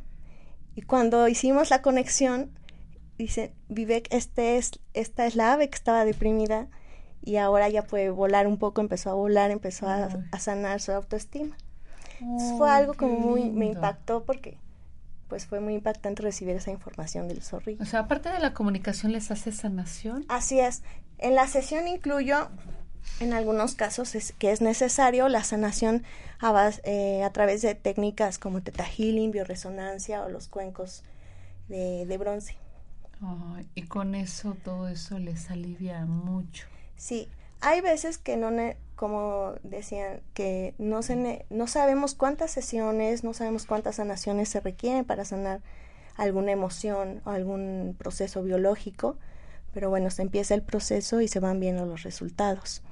Y 0.76 0.82
cuando 0.82 1.26
hicimos 1.26 1.68
la 1.70 1.82
conexión, 1.82 2.50
dice, 3.18 3.52
Vivek, 3.68 4.06
este 4.14 4.56
es, 4.56 4.70
esta 4.94 5.26
es 5.26 5.34
la 5.34 5.52
ave 5.52 5.68
que 5.68 5.74
estaba 5.74 6.04
deprimida 6.04 6.68
y 7.22 7.36
ahora 7.36 7.68
ya 7.68 7.82
puede 7.82 8.10
volar 8.10 8.46
un 8.46 8.58
poco, 8.58 8.80
empezó 8.80 9.10
a 9.10 9.14
volar, 9.14 9.50
empezó 9.50 9.88
a 9.88 10.38
sanar 10.38 10.80
su 10.80 10.92
autoestima 10.92 11.56
fue 12.58 12.70
algo 12.70 12.94
como 12.94 13.18
muy, 13.18 13.50
me 13.50 13.66
impactó 13.66 14.24
porque 14.24 14.58
pues 15.28 15.46
fue 15.46 15.60
muy 15.60 15.74
impactante 15.74 16.22
recibir 16.22 16.56
esa 16.56 16.70
información 16.72 17.28
del 17.28 17.42
zorrillo. 17.42 17.82
O 17.82 17.86
sea, 17.86 18.00
aparte 18.00 18.30
de 18.30 18.40
la 18.40 18.52
comunicación, 18.52 19.12
¿les 19.12 19.30
hace 19.30 19.52
sanación? 19.52 20.24
Así 20.28 20.58
es. 20.58 20.82
En 21.18 21.36
la 21.36 21.46
sesión 21.46 21.86
incluyo, 21.86 22.48
en 23.20 23.32
algunos 23.32 23.76
casos, 23.76 24.16
es, 24.16 24.32
que 24.32 24.50
es 24.50 24.60
necesario 24.60 25.28
la 25.28 25.44
sanación 25.44 26.02
a, 26.40 26.70
eh, 26.82 27.22
a 27.22 27.30
través 27.30 27.62
de 27.62 27.76
técnicas 27.76 28.38
como 28.38 28.60
teta 28.60 28.84
healing, 28.84 29.30
bioresonancia 29.30 30.24
o 30.24 30.28
los 30.28 30.48
cuencos 30.48 31.04
de, 31.68 32.06
de 32.06 32.18
bronce. 32.18 32.56
y 33.76 33.82
con 33.82 34.16
eso, 34.16 34.56
todo 34.64 34.88
eso 34.88 35.20
les 35.20 35.48
alivia 35.50 36.04
mucho. 36.06 36.66
Sí, 37.00 37.30
hay 37.62 37.80
veces 37.80 38.18
que 38.18 38.36
no, 38.36 38.50
como 38.94 39.54
decían, 39.62 40.20
que 40.34 40.74
no, 40.76 41.02
se 41.02 41.46
no 41.48 41.66
sabemos 41.66 42.14
cuántas 42.14 42.50
sesiones, 42.50 43.24
no 43.24 43.32
sabemos 43.32 43.64
cuántas 43.64 43.96
sanaciones 43.96 44.50
se 44.50 44.60
requieren 44.60 45.06
para 45.06 45.24
sanar 45.24 45.62
alguna 46.18 46.52
emoción 46.52 47.22
o 47.24 47.30
algún 47.30 47.96
proceso 47.98 48.42
biológico, 48.42 49.16
pero 49.72 49.88
bueno, 49.88 50.10
se 50.10 50.20
empieza 50.20 50.52
el 50.52 50.60
proceso 50.60 51.22
y 51.22 51.28
se 51.28 51.40
van 51.40 51.58
viendo 51.58 51.86
los 51.86 52.02
resultados. 52.02 52.82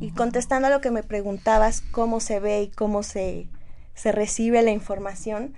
Y 0.00 0.12
contestando 0.12 0.68
a 0.68 0.70
lo 0.70 0.80
que 0.80 0.90
me 0.90 1.02
preguntabas, 1.02 1.82
cómo 1.82 2.20
se 2.20 2.40
ve 2.40 2.62
y 2.62 2.68
cómo 2.68 3.02
se, 3.02 3.48
se 3.94 4.12
recibe 4.12 4.62
la 4.62 4.70
información, 4.70 5.52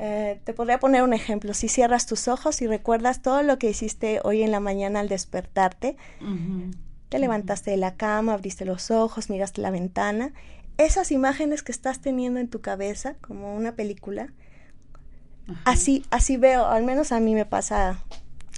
eh, 0.00 0.40
te 0.44 0.54
podría 0.54 0.78
poner 0.78 1.02
un 1.02 1.12
ejemplo. 1.12 1.54
Si 1.54 1.68
cierras 1.68 2.06
tus 2.06 2.28
ojos 2.28 2.62
y 2.62 2.68
recuerdas 2.68 3.20
todo 3.20 3.42
lo 3.42 3.58
que 3.58 3.68
hiciste 3.68 4.20
hoy 4.22 4.42
en 4.42 4.52
la 4.52 4.60
mañana 4.60 5.00
al 5.00 5.08
despertarte, 5.08 5.96
te 7.08 7.18
levantaste 7.18 7.72
de 7.72 7.78
la 7.78 7.96
cama, 7.96 8.34
abriste 8.34 8.64
los 8.64 8.92
ojos, 8.92 9.28
miraste 9.28 9.60
la 9.60 9.72
ventana. 9.72 10.32
Esas 10.76 11.10
imágenes 11.10 11.64
que 11.64 11.72
estás 11.72 12.00
teniendo 12.00 12.38
en 12.38 12.48
tu 12.48 12.60
cabeza, 12.60 13.16
como 13.20 13.56
una 13.56 13.74
película, 13.74 14.32
así, 15.64 16.04
así 16.10 16.36
veo, 16.36 16.66
al 16.66 16.84
menos 16.84 17.10
a 17.10 17.18
mí 17.18 17.34
me 17.34 17.44
pasa 17.44 18.04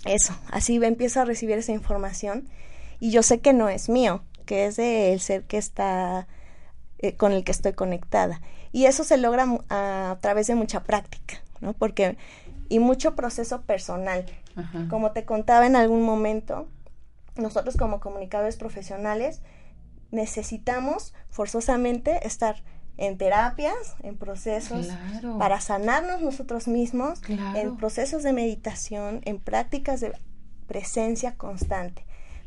eso. 0.05 0.37
Así 0.51 0.77
empiezo 0.85 1.23
a 1.23 1.25
recibir 1.25 1.57
esa 1.57 1.73
información 1.73 2.51
y 2.99 3.13
yo 3.13 3.23
sé 3.23 3.41
que 3.41 3.55
no 3.55 3.71
es 3.71 3.89
mío, 3.89 4.23
que 4.45 4.67
es 4.67 4.77
del 4.77 5.21
ser 5.21 5.45
que 5.45 5.57
está 5.57 6.29
eh, 6.99 7.17
con 7.17 7.33
el 7.33 7.45
que 7.45 7.53
estoy 7.53 7.73
conectada. 7.73 8.43
Y 8.73 8.87
eso 8.87 9.05
se 9.05 9.17
logra 9.17 9.47
a, 9.69 10.19
través 10.21 10.47
de 10.47 10.55
mucha 10.55 10.85
práctica, 10.85 11.43
¿no? 11.61 11.73
Porque 11.73 12.17
y 12.69 12.79
mucho 12.79 13.17
proceso 13.17 13.63
personal. 13.63 14.27
Como 14.91 15.13
te 15.13 15.25
contaba 15.25 15.67
en 15.67 15.75
algún 15.75 16.03
momento, 16.03 16.69
nosotros 17.35 17.77
como 17.77 17.99
comunicadores 17.99 18.57
profesionales 18.57 19.41
necesitamos 20.11 21.15
forzosamente 21.31 22.27
estar 22.27 22.63
en 22.97 23.17
terapias, 23.17 23.97
en 24.03 24.19
procesos 24.19 24.89
para 25.39 25.61
sanarnos 25.61 26.21
nosotros 26.21 26.69
mismos, 26.69 27.21
en 27.29 27.77
procesos 27.77 28.23
de 28.23 28.33
meditación, 28.33 29.23
en 29.25 29.39
prácticas 29.39 30.01
de 30.01 30.13
presencia 30.67 31.37
constante. 31.37 32.05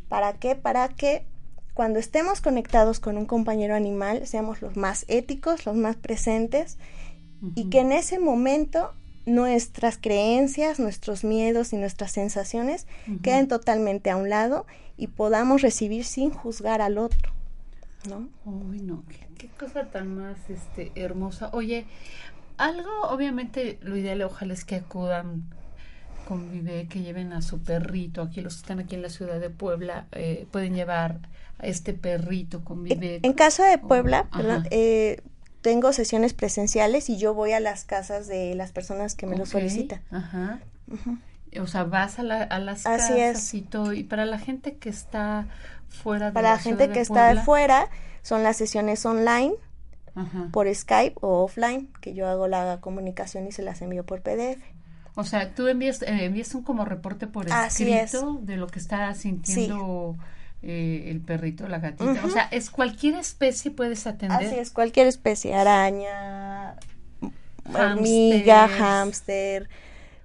¿Para 0.09 0.33
qué? 0.33 0.55
Para 0.55 0.89
que 0.89 1.25
cuando 1.73 1.99
estemos 1.99 2.41
conectados 2.41 2.99
con 2.99 3.17
un 3.17 3.25
compañero 3.25 3.75
animal 3.75 4.27
seamos 4.27 4.61
los 4.61 4.77
más 4.77 5.05
éticos, 5.07 5.65
los 5.65 5.75
más 5.75 5.95
presentes 5.95 6.77
y 7.55 7.69
que 7.69 7.79
en 7.79 7.91
ese 7.91 8.19
momento 8.19 8.93
nuestras 9.25 9.97
creencias, 9.97 10.79
nuestros 10.79 11.23
miedos 11.23 11.73
y 11.73 11.77
nuestras 11.77 12.11
sensaciones 12.11 12.87
queden 13.21 13.47
totalmente 13.47 14.09
a 14.09 14.17
un 14.17 14.29
lado 14.29 14.65
y 14.97 15.07
podamos 15.07 15.61
recibir 15.61 16.05
sin 16.05 16.29
juzgar 16.29 16.81
al 16.81 16.97
otro, 16.97 17.31
¿no? 18.07 18.29
Uy, 18.45 18.79
no, 18.81 19.03
qué, 19.37 19.47
cosa 19.57 19.85
tan 19.89 20.15
más 20.15 20.37
este, 20.49 20.91
hermosa. 20.95 21.49
Oye, 21.53 21.85
algo, 22.57 22.91
obviamente, 23.09 23.79
lo 23.81 23.97
ideal 23.97 24.21
ojalá 24.21 24.53
es 24.53 24.65
que 24.65 24.75
acudan 24.75 25.43
con 26.27 26.51
Vive, 26.51 26.87
que 26.87 27.01
lleven 27.01 27.33
a 27.33 27.41
su 27.41 27.59
perrito, 27.61 28.21
aquí 28.21 28.41
los 28.41 28.55
que 28.55 28.61
están 28.61 28.79
aquí 28.79 28.95
en 28.95 29.01
la 29.01 29.09
ciudad 29.09 29.39
de 29.39 29.49
Puebla, 29.49 30.07
eh, 30.11 30.47
pueden 30.51 30.75
llevar 30.75 31.19
este 31.61 31.93
perrito 31.93 32.63
con 32.63 32.83
Vive. 32.83 33.19
En, 33.23 33.33
caso 33.33 33.63
de 33.63 33.77
Puebla, 33.77 34.27
eh, 34.71 35.21
tengo 35.61 35.93
sesiones 35.93 36.33
presenciales 36.33 37.09
y 37.09 37.17
yo 37.17 37.33
voy 37.33 37.53
a 37.53 37.59
las 37.59 37.85
casas 37.85 38.27
de 38.27 38.53
las 38.55 38.71
personas 38.71 39.15
que 39.15 39.25
me 39.25 39.37
lo 39.37 39.45
solicitan. 39.45 40.01
Ajá. 40.11 40.59
O 41.59 41.67
sea, 41.67 41.83
vas 41.83 42.19
a, 42.19 42.23
la, 42.23 42.43
a 42.43 42.59
las 42.59 42.83
casas 42.83 43.53
y 43.53 43.61
todo. 43.61 43.93
Y 43.93 44.03
para 44.03 44.25
la 44.25 44.39
gente 44.39 44.75
que 44.75 44.89
está 44.89 45.47
fuera 45.89 46.27
de 46.27 46.31
Para 46.33 46.51
la, 46.51 46.59
gente 46.59 46.89
que 46.89 46.99
está 46.99 47.31
está 47.31 47.43
fuera, 47.43 47.89
son 48.21 48.43
las 48.43 48.57
sesiones 48.57 49.05
online, 49.05 49.53
por 50.51 50.73
Skype 50.73 51.15
o 51.21 51.43
offline, 51.43 51.89
que 52.01 52.13
yo 52.13 52.27
hago 52.27 52.47
la 52.47 52.79
comunicación 52.81 53.47
y 53.47 53.51
se 53.51 53.63
las 53.63 53.81
envío 53.81 54.05
por 54.05 54.21
PDF. 54.21 54.61
O 55.15 55.23
sea, 55.23 55.53
tú 55.53 55.67
envías, 55.67 56.01
eh, 56.01 56.25
envías 56.25 56.53
un 56.55 56.63
como 56.63 56.85
reporte 56.85 57.27
por 57.27 57.47
escrito 57.47 58.39
de 58.41 58.57
lo 58.57 58.67
que 58.67 58.79
está 58.79 59.13
sintiendo 59.13 60.17
eh, 60.65 61.11
el 61.11 61.19
perrito, 61.19 61.67
la 61.67 61.79
gatita. 61.79 62.25
O 62.25 62.29
sea, 62.29 62.43
es 62.43 62.69
cualquier 62.69 63.15
especie 63.15 63.69
puedes 63.69 64.07
atender. 64.07 64.47
Así 64.47 64.57
es, 64.57 64.71
cualquier 64.71 65.07
especie, 65.07 65.53
araña, 65.53 66.77
hormiga, 67.73 68.69
hámster, 68.69 69.67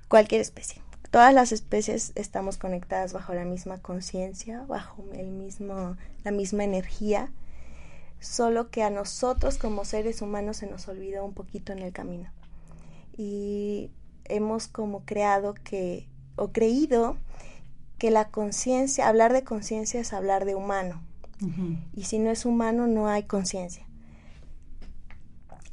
cualquier 0.07 0.41
especie. 0.41 0.81
Todas 1.11 1.35
las 1.35 1.51
especies 1.51 2.13
estamos 2.15 2.57
conectadas 2.57 3.13
bajo 3.13 3.35
la 3.35 3.45
misma 3.45 3.79
conciencia, 3.79 4.65
bajo 4.69 5.05
el 5.15 5.27
mismo, 5.27 5.97
la 6.23 6.31
misma 6.31 6.63
energía, 6.63 7.33
solo 8.21 8.71
que 8.71 8.85
a 8.85 8.91
nosotros 8.91 9.59
como 9.59 9.85
seres 9.85 10.23
humanos 10.23 10.59
se 10.59 10.69
nos 10.69 10.87
olvidó 10.87 11.25
un 11.25 11.35
poquito 11.35 11.73
en 11.73 11.81
el 11.81 11.93
camino. 11.93 12.31
Y 13.17 13.91
hemos 14.27 14.69
como 14.69 15.05
creado 15.05 15.55
que, 15.55 16.07
o 16.37 16.53
creído 16.53 17.17
que 17.99 18.11
la 18.11 18.29
conciencia, 18.29 19.09
hablar 19.09 19.33
de 19.33 19.43
conciencia 19.45 20.01
es 20.01 20.13
hablar 20.13 20.45
de 20.45 20.55
humano. 20.55 21.03
Y 21.95 22.05
si 22.05 22.19
no 22.19 22.31
es 22.31 22.45
humano, 22.45 22.89
no 22.89 23.09
hay 23.09 23.23
conciencia. 23.25 23.85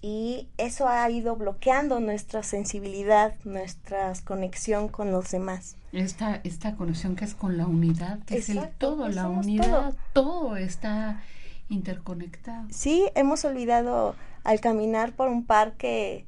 Y 0.01 0.49
eso 0.57 0.87
ha 0.87 1.09
ido 1.09 1.35
bloqueando 1.35 1.99
nuestra 1.99 2.43
sensibilidad, 2.43 3.33
nuestra 3.43 4.13
conexión 4.23 4.87
con 4.87 5.11
los 5.11 5.31
demás. 5.31 5.77
Esta, 5.91 6.35
esta 6.43 6.75
conexión 6.75 7.15
que 7.15 7.25
es 7.25 7.33
con 7.33 7.57
la 7.57 7.65
unidad, 7.65 8.19
que 8.25 8.37
es 8.37 8.49
el 8.49 8.69
todo, 8.77 9.09
la 9.09 9.27
unidad, 9.27 9.95
todo. 10.13 10.57
está 10.57 11.23
interconectado. 11.69 12.67
Sí, 12.69 13.07
hemos 13.15 13.45
olvidado 13.45 14.15
al 14.43 14.59
caminar 14.59 15.13
por 15.13 15.29
un 15.29 15.43
parque, 15.43 16.27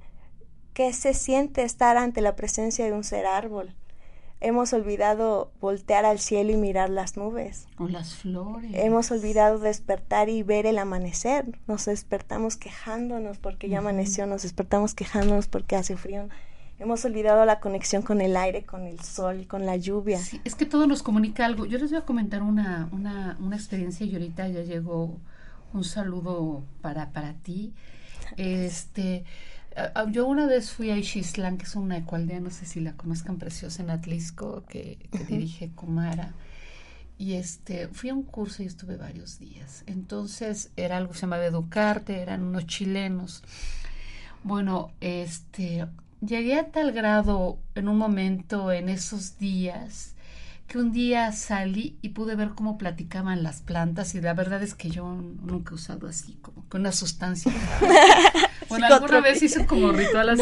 ¿qué 0.73 0.91
se 0.91 1.13
siente 1.13 1.61
estar 1.61 1.97
ante 1.97 2.21
la 2.21 2.35
presencia 2.35 2.85
de 2.85 2.93
un 2.93 3.03
ser 3.03 3.27
árbol? 3.27 3.75
Hemos 4.39 4.71
olvidado 4.73 5.51
voltear 5.59 6.05
al 6.05 6.19
cielo 6.19 6.51
y 6.51 6.57
mirar 6.57 6.89
las 6.89 7.17
nubes. 7.17 7.67
O 7.77 7.87
las 7.87 8.15
flores. 8.15 8.71
Hemos 8.73 9.09
olvidado 9.09 9.57
despertar 9.57 10.29
y 10.29 10.43
ver 10.43 10.67
el 10.67 10.77
amanecer. 10.77 11.59
Nos 11.65 11.85
despertamos 11.85 12.55
quejándonos 12.55 13.39
porque 13.39 13.67
ya 13.67 13.79
amaneció, 13.79 14.27
nos 14.27 14.43
despertamos 14.43 14.93
quejándonos 14.93 15.47
porque 15.47 15.75
hace 15.75 15.97
frío. 15.97 16.29
Hemos 16.79 17.03
olvidado 17.05 17.43
la 17.45 17.59
conexión 17.59 18.03
con 18.03 18.21
el 18.21 18.37
aire, 18.37 18.63
con 18.63 18.85
el 18.85 18.99
sol, 18.99 19.47
con 19.47 19.65
la 19.65 19.75
lluvia. 19.77 20.19
Sí, 20.19 20.39
es 20.43 20.53
que 20.53 20.67
todo 20.67 20.85
nos 20.85 21.01
comunica 21.01 21.43
algo. 21.43 21.65
Yo 21.65 21.79
les 21.79 21.89
voy 21.89 21.99
a 21.99 22.05
comentar 22.05 22.43
una, 22.43 22.87
una, 22.91 23.35
una 23.39 23.55
experiencia 23.55 24.05
y 24.05 24.13
ahorita 24.13 24.47
ya 24.49 24.61
llegó 24.61 25.17
un 25.73 25.83
saludo 25.83 26.63
para, 26.81 27.11
para 27.11 27.33
ti. 27.33 27.73
Este, 28.37 29.23
yo 30.09 30.27
una 30.27 30.45
vez 30.45 30.71
fui 30.71 30.89
a 30.91 30.97
Ixistlán, 30.97 31.57
que 31.57 31.65
es 31.65 31.75
una 31.75 31.97
ecualdea, 31.97 32.39
no 32.39 32.49
sé 32.49 32.65
si 32.65 32.79
la 32.79 32.93
conozcan, 32.93 33.37
preciosa 33.37 33.83
en 33.83 33.89
Atlisco, 33.89 34.63
que, 34.67 34.97
dirige 35.27 35.69
Kumara. 35.69 36.33
Y 37.17 37.33
este, 37.33 37.87
fui 37.87 38.09
a 38.09 38.13
un 38.13 38.23
curso 38.23 38.63
y 38.63 38.67
estuve 38.67 38.95
varios 38.95 39.39
días. 39.39 39.83
Entonces, 39.87 40.71
era 40.75 40.97
algo 40.97 41.11
que 41.11 41.17
se 41.17 41.21
llamaba 41.21 41.45
Educarte, 41.45 42.21
eran 42.21 42.43
unos 42.43 42.67
chilenos. 42.67 43.43
Bueno, 44.43 44.91
este, 45.01 45.87
llegué 46.21 46.59
a 46.59 46.71
tal 46.71 46.91
grado 46.91 47.57
en 47.75 47.87
un 47.87 47.97
momento 47.97 48.71
en 48.71 48.89
esos 48.89 49.37
días 49.37 50.15
que 50.67 50.77
un 50.77 50.91
día 50.91 51.31
salí 51.31 51.97
y 52.01 52.09
pude 52.09 52.35
ver 52.35 52.49
cómo 52.49 52.77
platicaban 52.77 53.41
las 53.41 53.61
plantas 53.61 54.15
y 54.15 54.21
la 54.21 54.33
verdad 54.33 54.61
es 54.61 54.75
que 54.75 54.89
yo 54.89 55.05
nunca 55.05 55.71
he 55.71 55.75
usado 55.75 56.07
así 56.07 56.37
como 56.41 56.65
con 56.67 56.81
una 56.81 56.91
sustancia. 56.91 57.53
bueno, 58.69 58.87
alguna 58.87 59.21
vez 59.21 59.41
hice 59.41 59.65
como 59.65 59.91
ritual 59.91 60.29
así. 60.29 60.41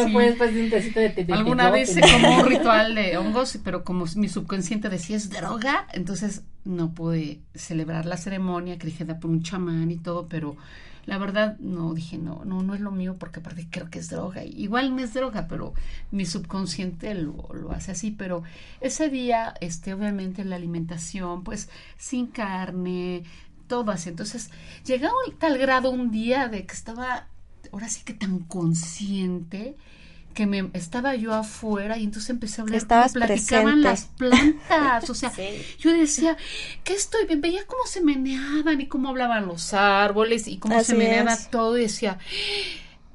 alguna 1.31 1.71
vez 1.71 1.89
hice 1.91 2.01
como 2.01 2.39
un 2.39 2.45
ritual 2.47 2.95
de 2.95 3.17
hongos, 3.17 3.59
pero 3.63 3.83
como 3.83 4.05
mi 4.15 4.29
subconsciente 4.29 4.89
decía 4.89 5.17
es 5.17 5.29
droga, 5.29 5.87
entonces 5.93 6.43
no 6.63 6.93
pude 6.93 7.41
celebrar 7.53 8.05
la 8.05 8.17
ceremonia 8.17 8.77
que 8.77 8.87
dije 8.87 9.05
da 9.05 9.19
por 9.19 9.29
un 9.31 9.43
chamán 9.43 9.91
y 9.91 9.97
todo, 9.97 10.27
pero 10.27 10.57
la 11.05 11.19
verdad 11.19 11.57
no 11.59 11.93
dije 11.93 12.17
no 12.17 12.43
no 12.45 12.63
no 12.63 12.73
es 12.73 12.81
lo 12.81 12.91
mío 12.91 13.17
porque 13.19 13.39
aparte 13.39 13.67
creo 13.69 13.89
que 13.89 13.99
es 13.99 14.09
droga. 14.09 14.43
Igual 14.43 14.95
no 14.95 15.03
es 15.03 15.13
droga 15.13 15.47
pero 15.47 15.73
mi 16.11 16.25
subconsciente 16.25 17.13
lo, 17.13 17.47
lo 17.53 17.71
hace 17.71 17.91
así. 17.91 18.11
Pero 18.11 18.43
ese 18.81 19.09
día 19.09 19.53
este 19.61 19.93
obviamente 19.93 20.43
la 20.43 20.55
alimentación 20.55 21.43
pues 21.43 21.69
sin 21.97 22.27
carne 22.27 23.23
todo 23.67 23.91
así. 23.91 24.09
Entonces 24.09 24.49
llegaba 24.85 25.13
tal 25.39 25.57
grado 25.57 25.91
un 25.91 26.11
día 26.11 26.47
de 26.47 26.65
que 26.65 26.73
estaba 26.73 27.27
ahora 27.71 27.89
sí 27.89 28.01
que 28.03 28.13
tan 28.13 28.39
consciente 28.39 29.75
que 30.35 30.45
me 30.45 30.69
estaba 30.73 31.15
yo 31.15 31.33
afuera 31.33 31.97
y 31.97 32.03
entonces 32.03 32.29
empecé 32.29 32.59
a 32.59 32.63
hablar 32.63 32.77
Estabas 32.77 33.13
platicaban 33.13 33.81
las 33.81 34.05
plantas, 34.05 35.09
o 35.09 35.15
sea, 35.15 35.31
yo 35.79 35.91
decía, 35.93 36.37
¿qué 36.83 36.93
estoy 36.93 37.25
bien? 37.25 37.41
Veía 37.41 37.65
cómo 37.65 37.85
se 37.87 38.01
meneaban 38.01 38.81
y 38.81 38.87
cómo 38.87 39.09
hablaban 39.09 39.47
los 39.47 39.73
árboles 39.73 40.47
y 40.47 40.57
cómo 40.57 40.83
se 40.83 40.95
meneaba 40.95 41.37
todo 41.49 41.77
y 41.77 41.83
decía, 41.83 42.19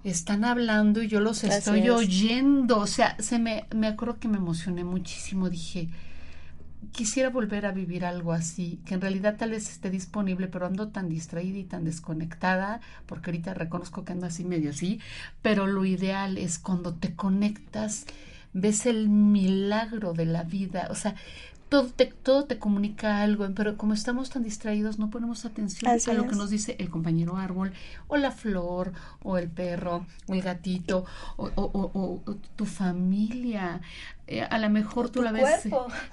están 0.02 0.44
hablando 0.44 1.02
y 1.02 1.08
yo 1.08 1.20
los 1.20 1.44
estoy 1.44 1.90
oyendo, 1.90 2.78
o 2.78 2.86
sea, 2.86 3.16
se 3.20 3.38
me 3.38 3.66
me 3.74 3.86
acuerdo 3.86 4.18
que 4.18 4.28
me 4.28 4.38
emocioné 4.38 4.82
muchísimo, 4.82 5.50
dije, 5.50 5.88
quisiera 6.92 7.30
volver 7.30 7.66
a 7.66 7.72
vivir 7.72 8.04
algo 8.04 8.32
así, 8.32 8.80
que 8.84 8.94
en 8.94 9.00
realidad 9.00 9.36
tal 9.38 9.50
vez 9.50 9.70
esté 9.70 9.90
disponible, 9.90 10.48
pero 10.48 10.66
ando 10.66 10.88
tan 10.88 11.08
distraída 11.08 11.58
y 11.58 11.64
tan 11.64 11.84
desconectada, 11.84 12.80
porque 13.06 13.30
ahorita 13.30 13.54
reconozco 13.54 14.04
que 14.04 14.12
ando 14.12 14.26
así 14.26 14.44
medio 14.44 14.70
así, 14.70 15.00
pero 15.42 15.66
lo 15.66 15.84
ideal 15.84 16.38
es 16.38 16.58
cuando 16.58 16.94
te 16.94 17.14
conectas, 17.14 18.06
ves 18.52 18.86
el 18.86 19.08
milagro 19.08 20.12
de 20.12 20.26
la 20.26 20.42
vida, 20.42 20.88
o 20.90 20.94
sea, 20.94 21.14
todo 21.70 21.86
te, 21.86 22.06
todo 22.06 22.44
te 22.44 22.58
comunica 22.58 23.22
algo, 23.22 23.48
pero 23.54 23.76
como 23.76 23.94
estamos 23.94 24.28
tan 24.28 24.42
distraídos 24.42 24.98
no 24.98 25.08
ponemos 25.08 25.44
atención 25.44 25.88
a 25.90 26.12
lo 26.12 26.26
que 26.26 26.34
nos 26.34 26.50
dice 26.50 26.74
el 26.80 26.90
compañero 26.90 27.36
árbol, 27.36 27.72
o 28.08 28.16
la 28.16 28.32
flor, 28.32 28.92
o 29.22 29.38
el 29.38 29.48
perro, 29.48 30.04
o 30.26 30.34
el 30.34 30.42
gatito, 30.42 31.04
o, 31.36 31.48
o, 31.54 31.90
o, 31.94 32.34
tu 32.56 32.66
familia. 32.66 33.80
Eh, 34.26 34.42
a 34.42 34.58
lo 34.58 34.68
mejor 34.68 35.10
tú 35.10 35.22
la 35.22 35.30
ves. 35.30 35.68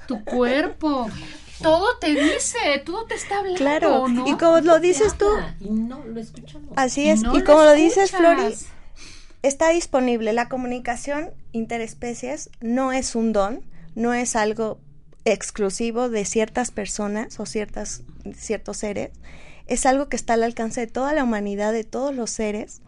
Tu 0.07 0.23
cuerpo. 0.23 1.09
todo 1.61 1.97
te 1.97 2.13
dice, 2.13 2.59
todo 2.85 3.05
te 3.05 3.15
está 3.15 3.39
hablando. 3.39 3.57
Claro, 3.57 4.05
y 4.27 4.37
como 4.37 4.59
lo 4.59 4.79
dices 4.79 5.17
tú. 5.17 5.27
Y 5.59 5.71
no 5.71 6.05
lo 6.05 6.19
escuchamos. 6.19 6.69
Así 6.75 7.09
es, 7.09 7.21
y, 7.21 7.41
como 7.41 7.63
lo, 7.63 7.73
dices, 7.73 8.11
Flori, 8.11 8.53
está 9.41 9.69
disponible. 9.69 10.33
La 10.33 10.49
comunicación 10.49 11.31
interespecies 11.51 12.51
no 12.61 12.91
es 12.91 13.15
un 13.15 13.33
don, 13.33 13.63
no 13.95 14.13
es 14.13 14.35
algo 14.35 14.79
exclusivo 15.33 16.09
de 16.09 16.23
ciertas 16.23 16.71
personas 16.71 17.39
o 17.39 17.45
ciertas, 17.45 18.03
ciertos 18.33 18.77
seres, 18.77 19.11
es 19.67 19.85
algo 19.85 20.07
que 20.07 20.15
está 20.15 20.35
al 20.35 20.43
alcance 20.43 20.79
de 20.81 20.87
toda 20.87 21.13
la 21.13 21.25
humanidad, 21.25 21.73
de 21.73 21.83
todos 21.83 22.15
los 22.15 22.29
seres, 22.31 22.81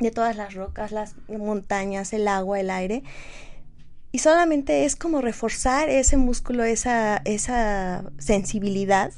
de 0.00 0.10
todas 0.10 0.36
las 0.36 0.54
rocas, 0.54 0.90
las 0.90 1.14
montañas, 1.28 2.14
el 2.14 2.26
agua, 2.26 2.58
el 2.58 2.70
aire. 2.70 3.02
Y 4.10 4.20
solamente 4.20 4.86
es 4.86 4.96
como 4.96 5.20
reforzar 5.20 5.90
ese 5.90 6.16
músculo, 6.16 6.64
esa, 6.64 7.18
esa 7.26 8.10
sensibilidad 8.16 9.12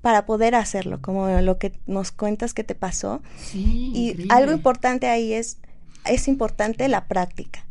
para 0.00 0.24
poder 0.24 0.54
hacerlo, 0.54 1.02
como 1.02 1.28
lo 1.28 1.58
que 1.58 1.78
nos 1.86 2.12
cuentas 2.12 2.54
que 2.54 2.64
te 2.64 2.74
pasó. 2.74 3.20
y 3.52 4.26
algo 4.30 4.52
importante 4.52 5.08
ahí 5.08 5.34
es, 5.34 5.58
es 6.06 6.28
importante 6.28 6.88
la 6.88 7.06
práctica 7.06 7.66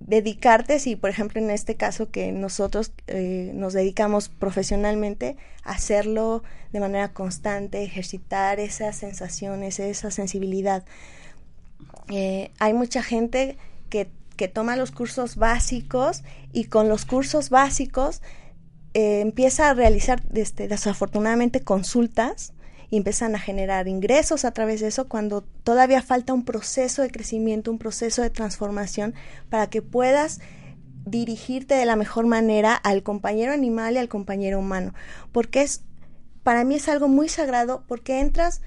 dedicarte, 0.00 0.78
si 0.78 0.96
por 0.96 1.10
ejemplo 1.10 1.40
en 1.40 1.50
este 1.50 1.76
caso 1.76 2.10
que 2.10 2.32
nosotros 2.32 2.92
eh, 3.06 3.50
nos 3.54 3.72
dedicamos 3.72 4.28
profesionalmente, 4.28 5.36
hacerlo 5.64 6.42
de 6.72 6.80
manera 6.80 7.12
constante, 7.12 7.82
ejercitar 7.82 8.60
esas 8.60 8.96
sensaciones, 8.96 9.80
esa 9.80 10.10
sensibilidad. 10.10 10.84
Eh, 12.08 12.50
hay 12.58 12.72
mucha 12.72 13.02
gente 13.02 13.56
que, 13.90 14.08
que, 14.36 14.48
toma 14.48 14.76
los 14.76 14.90
cursos 14.90 15.36
básicos 15.36 16.22
y 16.52 16.64
con 16.64 16.88
los 16.88 17.04
cursos 17.04 17.50
básicos 17.50 18.22
eh, 18.94 19.20
empieza 19.20 19.68
a 19.68 19.74
realizar 19.74 20.22
este, 20.34 20.68
desafortunadamente 20.68 21.60
consultas 21.60 22.52
y 22.90 22.96
empiezan 22.96 23.34
a 23.34 23.38
generar 23.38 23.88
ingresos 23.88 24.44
a 24.44 24.52
través 24.52 24.80
de 24.80 24.88
eso 24.88 25.08
cuando 25.08 25.42
todavía 25.62 26.02
falta 26.02 26.32
un 26.32 26.44
proceso 26.44 27.02
de 27.02 27.10
crecimiento, 27.10 27.70
un 27.70 27.78
proceso 27.78 28.22
de 28.22 28.30
transformación 28.30 29.14
para 29.50 29.68
que 29.68 29.82
puedas 29.82 30.40
dirigirte 31.04 31.74
de 31.74 31.86
la 31.86 31.96
mejor 31.96 32.26
manera 32.26 32.74
al 32.74 33.02
compañero 33.02 33.52
animal 33.52 33.94
y 33.94 33.98
al 33.98 34.08
compañero 34.08 34.58
humano, 34.58 34.94
porque 35.32 35.62
es 35.62 35.82
para 36.42 36.64
mí 36.64 36.76
es 36.76 36.88
algo 36.88 37.08
muy 37.08 37.28
sagrado 37.28 37.84
porque 37.86 38.20
entras 38.20 38.62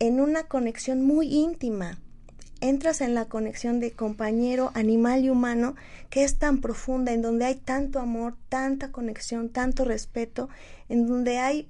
en 0.00 0.20
una 0.20 0.44
conexión 0.44 1.02
muy 1.06 1.32
íntima. 1.32 2.00
Entras 2.60 3.00
en 3.00 3.14
la 3.14 3.26
conexión 3.26 3.78
de 3.78 3.92
compañero 3.92 4.72
animal 4.74 5.24
y 5.24 5.30
humano 5.30 5.76
que 6.10 6.24
es 6.24 6.38
tan 6.38 6.60
profunda, 6.60 7.12
en 7.12 7.22
donde 7.22 7.44
hay 7.44 7.54
tanto 7.54 8.00
amor, 8.00 8.34
tanta 8.48 8.90
conexión, 8.90 9.48
tanto 9.48 9.84
respeto, 9.84 10.48
en 10.88 11.06
donde 11.06 11.38
hay 11.38 11.68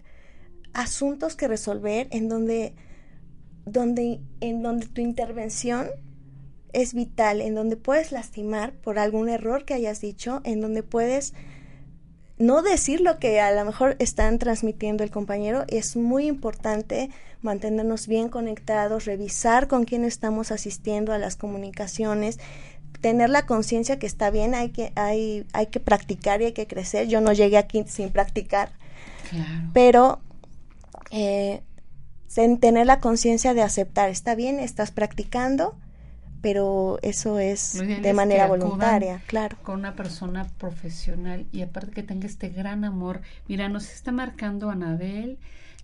asuntos 0.72 1.36
que 1.36 1.48
resolver 1.48 2.08
en 2.10 2.28
donde, 2.28 2.74
donde, 3.64 4.20
en 4.40 4.62
donde 4.62 4.86
tu 4.86 5.00
intervención 5.00 5.88
es 6.72 6.94
vital, 6.94 7.40
en 7.40 7.54
donde 7.54 7.76
puedes 7.76 8.12
lastimar 8.12 8.72
por 8.72 8.98
algún 8.98 9.28
error 9.28 9.64
que 9.64 9.74
hayas 9.74 10.00
dicho, 10.00 10.40
en 10.44 10.60
donde 10.60 10.82
puedes 10.82 11.34
no 12.38 12.62
decir 12.62 13.00
lo 13.00 13.18
que 13.18 13.40
a 13.40 13.52
lo 13.52 13.64
mejor 13.64 13.96
están 13.98 14.38
transmitiendo 14.38 15.04
el 15.04 15.10
compañero. 15.10 15.64
Es 15.68 15.96
muy 15.96 16.26
importante 16.26 17.10
mantenernos 17.42 18.06
bien 18.06 18.28
conectados, 18.28 19.04
revisar 19.04 19.68
con 19.68 19.84
quién 19.84 20.04
estamos 20.04 20.50
asistiendo 20.50 21.12
a 21.12 21.18
las 21.18 21.36
comunicaciones, 21.36 22.38
tener 23.00 23.30
la 23.30 23.46
conciencia 23.46 23.98
que 23.98 24.06
está 24.06 24.30
bien, 24.30 24.54
hay 24.54 24.70
que, 24.70 24.92
hay, 24.94 25.46
hay 25.52 25.66
que 25.66 25.80
practicar 25.80 26.40
y 26.40 26.46
hay 26.46 26.52
que 26.52 26.66
crecer. 26.66 27.08
Yo 27.08 27.20
no 27.20 27.32
llegué 27.32 27.58
aquí 27.58 27.84
sin 27.86 28.10
practicar, 28.10 28.72
pero 29.72 30.20
eh, 31.10 31.62
tener 32.60 32.86
la 32.86 33.00
conciencia 33.00 33.54
de 33.54 33.62
aceptar, 33.62 34.08
está 34.08 34.34
bien, 34.34 34.58
estás 34.60 34.90
practicando, 34.90 35.76
pero 36.40 36.98
eso 37.02 37.38
es 37.38 37.74
de 37.74 38.12
manera 38.12 38.46
voluntaria, 38.46 39.22
claro. 39.26 39.56
Con 39.62 39.80
una 39.80 39.94
persona 39.94 40.46
profesional 40.58 41.46
y 41.52 41.62
aparte 41.62 41.92
que 41.92 42.02
tenga 42.02 42.26
este 42.26 42.48
gran 42.48 42.84
amor. 42.84 43.20
Mira, 43.46 43.68
nos 43.68 43.90
está 43.92 44.12
marcando 44.12 44.70
Anabel, 44.70 45.38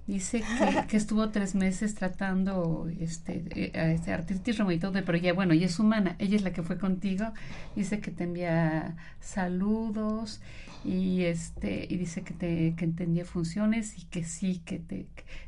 Dice 0.07 0.41
que, 0.41 0.87
que, 0.89 0.97
estuvo 0.97 1.29
tres 1.31 1.55
meses 1.55 1.95
tratando 1.97 2.89
este, 3.01 3.43
eh, 3.57 3.93
este 3.95 4.13
artritis 4.13 4.57
reumatoide, 4.57 5.03
pero 5.03 5.19
ya 5.19 5.33
bueno, 5.33 5.53
ella 5.53 5.67
es 5.67 5.79
humana, 5.81 6.15
ella 6.19 6.37
es 6.37 6.43
la 6.43 6.53
que 6.53 6.63
fue 6.63 6.79
contigo. 6.79 7.33
Dice 7.75 7.99
que 8.01 8.13
te 8.13 8.25
envía 8.25 8.95
saludos 9.21 10.41
y 10.85 11.25
este 11.25 11.87
y 11.89 11.97
dice 11.97 12.23
que 12.23 12.35
te 12.35 12.75
que 12.77 12.85
entendía 12.85 13.25
funciones 13.25 13.99
y 13.99 14.05
que 14.07 14.25
sí, 14.25 14.63
que 14.65 14.79
te 14.79 15.07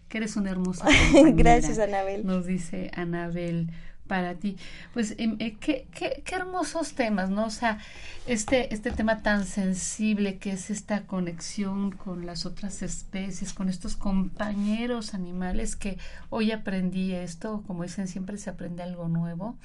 que 0.09 0.19
eres 0.19 0.37
una 0.37 0.51
hermosa 0.51 0.87
Gracias, 1.35 1.79
Anabel. 1.79 2.27
Nos 2.27 2.47
dice 2.47 2.91
Anabel 2.95 3.71
para 4.09 4.35
ti. 4.35 4.57
Pues 4.93 5.15
em, 5.19 5.37
eh, 5.39 5.57
qué, 5.61 5.87
qué, 5.95 6.23
qué, 6.25 6.35
hermosos 6.35 6.95
temas, 6.95 7.31
¿no? 7.31 7.47
O 7.47 7.51
sea, 7.51 7.79
este, 8.27 8.75
este 8.75 8.91
tema 8.91 9.23
tan 9.23 9.47
sensible 9.47 10.39
que 10.39 10.53
es 10.53 10.71
esta 10.71 11.07
conexión 11.07 11.93
con 11.93 12.27
las 12.27 12.47
otras 12.47 12.83
especies, 12.83 13.53
con 13.53 13.69
estos 13.69 13.95
compañeros 13.95 15.15
animales 15.15 15.77
que 15.77 15.99
hoy 16.31 16.51
aprendí 16.51 17.13
esto, 17.13 17.63
como 17.67 17.85
dicen, 17.85 18.09
siempre 18.09 18.39
se 18.39 18.51
aprende 18.51 18.83
algo 18.83 19.09
nuevo. 19.09 19.57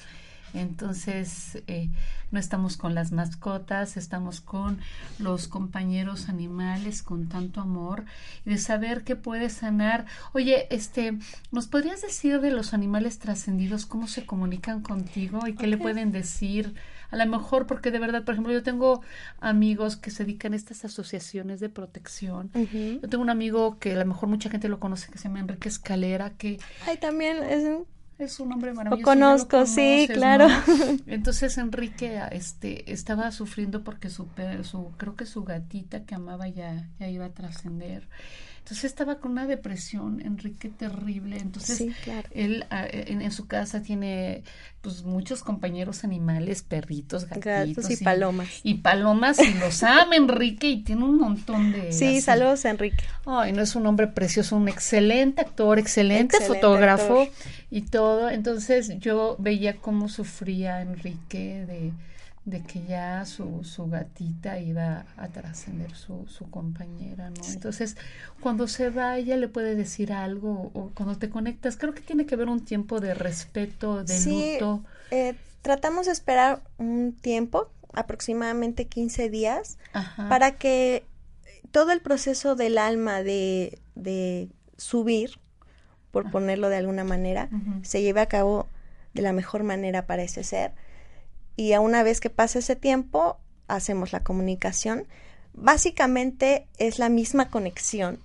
Entonces, 0.53 1.61
eh, 1.67 1.89
no 2.31 2.39
estamos 2.39 2.77
con 2.77 2.95
las 2.95 3.11
mascotas, 3.11 3.97
estamos 3.97 4.41
con 4.41 4.79
los 5.19 5.47
compañeros 5.47 6.29
animales 6.29 7.03
con 7.03 7.27
tanto 7.27 7.61
amor 7.61 8.05
y 8.45 8.51
de 8.51 8.57
saber 8.57 9.03
que 9.03 9.15
puede 9.15 9.49
sanar. 9.49 10.05
Oye, 10.33 10.67
este, 10.69 11.17
¿nos 11.51 11.67
podrías 11.67 12.01
decir 12.01 12.41
de 12.41 12.51
los 12.51 12.73
animales 12.73 13.19
trascendidos 13.19 13.85
cómo 13.85 14.07
se 14.07 14.25
comunican 14.25 14.81
contigo 14.81 15.47
y 15.47 15.53
qué 15.53 15.67
le 15.67 15.77
pueden 15.77 16.11
decir? 16.11 16.73
A 17.11 17.15
lo 17.15 17.27
mejor, 17.27 17.67
porque 17.67 17.91
de 17.91 17.99
verdad, 17.99 18.23
por 18.23 18.33
ejemplo, 18.33 18.51
yo 18.51 18.63
tengo 18.63 19.01
amigos 19.39 19.97
que 19.97 20.09
se 20.09 20.25
dedican 20.25 20.53
a 20.53 20.55
estas 20.55 20.83
asociaciones 20.83 21.59
de 21.59 21.69
protección. 21.69 22.49
Yo 22.53 23.07
tengo 23.07 23.21
un 23.21 23.29
amigo 23.29 23.77
que 23.77 23.93
a 23.93 23.99
lo 23.99 24.05
mejor 24.05 24.29
mucha 24.29 24.49
gente 24.49 24.67
lo 24.67 24.79
conoce, 24.79 25.11
que 25.11 25.19
se 25.19 25.25
llama 25.25 25.39
Enrique 25.39 25.69
Escalera, 25.69 26.31
que... 26.31 26.59
Ay, 26.87 26.97
también 26.97 27.43
es 27.43 27.63
un 27.65 27.85
es 28.25 28.39
un 28.39 28.51
hombre 28.53 28.73
maravilloso. 28.73 29.01
Lo 29.01 29.05
conozco, 29.05 29.65
sí, 29.65 30.07
claro. 30.11 30.47
Entonces 31.07 31.57
Enrique 31.57 32.21
este, 32.31 32.91
estaba 32.91 33.31
sufriendo 33.31 33.83
porque 33.83 34.09
su, 34.09 34.27
su, 34.63 34.91
creo 34.97 35.15
que 35.15 35.25
su 35.25 35.43
gatita 35.43 36.05
que 36.05 36.15
amaba 36.15 36.47
ya, 36.47 36.89
ya 36.99 37.07
iba 37.07 37.25
a 37.25 37.33
trascender. 37.33 38.07
Entonces 38.63 38.85
estaba 38.85 39.15
con 39.15 39.31
una 39.31 39.45
depresión, 39.45 40.21
Enrique, 40.21 40.69
terrible. 40.69 41.35
Entonces 41.37 41.85
él 42.31 42.65
ah, 42.69 42.87
en, 42.89 43.29
su 43.33 43.45
casa 43.45 43.81
tiene 43.81 44.43
pues 44.79 45.03
muchos 45.03 45.43
compañeros 45.43 46.05
animales, 46.05 46.61
perritos, 46.63 47.27
gatitos. 47.27 47.91
y, 47.91 47.97
palomas. 47.97 48.61
Y 48.63 48.75
palomas 48.75 49.39
y 49.39 49.53
los 49.55 49.83
ama 49.83 50.15
Enrique 50.15 50.69
y 50.69 50.81
tiene 50.81 51.03
un 51.03 51.17
montón 51.17 51.73
de... 51.73 51.91
Sí, 51.91 52.21
saludos 52.21 52.63
Enrique. 52.63 53.03
Ay, 53.25 53.51
no 53.51 53.61
es 53.61 53.75
un 53.75 53.85
hombre 53.85 54.07
precioso, 54.07 54.55
un 54.55 54.69
excelente 54.69 55.41
actor, 55.41 55.77
excelente, 55.77 56.39
fotógrafo 56.39 57.27
y 57.69 57.81
todo. 57.81 58.29
Entonces 58.29 58.97
yo 58.97 59.35
veía 59.39 59.75
cómo 59.75 60.07
sufría 60.07 60.81
Enrique 60.81 61.65
de 61.67 61.91
de 62.45 62.61
que 62.61 62.83
ya 62.83 63.25
su, 63.25 63.63
su 63.63 63.87
gatita 63.87 64.59
iba 64.59 65.05
a 65.15 65.27
trascender 65.29 65.95
su, 65.95 66.27
su 66.27 66.49
compañera, 66.49 67.29
¿no? 67.29 67.41
Entonces, 67.47 67.95
cuando 68.41 68.67
se 68.67 68.89
va, 68.89 69.17
ella 69.17 69.37
le 69.37 69.47
puede 69.47 69.75
decir 69.75 70.11
algo, 70.11 70.71
o 70.73 70.91
cuando 70.93 71.17
te 71.17 71.29
conectas, 71.29 71.77
creo 71.77 71.93
que 71.93 72.01
tiene 72.01 72.25
que 72.25 72.35
haber 72.35 72.49
un 72.49 72.65
tiempo 72.65 72.99
de 72.99 73.13
respeto, 73.13 74.03
de 74.03 74.13
sí, 74.13 74.53
luto. 74.53 74.83
Eh, 75.11 75.35
tratamos 75.61 76.07
de 76.07 76.11
esperar 76.11 76.61
un 76.77 77.13
tiempo, 77.13 77.69
aproximadamente 77.93 78.87
15 78.87 79.29
días, 79.29 79.77
para 80.17 80.57
que 80.57 81.05
todo 81.71 81.91
el 81.91 82.01
proceso 82.01 82.55
del 82.55 82.77
alma 82.77 83.23
de, 83.23 83.79
de 83.95 84.49
subir, 84.77 85.39
por 86.11 86.29
ponerlo 86.29 86.67
de 86.67 86.75
alguna 86.75 87.05
manera, 87.05 87.49
se 87.83 88.01
lleve 88.01 88.19
a 88.19 88.27
cabo 88.27 88.67
de 89.13 89.21
la 89.21 89.31
mejor 89.31 89.63
manera 89.63 90.05
para 90.05 90.23
ese 90.23 90.43
ser 90.43 90.73
y 91.55 91.73
a 91.73 91.79
una 91.79 92.03
vez 92.03 92.19
que 92.19 92.29
pase 92.29 92.59
ese 92.59 92.75
tiempo, 92.75 93.37
hacemos 93.67 94.11
la 94.11 94.23
comunicación. 94.23 95.07
Básicamente 95.53 96.67
es 96.77 96.99
la 96.99 97.09
misma 97.09 97.49
conexión 97.49 98.19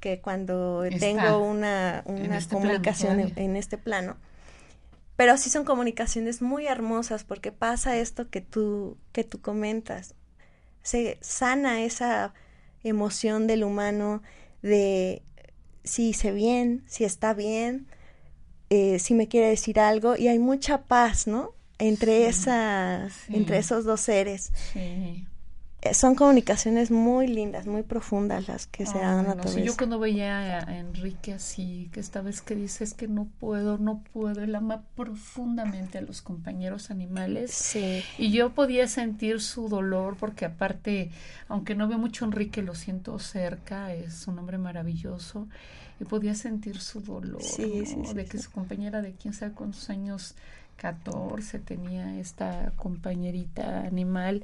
que 0.00 0.20
cuando 0.20 0.84
tengo 1.00 1.38
una, 1.38 2.02
una 2.06 2.38
este 2.38 2.54
comunicación 2.54 3.32
en, 3.34 3.56
este 3.56 3.78
plano. 3.78 4.16
Pero 5.16 5.36
sí 5.36 5.50
son 5.50 5.64
comunicaciones 5.64 6.40
muy 6.40 6.66
hermosas 6.66 7.24
porque 7.24 7.50
pasa 7.50 7.96
esto 7.96 8.30
que 8.30 8.40
tú, 8.40 8.96
que 9.12 9.24
tú 9.24 9.40
comentas. 9.40 10.14
Se 10.82 11.18
sana 11.20 11.82
esa 11.82 12.32
emoción 12.84 13.48
del 13.48 13.64
humano 13.64 14.22
de 14.62 15.22
si 15.82 16.10
hice 16.10 16.30
bien, 16.30 16.84
si 16.86 17.04
está 17.04 17.34
bien, 17.34 17.88
eh, 18.70 19.00
si 19.00 19.14
me 19.14 19.26
quiere 19.26 19.48
decir 19.48 19.80
algo 19.80 20.16
y 20.16 20.28
hay 20.28 20.38
mucha 20.38 20.82
paz, 20.82 21.26
¿no? 21.26 21.54
Entre 21.78 22.28
esa 22.28 23.08
entre 23.28 23.58
esos 23.58 23.84
dos 23.84 24.00
seres. 24.00 24.52
Sí. 24.72 25.26
Eh, 25.80 25.94
son 25.94 26.16
comunicaciones 26.16 26.90
muy 26.90 27.28
lindas 27.28 27.68
muy 27.68 27.84
profundas 27.84 28.48
las 28.48 28.66
que 28.66 28.84
se 28.84 28.98
dan 28.98 29.26
a 29.26 29.34
no, 29.36 29.58
yo 29.58 29.76
cuando 29.76 30.00
veía 30.00 30.58
a, 30.58 30.76
Enrique 30.76 31.32
así 31.32 31.88
que 31.92 32.00
esta 32.00 32.20
vez 32.20 32.42
que 32.42 32.56
dices 32.56 32.94
que 32.94 33.06
no 33.06 33.28
puedo 33.38 33.78
no 33.78 34.02
puedo 34.12 34.42
él 34.42 34.56
ama 34.56 34.82
profundamente 34.96 35.98
a 35.98 36.00
los 36.00 36.20
compañeros 36.20 36.90
animales. 36.90 37.52
Sí. 37.52 38.02
y 38.18 38.32
yo 38.32 38.54
podía 38.54 38.88
sentir 38.88 39.40
su 39.40 39.68
dolor 39.68 40.16
porque 40.18 40.46
aparte 40.46 41.12
aunque 41.46 41.76
no 41.76 41.86
veo 41.86 41.98
mucho 41.98 42.24
a 42.24 42.28
Enrique 42.28 42.60
lo 42.60 42.74
siento 42.74 43.16
cerca 43.20 43.94
es 43.94 44.26
un 44.26 44.36
hombre 44.40 44.58
maravilloso 44.58 45.46
y 46.00 46.04
podía 46.04 46.34
sentir 46.34 46.80
su 46.80 47.02
dolor 47.02 47.40
sí, 47.40 47.84
de 48.14 48.24
que 48.24 48.38
su 48.38 48.50
compañera 48.50 49.00
de 49.00 49.12
quién 49.12 49.32
sabe 49.32 49.52
cuántos 49.52 49.88
años 49.90 50.34
14 50.78 51.58
tenía 51.58 52.18
esta 52.18 52.72
compañerita 52.76 53.80
animal. 53.82 54.42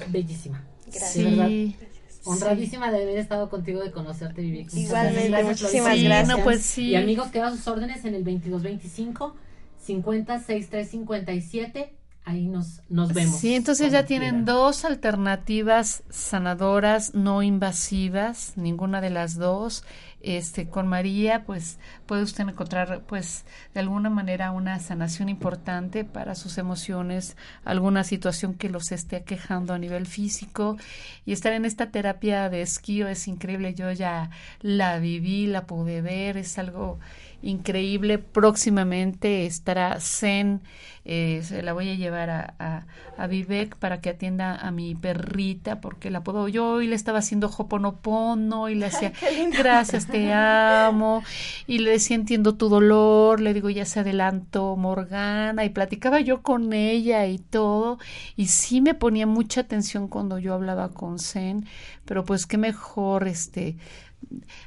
Bellísima. 0.10 0.64
Gracias. 0.88 1.12
Sí. 1.14 1.76
Honradísima 2.24 2.92
de 2.92 3.04
haber 3.04 3.18
estado 3.18 3.50
contigo, 3.50 3.84
de 3.84 3.92
conocerte, 3.92 4.42
Vivi. 4.42 4.68
Igualmente, 4.74 5.44
muchísimas 5.44 6.02
gracias. 6.02 6.40
pues 6.42 6.62
sí. 6.62 6.90
Y 6.90 6.96
amigos, 6.96 7.30
quedan 7.30 7.56
sus 7.58 7.68
órdenes 7.68 8.06
en 8.06 8.16
el 8.16 8.24
2225 8.24 9.36
50 9.82 10.40
63 10.40 10.90
57 10.90 12.02
ahí 12.24 12.48
nos, 12.48 12.82
nos 12.90 13.14
vemos. 13.14 13.40
Sí, 13.40 13.56
entonces 13.56 13.92
ya 13.92 14.06
tienen 14.06 14.46
dos 14.46 14.86
alternativas 14.86 16.04
sanadoras 16.10 17.14
no 17.16 17.42
invasivas, 17.42 18.54
ninguna 18.58 19.02
de 19.02 19.10
las 19.10 19.38
dos. 19.38 19.84
Este, 20.24 20.70
con 20.70 20.88
María, 20.88 21.46
pues 21.46 21.80
puede 22.06 22.22
usted 22.22 22.48
encontrar, 22.48 23.02
pues, 23.08 23.44
de 23.74 23.80
alguna 23.80 24.12
manera 24.12 24.52
una 24.52 24.80
sanación 24.80 25.30
importante 25.30 26.06
para 26.06 26.36
sus 26.36 26.60
emociones, 26.60 27.38
alguna 27.66 28.04
situación 28.04 28.54
que 28.54 28.70
los 28.70 28.92
esté 28.92 29.24
quejando 29.24 29.74
a 29.74 29.80
nivel 29.80 30.06
físico. 30.06 30.78
Y 31.26 31.32
estar 31.32 31.54
en 31.54 31.66
esta 31.66 31.90
terapia 31.90 32.50
de 32.50 32.62
esquío 32.62 33.08
es 33.08 33.28
increíble. 33.28 33.74
Yo 33.74 33.92
ya 33.92 34.30
la 34.62 35.00
viví, 35.00 35.48
la 35.48 35.66
pude 35.66 36.02
ver, 36.02 36.38
es 36.38 36.60
algo 36.60 37.00
increíble. 37.42 38.18
Próximamente 38.18 39.46
estará 39.46 40.00
Zen, 40.00 40.62
eh, 41.04 41.42
se 41.44 41.64
la 41.64 41.74
voy 41.74 41.90
a 41.90 41.96
llevar 41.96 42.30
a, 42.30 42.54
a, 42.60 42.86
a, 43.18 43.26
Vivek 43.26 43.76
para 43.76 44.02
que 44.02 44.12
atienda 44.12 44.56
a 44.56 44.70
mi 44.70 44.94
perrita, 44.94 45.82
porque 45.82 46.12
la 46.12 46.24
puedo 46.24 46.48
yo 46.48 46.80
y 46.82 46.88
le 46.88 46.96
estaba 46.96 47.20
haciendo 47.20 47.48
hoponopono 47.48 48.70
y 48.70 48.76
le 48.76 48.86
hacía 48.86 49.12
gracias, 49.58 50.06
te 50.06 50.32
amo, 50.32 51.24
y 51.66 51.80
le 51.80 51.90
decía 51.92 52.16
entiendo 52.16 52.54
tu 52.54 52.70
dolor, 52.70 53.42
le 53.42 53.56
digo 53.56 53.72
ya 53.72 53.86
se 53.86 54.02
adelantó 54.02 54.76
Morgana, 54.76 55.66
y 55.66 55.70
platicaba 55.70 56.22
yo 56.22 56.44
con 56.44 56.72
ella 56.72 57.26
y 57.26 57.40
todo, 57.40 57.98
y 58.36 58.48
sí 58.48 58.80
me 58.80 58.94
ponía 58.94 59.26
mucha 59.26 59.62
atención 59.62 60.08
cuando 60.08 60.38
yo 60.38 60.54
hablaba 60.54 60.90
con 60.90 61.18
Zen, 61.18 61.66
pero 62.06 62.26
pues 62.26 62.46
qué 62.46 62.60
mejor 62.60 63.28
este 63.28 63.76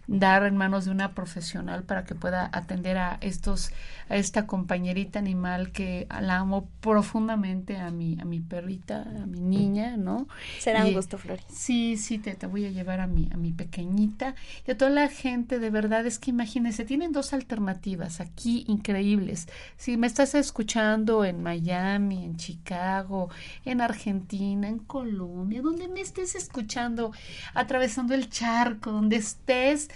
dar 0.07 0.45
en 0.45 0.57
manos 0.57 0.85
de 0.85 0.91
una 0.91 1.15
profesional 1.15 1.83
para 1.83 2.05
que 2.05 2.15
pueda 2.15 2.49
atender 2.53 2.99
a 2.99 3.19
estos 3.21 3.71
a 4.09 4.17
esta 4.17 4.47
compañerita 4.47 5.19
animal 5.19 5.73
que 5.73 6.07
la 6.21 6.39
amo 6.39 6.69
profundamente 6.81 7.77
a 7.77 7.91
mi 7.91 8.19
a 8.21 8.25
mi 8.25 8.41
perrita 8.41 9.03
a 9.03 9.27
mi 9.27 9.41
niña 9.41 9.97
no 9.97 10.29
será 10.59 10.85
un 10.85 10.93
gusto 10.93 11.19
Flori 11.19 11.43
sí 11.49 11.97
sí 11.97 12.19
te, 12.19 12.35
te 12.35 12.47
voy 12.47 12.67
a 12.67 12.71
llevar 12.71 13.01
a 13.01 13.07
mi 13.07 13.29
a 13.33 13.37
mi 13.37 13.53
pequeñita. 13.53 14.35
Y 14.67 14.71
a 14.71 14.77
toda 14.77 14.91
la 14.91 15.09
gente 15.09 15.59
de 15.59 15.71
verdad 15.71 16.07
es 16.07 16.19
que 16.19 16.31
imagínense 16.31 16.85
tienen 16.85 17.13
dos 17.13 17.33
alternativas 17.33 18.21
aquí 18.21 18.65
increíbles. 18.69 19.49
Si 19.77 19.97
me 19.97 20.07
estás 20.07 20.35
escuchando 20.35 21.25
en 21.25 21.43
Miami 21.43 22.25
en 22.25 22.37
Chicago 22.37 23.31
en 23.65 23.81
Argentina 23.81 24.69
en 24.69 24.79
Colombia 24.79 25.63
donde 25.63 25.89
me 25.89 26.01
estés 26.01 26.35
escuchando 26.35 27.13
atravesando 27.55 28.15
el 28.15 28.29
charco 28.31 28.93
donde 28.93 29.17
estés 29.17 29.89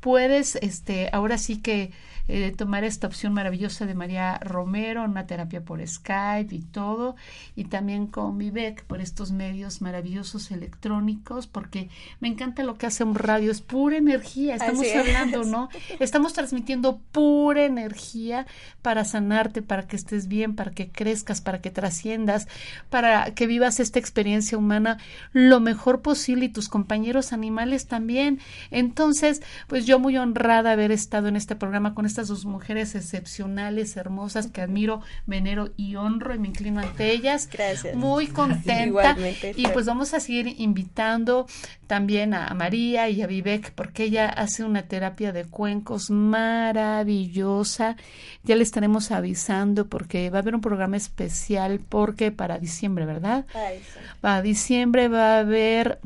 puedes 0.00 0.56
este 0.56 1.10
ahora 1.12 1.38
sí 1.38 1.58
que 1.58 1.92
eh, 2.28 2.52
tomar 2.56 2.84
esta 2.84 3.06
opción 3.06 3.32
maravillosa 3.32 3.86
de 3.86 3.94
María 3.94 4.38
Romero, 4.38 5.02
una 5.02 5.26
terapia 5.26 5.64
por 5.64 5.86
Skype 5.86 6.54
y 6.54 6.60
todo, 6.60 7.16
y 7.56 7.64
también 7.64 8.06
con 8.06 8.38
Vivek 8.38 8.84
por 8.84 9.00
estos 9.00 9.32
medios 9.32 9.80
maravillosos 9.80 10.50
electrónicos, 10.50 11.46
porque 11.46 11.88
me 12.20 12.28
encanta 12.28 12.62
lo 12.62 12.76
que 12.76 12.86
hace 12.86 13.04
un 13.04 13.14
radio, 13.14 13.50
es 13.50 13.62
pura 13.62 13.96
energía, 13.96 14.56
estamos 14.56 14.86
hablando, 14.94 15.44
¿no? 15.44 15.68
Estamos 16.00 16.32
transmitiendo 16.32 17.00
pura 17.12 17.64
energía 17.64 18.46
para 18.82 19.04
sanarte, 19.04 19.62
para 19.62 19.86
que 19.86 19.96
estés 19.96 20.28
bien, 20.28 20.54
para 20.54 20.70
que 20.70 20.90
crezcas, 20.90 21.40
para 21.40 21.60
que 21.60 21.70
trasciendas, 21.70 22.46
para 22.90 23.34
que 23.34 23.46
vivas 23.46 23.80
esta 23.80 23.98
experiencia 23.98 24.58
humana 24.58 24.98
lo 25.32 25.60
mejor 25.60 26.02
posible 26.02 26.46
y 26.46 26.48
tus 26.48 26.68
compañeros 26.68 27.32
animales 27.32 27.86
también. 27.86 28.38
Entonces, 28.70 29.42
pues 29.66 29.86
yo 29.86 29.98
muy 29.98 30.16
honrada 30.16 30.72
haber 30.72 30.92
estado 30.92 31.28
en 31.28 31.36
este 31.36 31.56
programa 31.56 31.94
con 31.94 32.06
estas 32.18 32.28
dos 32.36 32.46
mujeres 32.46 32.96
excepcionales, 32.96 33.96
hermosas, 33.96 34.48
que 34.48 34.60
admiro, 34.60 35.02
venero 35.26 35.70
y 35.76 35.94
honro 35.94 36.34
y 36.34 36.40
me 36.40 36.48
inclino 36.48 36.80
ante 36.80 37.12
ellas. 37.12 37.48
Gracias. 37.48 37.94
Muy 37.94 38.26
contenta. 38.40 38.86
Igualmente, 38.86 39.54
y 39.56 39.68
pues 39.68 39.86
vamos 39.86 40.14
a 40.14 40.20
seguir 40.20 40.56
invitando 40.58 41.46
también 41.86 42.34
a 42.34 42.52
María 42.54 43.08
y 43.08 43.22
a 43.22 43.28
Vivek, 43.28 43.70
porque 43.70 44.02
ella 44.02 44.28
hace 44.28 44.64
una 44.64 44.82
terapia 44.82 45.30
de 45.30 45.44
cuencos 45.44 46.10
maravillosa. 46.10 47.94
Ya 48.42 48.56
le 48.56 48.64
estaremos 48.64 49.12
avisando 49.12 49.86
porque 49.86 50.28
va 50.30 50.38
a 50.38 50.42
haber 50.42 50.56
un 50.56 50.60
programa 50.60 50.96
especial 50.96 51.78
porque 51.88 52.32
para 52.32 52.58
diciembre, 52.58 53.06
¿verdad? 53.06 53.46
Ay, 53.54 53.78
sí. 53.78 54.00
Para 54.20 54.42
diciembre 54.42 55.06
va 55.06 55.36
a 55.36 55.38
haber 55.38 56.00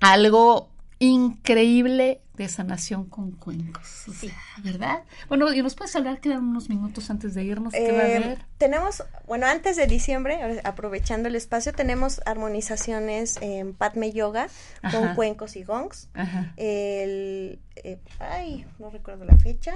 algo 0.00 0.70
increíble 0.98 2.20
de 2.36 2.48
sanación 2.48 3.06
con 3.06 3.32
cuencos, 3.32 4.08
o 4.08 4.12
sea, 4.12 4.32
¿verdad? 4.62 5.02
Bueno, 5.28 5.52
y 5.52 5.62
nos 5.62 5.74
puedes 5.74 5.94
hablar, 5.96 6.20
quedan 6.20 6.44
unos 6.44 6.68
minutos 6.68 7.08
antes 7.10 7.34
de 7.34 7.44
irnos, 7.44 7.72
¿qué 7.72 7.92
va 7.92 8.00
a 8.00 8.08
Eh, 8.08 8.16
haber? 8.16 8.38
tenemos, 8.58 9.02
bueno, 9.26 9.46
antes 9.46 9.76
de 9.76 9.86
diciembre, 9.86 10.60
aprovechando 10.64 11.28
el 11.28 11.34
espacio, 11.36 11.72
tenemos 11.72 12.20
armonizaciones 12.26 13.38
en 13.40 13.74
Padme 13.74 14.12
Yoga 14.12 14.48
con 14.90 15.14
cuencos 15.14 15.56
y 15.56 15.64
gongs. 15.64 16.08
Ajá, 16.14 16.52
El, 16.56 17.58
eh, 17.76 17.98
ay, 18.18 18.66
no 18.78 18.90
recuerdo 18.90 19.24
la 19.24 19.36
fecha. 19.38 19.74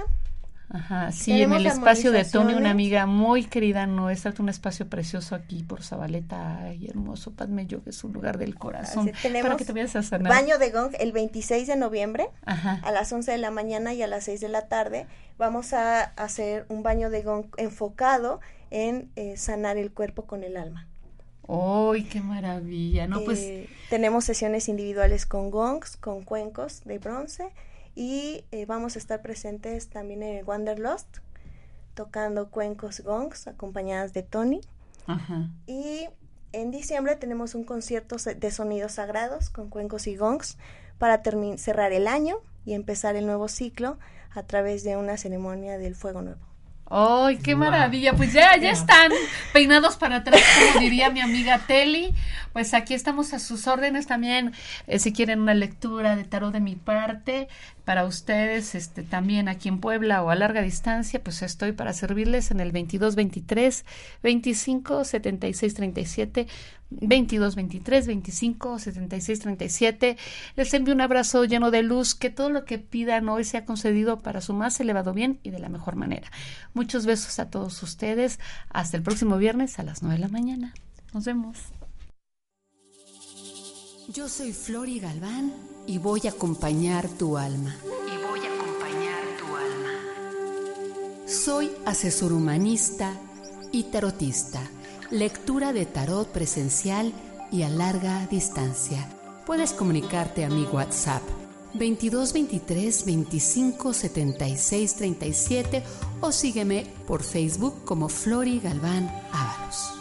Ajá, 0.73 1.11
sí, 1.11 1.41
en 1.41 1.53
el 1.53 1.65
espacio 1.65 2.11
de 2.11 2.23
Tony, 2.25 2.53
una 2.53 2.71
amiga 2.71 3.05
muy 3.05 3.45
querida 3.45 3.85
nuestra, 3.87 4.33
un 4.39 4.49
espacio 4.49 4.87
precioso 4.87 5.35
aquí 5.35 5.63
por 5.63 5.83
Zabaleta, 5.83 6.59
ay, 6.63 6.87
hermoso, 6.87 7.31
Padme 7.31 7.67
Yoga 7.67 7.83
es 7.87 8.03
un 8.03 8.13
lugar 8.13 8.37
del 8.37 8.55
corazón, 8.55 9.09
Así, 9.09 9.21
tenemos 9.21 9.47
para 9.47 9.57
que 9.57 9.65
te 9.65 9.73
vayas 9.73 9.95
a 9.95 10.03
sanar. 10.03 10.31
Baño 10.31 10.57
de 10.57 10.71
gong 10.71 10.95
el 10.99 11.11
26 11.11 11.67
de 11.67 11.75
noviembre 11.75 12.29
Ajá, 12.45 12.79
a 12.83 12.91
las 12.91 13.11
11 13.11 13.31
de 13.31 13.37
la 13.37 13.51
mañana 13.51 13.93
y 13.93 14.01
a 14.01 14.07
las 14.07 14.23
6 14.25 14.41
de 14.41 14.49
la 14.49 14.67
tarde. 14.67 15.07
Vamos 15.37 15.73
a 15.73 16.03
hacer 16.03 16.65
un 16.69 16.83
baño 16.83 17.09
de 17.09 17.23
gong 17.23 17.45
enfocado 17.57 18.39
en 18.69 19.09
eh, 19.15 19.37
sanar 19.37 19.77
el 19.77 19.91
cuerpo 19.91 20.25
con 20.25 20.43
el 20.43 20.57
alma. 20.57 20.87
¡ay, 21.47 22.03
qué 22.03 22.21
maravilla! 22.21 23.07
No, 23.07 23.21
pues, 23.21 23.39
Eh, 23.39 23.69
tenemos 23.89 24.23
sesiones 24.25 24.69
individuales 24.69 25.25
con 25.25 25.51
gongs, 25.51 25.97
con 25.97 26.23
cuencos 26.23 26.83
de 26.85 26.99
bronce 26.99 27.49
y 27.95 28.45
eh, 28.51 28.65
vamos 28.65 28.95
a 28.95 28.99
estar 28.99 29.21
presentes 29.21 29.89
también 29.89 30.23
en 30.23 30.37
el 30.37 30.45
Wanderlust 30.45 31.17
tocando 31.93 32.49
cuencos 32.49 33.01
gongs 33.01 33.47
acompañadas 33.47 34.13
de 34.13 34.23
Tony 34.23 34.61
ajá, 35.07 35.49
y 35.67 36.07
en 36.53 36.71
diciembre 36.71 37.15
tenemos 37.15 37.55
un 37.55 37.63
concierto 37.63 38.17
de 38.17 38.51
sonidos 38.51 38.93
sagrados 38.93 39.49
con 39.49 39.69
cuencos 39.69 40.07
y 40.07 40.15
gongs 40.15 40.57
para 40.97 41.21
cerrar 41.57 41.93
el 41.93 42.07
año 42.07 42.37
y 42.65 42.73
empezar 42.73 43.15
el 43.15 43.25
nuevo 43.25 43.47
ciclo 43.47 43.97
a 44.33 44.43
través 44.43 44.83
de 44.83 44.97
una 44.97 45.17
ceremonia 45.17 45.77
del 45.77 45.95
fuego 45.95 46.21
nuevo. 46.21 46.51
¡Ay, 46.93 47.37
qué 47.37 47.55
maravilla! 47.55 48.13
Pues 48.13 48.33
ya, 48.33 48.57
ya 48.57 48.71
están 48.71 49.13
peinados 49.53 49.95
para 49.95 50.17
atrás, 50.17 50.41
como 50.59 50.81
diría 50.81 51.09
mi 51.09 51.21
amiga 51.21 51.59
Teli. 51.65 52.13
Pues 52.51 52.73
aquí 52.73 52.93
estamos 52.93 53.33
a 53.33 53.39
sus 53.39 53.65
órdenes 53.67 54.07
también. 54.07 54.51
eh, 54.87 54.99
si 54.99 55.13
quieren 55.13 55.39
una 55.39 55.53
lectura 55.53 56.17
de 56.17 56.25
tarot 56.25 56.51
de 56.51 56.59
mi 56.59 56.75
parte, 56.75 57.47
para 57.91 58.05
ustedes, 58.05 58.73
este, 58.73 59.03
también 59.03 59.49
aquí 59.49 59.67
en 59.67 59.81
Puebla 59.81 60.23
o 60.23 60.29
a 60.29 60.35
larga 60.35 60.61
distancia, 60.61 61.21
pues 61.21 61.41
estoy 61.41 61.73
para 61.73 61.91
servirles 61.91 62.49
en 62.49 62.61
el 62.61 62.71
22 62.71 63.17
23 63.17 63.85
25 64.23 65.03
76 65.03 65.73
37 65.73 66.47
22 66.89 67.55
23 67.55 68.07
25 68.07 68.79
76 68.79 69.39
37. 69.41 70.17
Les 70.55 70.73
envío 70.73 70.93
un 70.93 71.01
abrazo 71.01 71.43
lleno 71.43 71.69
de 71.69 71.83
luz, 71.83 72.15
que 72.15 72.29
todo 72.29 72.49
lo 72.49 72.63
que 72.63 72.79
pidan 72.79 73.27
hoy 73.27 73.43
sea 73.43 73.65
concedido 73.65 74.19
para 74.19 74.39
su 74.39 74.53
más 74.53 74.79
elevado 74.79 75.11
bien 75.11 75.41
y 75.43 75.49
de 75.49 75.59
la 75.59 75.67
mejor 75.67 75.97
manera. 75.97 76.31
Muchos 76.73 77.05
besos 77.05 77.39
a 77.39 77.49
todos 77.49 77.83
ustedes. 77.83 78.39
Hasta 78.69 78.95
el 78.95 79.03
próximo 79.03 79.35
viernes 79.35 79.79
a 79.79 79.83
las 79.83 80.01
9 80.01 80.15
de 80.15 80.21
la 80.21 80.29
mañana. 80.29 80.73
Nos 81.13 81.25
vemos. 81.25 81.57
Yo 84.13 84.27
soy 84.27 84.51
Flori 84.51 84.99
Galván 84.99 85.53
y 85.87 85.97
voy 85.97 86.21
a 86.25 86.31
acompañar 86.31 87.07
tu 87.07 87.37
alma. 87.37 87.77
Y 87.85 88.27
voy 88.27 88.41
a 88.41 88.53
acompañar 88.53 89.23
tu 89.39 89.55
alma. 89.55 91.27
Soy 91.27 91.71
asesor 91.85 92.33
humanista 92.33 93.13
y 93.71 93.83
tarotista. 93.83 94.59
Lectura 95.11 95.71
de 95.71 95.85
tarot 95.85 96.27
presencial 96.27 97.13
y 97.53 97.61
a 97.61 97.69
larga 97.69 98.27
distancia. 98.27 99.07
Puedes 99.45 99.71
comunicarte 99.71 100.43
a 100.43 100.49
mi 100.49 100.63
WhatsApp 100.65 101.21
22 101.75 102.33
23 102.33 103.05
25 103.05 103.93
76 103.93 104.95
37 104.95 105.83
o 106.19 106.33
sígueme 106.33 106.85
por 107.07 107.23
Facebook 107.23 107.85
como 107.85 108.09
Flori 108.09 108.59
Galván 108.59 109.09
Ábalos. 109.31 110.00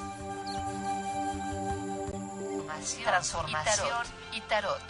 Transformación 2.96 4.06
y 4.32 4.40
tarot. 4.42 4.82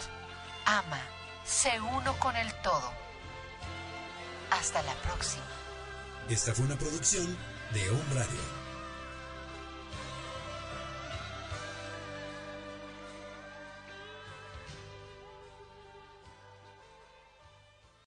Ama, 0.65 1.01
sé 1.45 1.79
uno 1.79 2.17
con 2.19 2.35
el 2.35 2.53
todo. 2.61 2.91
Hasta 4.51 4.81
la 4.83 4.93
próxima. 4.95 5.43
Esta 6.29 6.53
fue 6.53 6.65
una 6.65 6.77
producción 6.77 7.37
de 7.73 7.89
Home 7.89 8.13
Radio. 8.13 8.60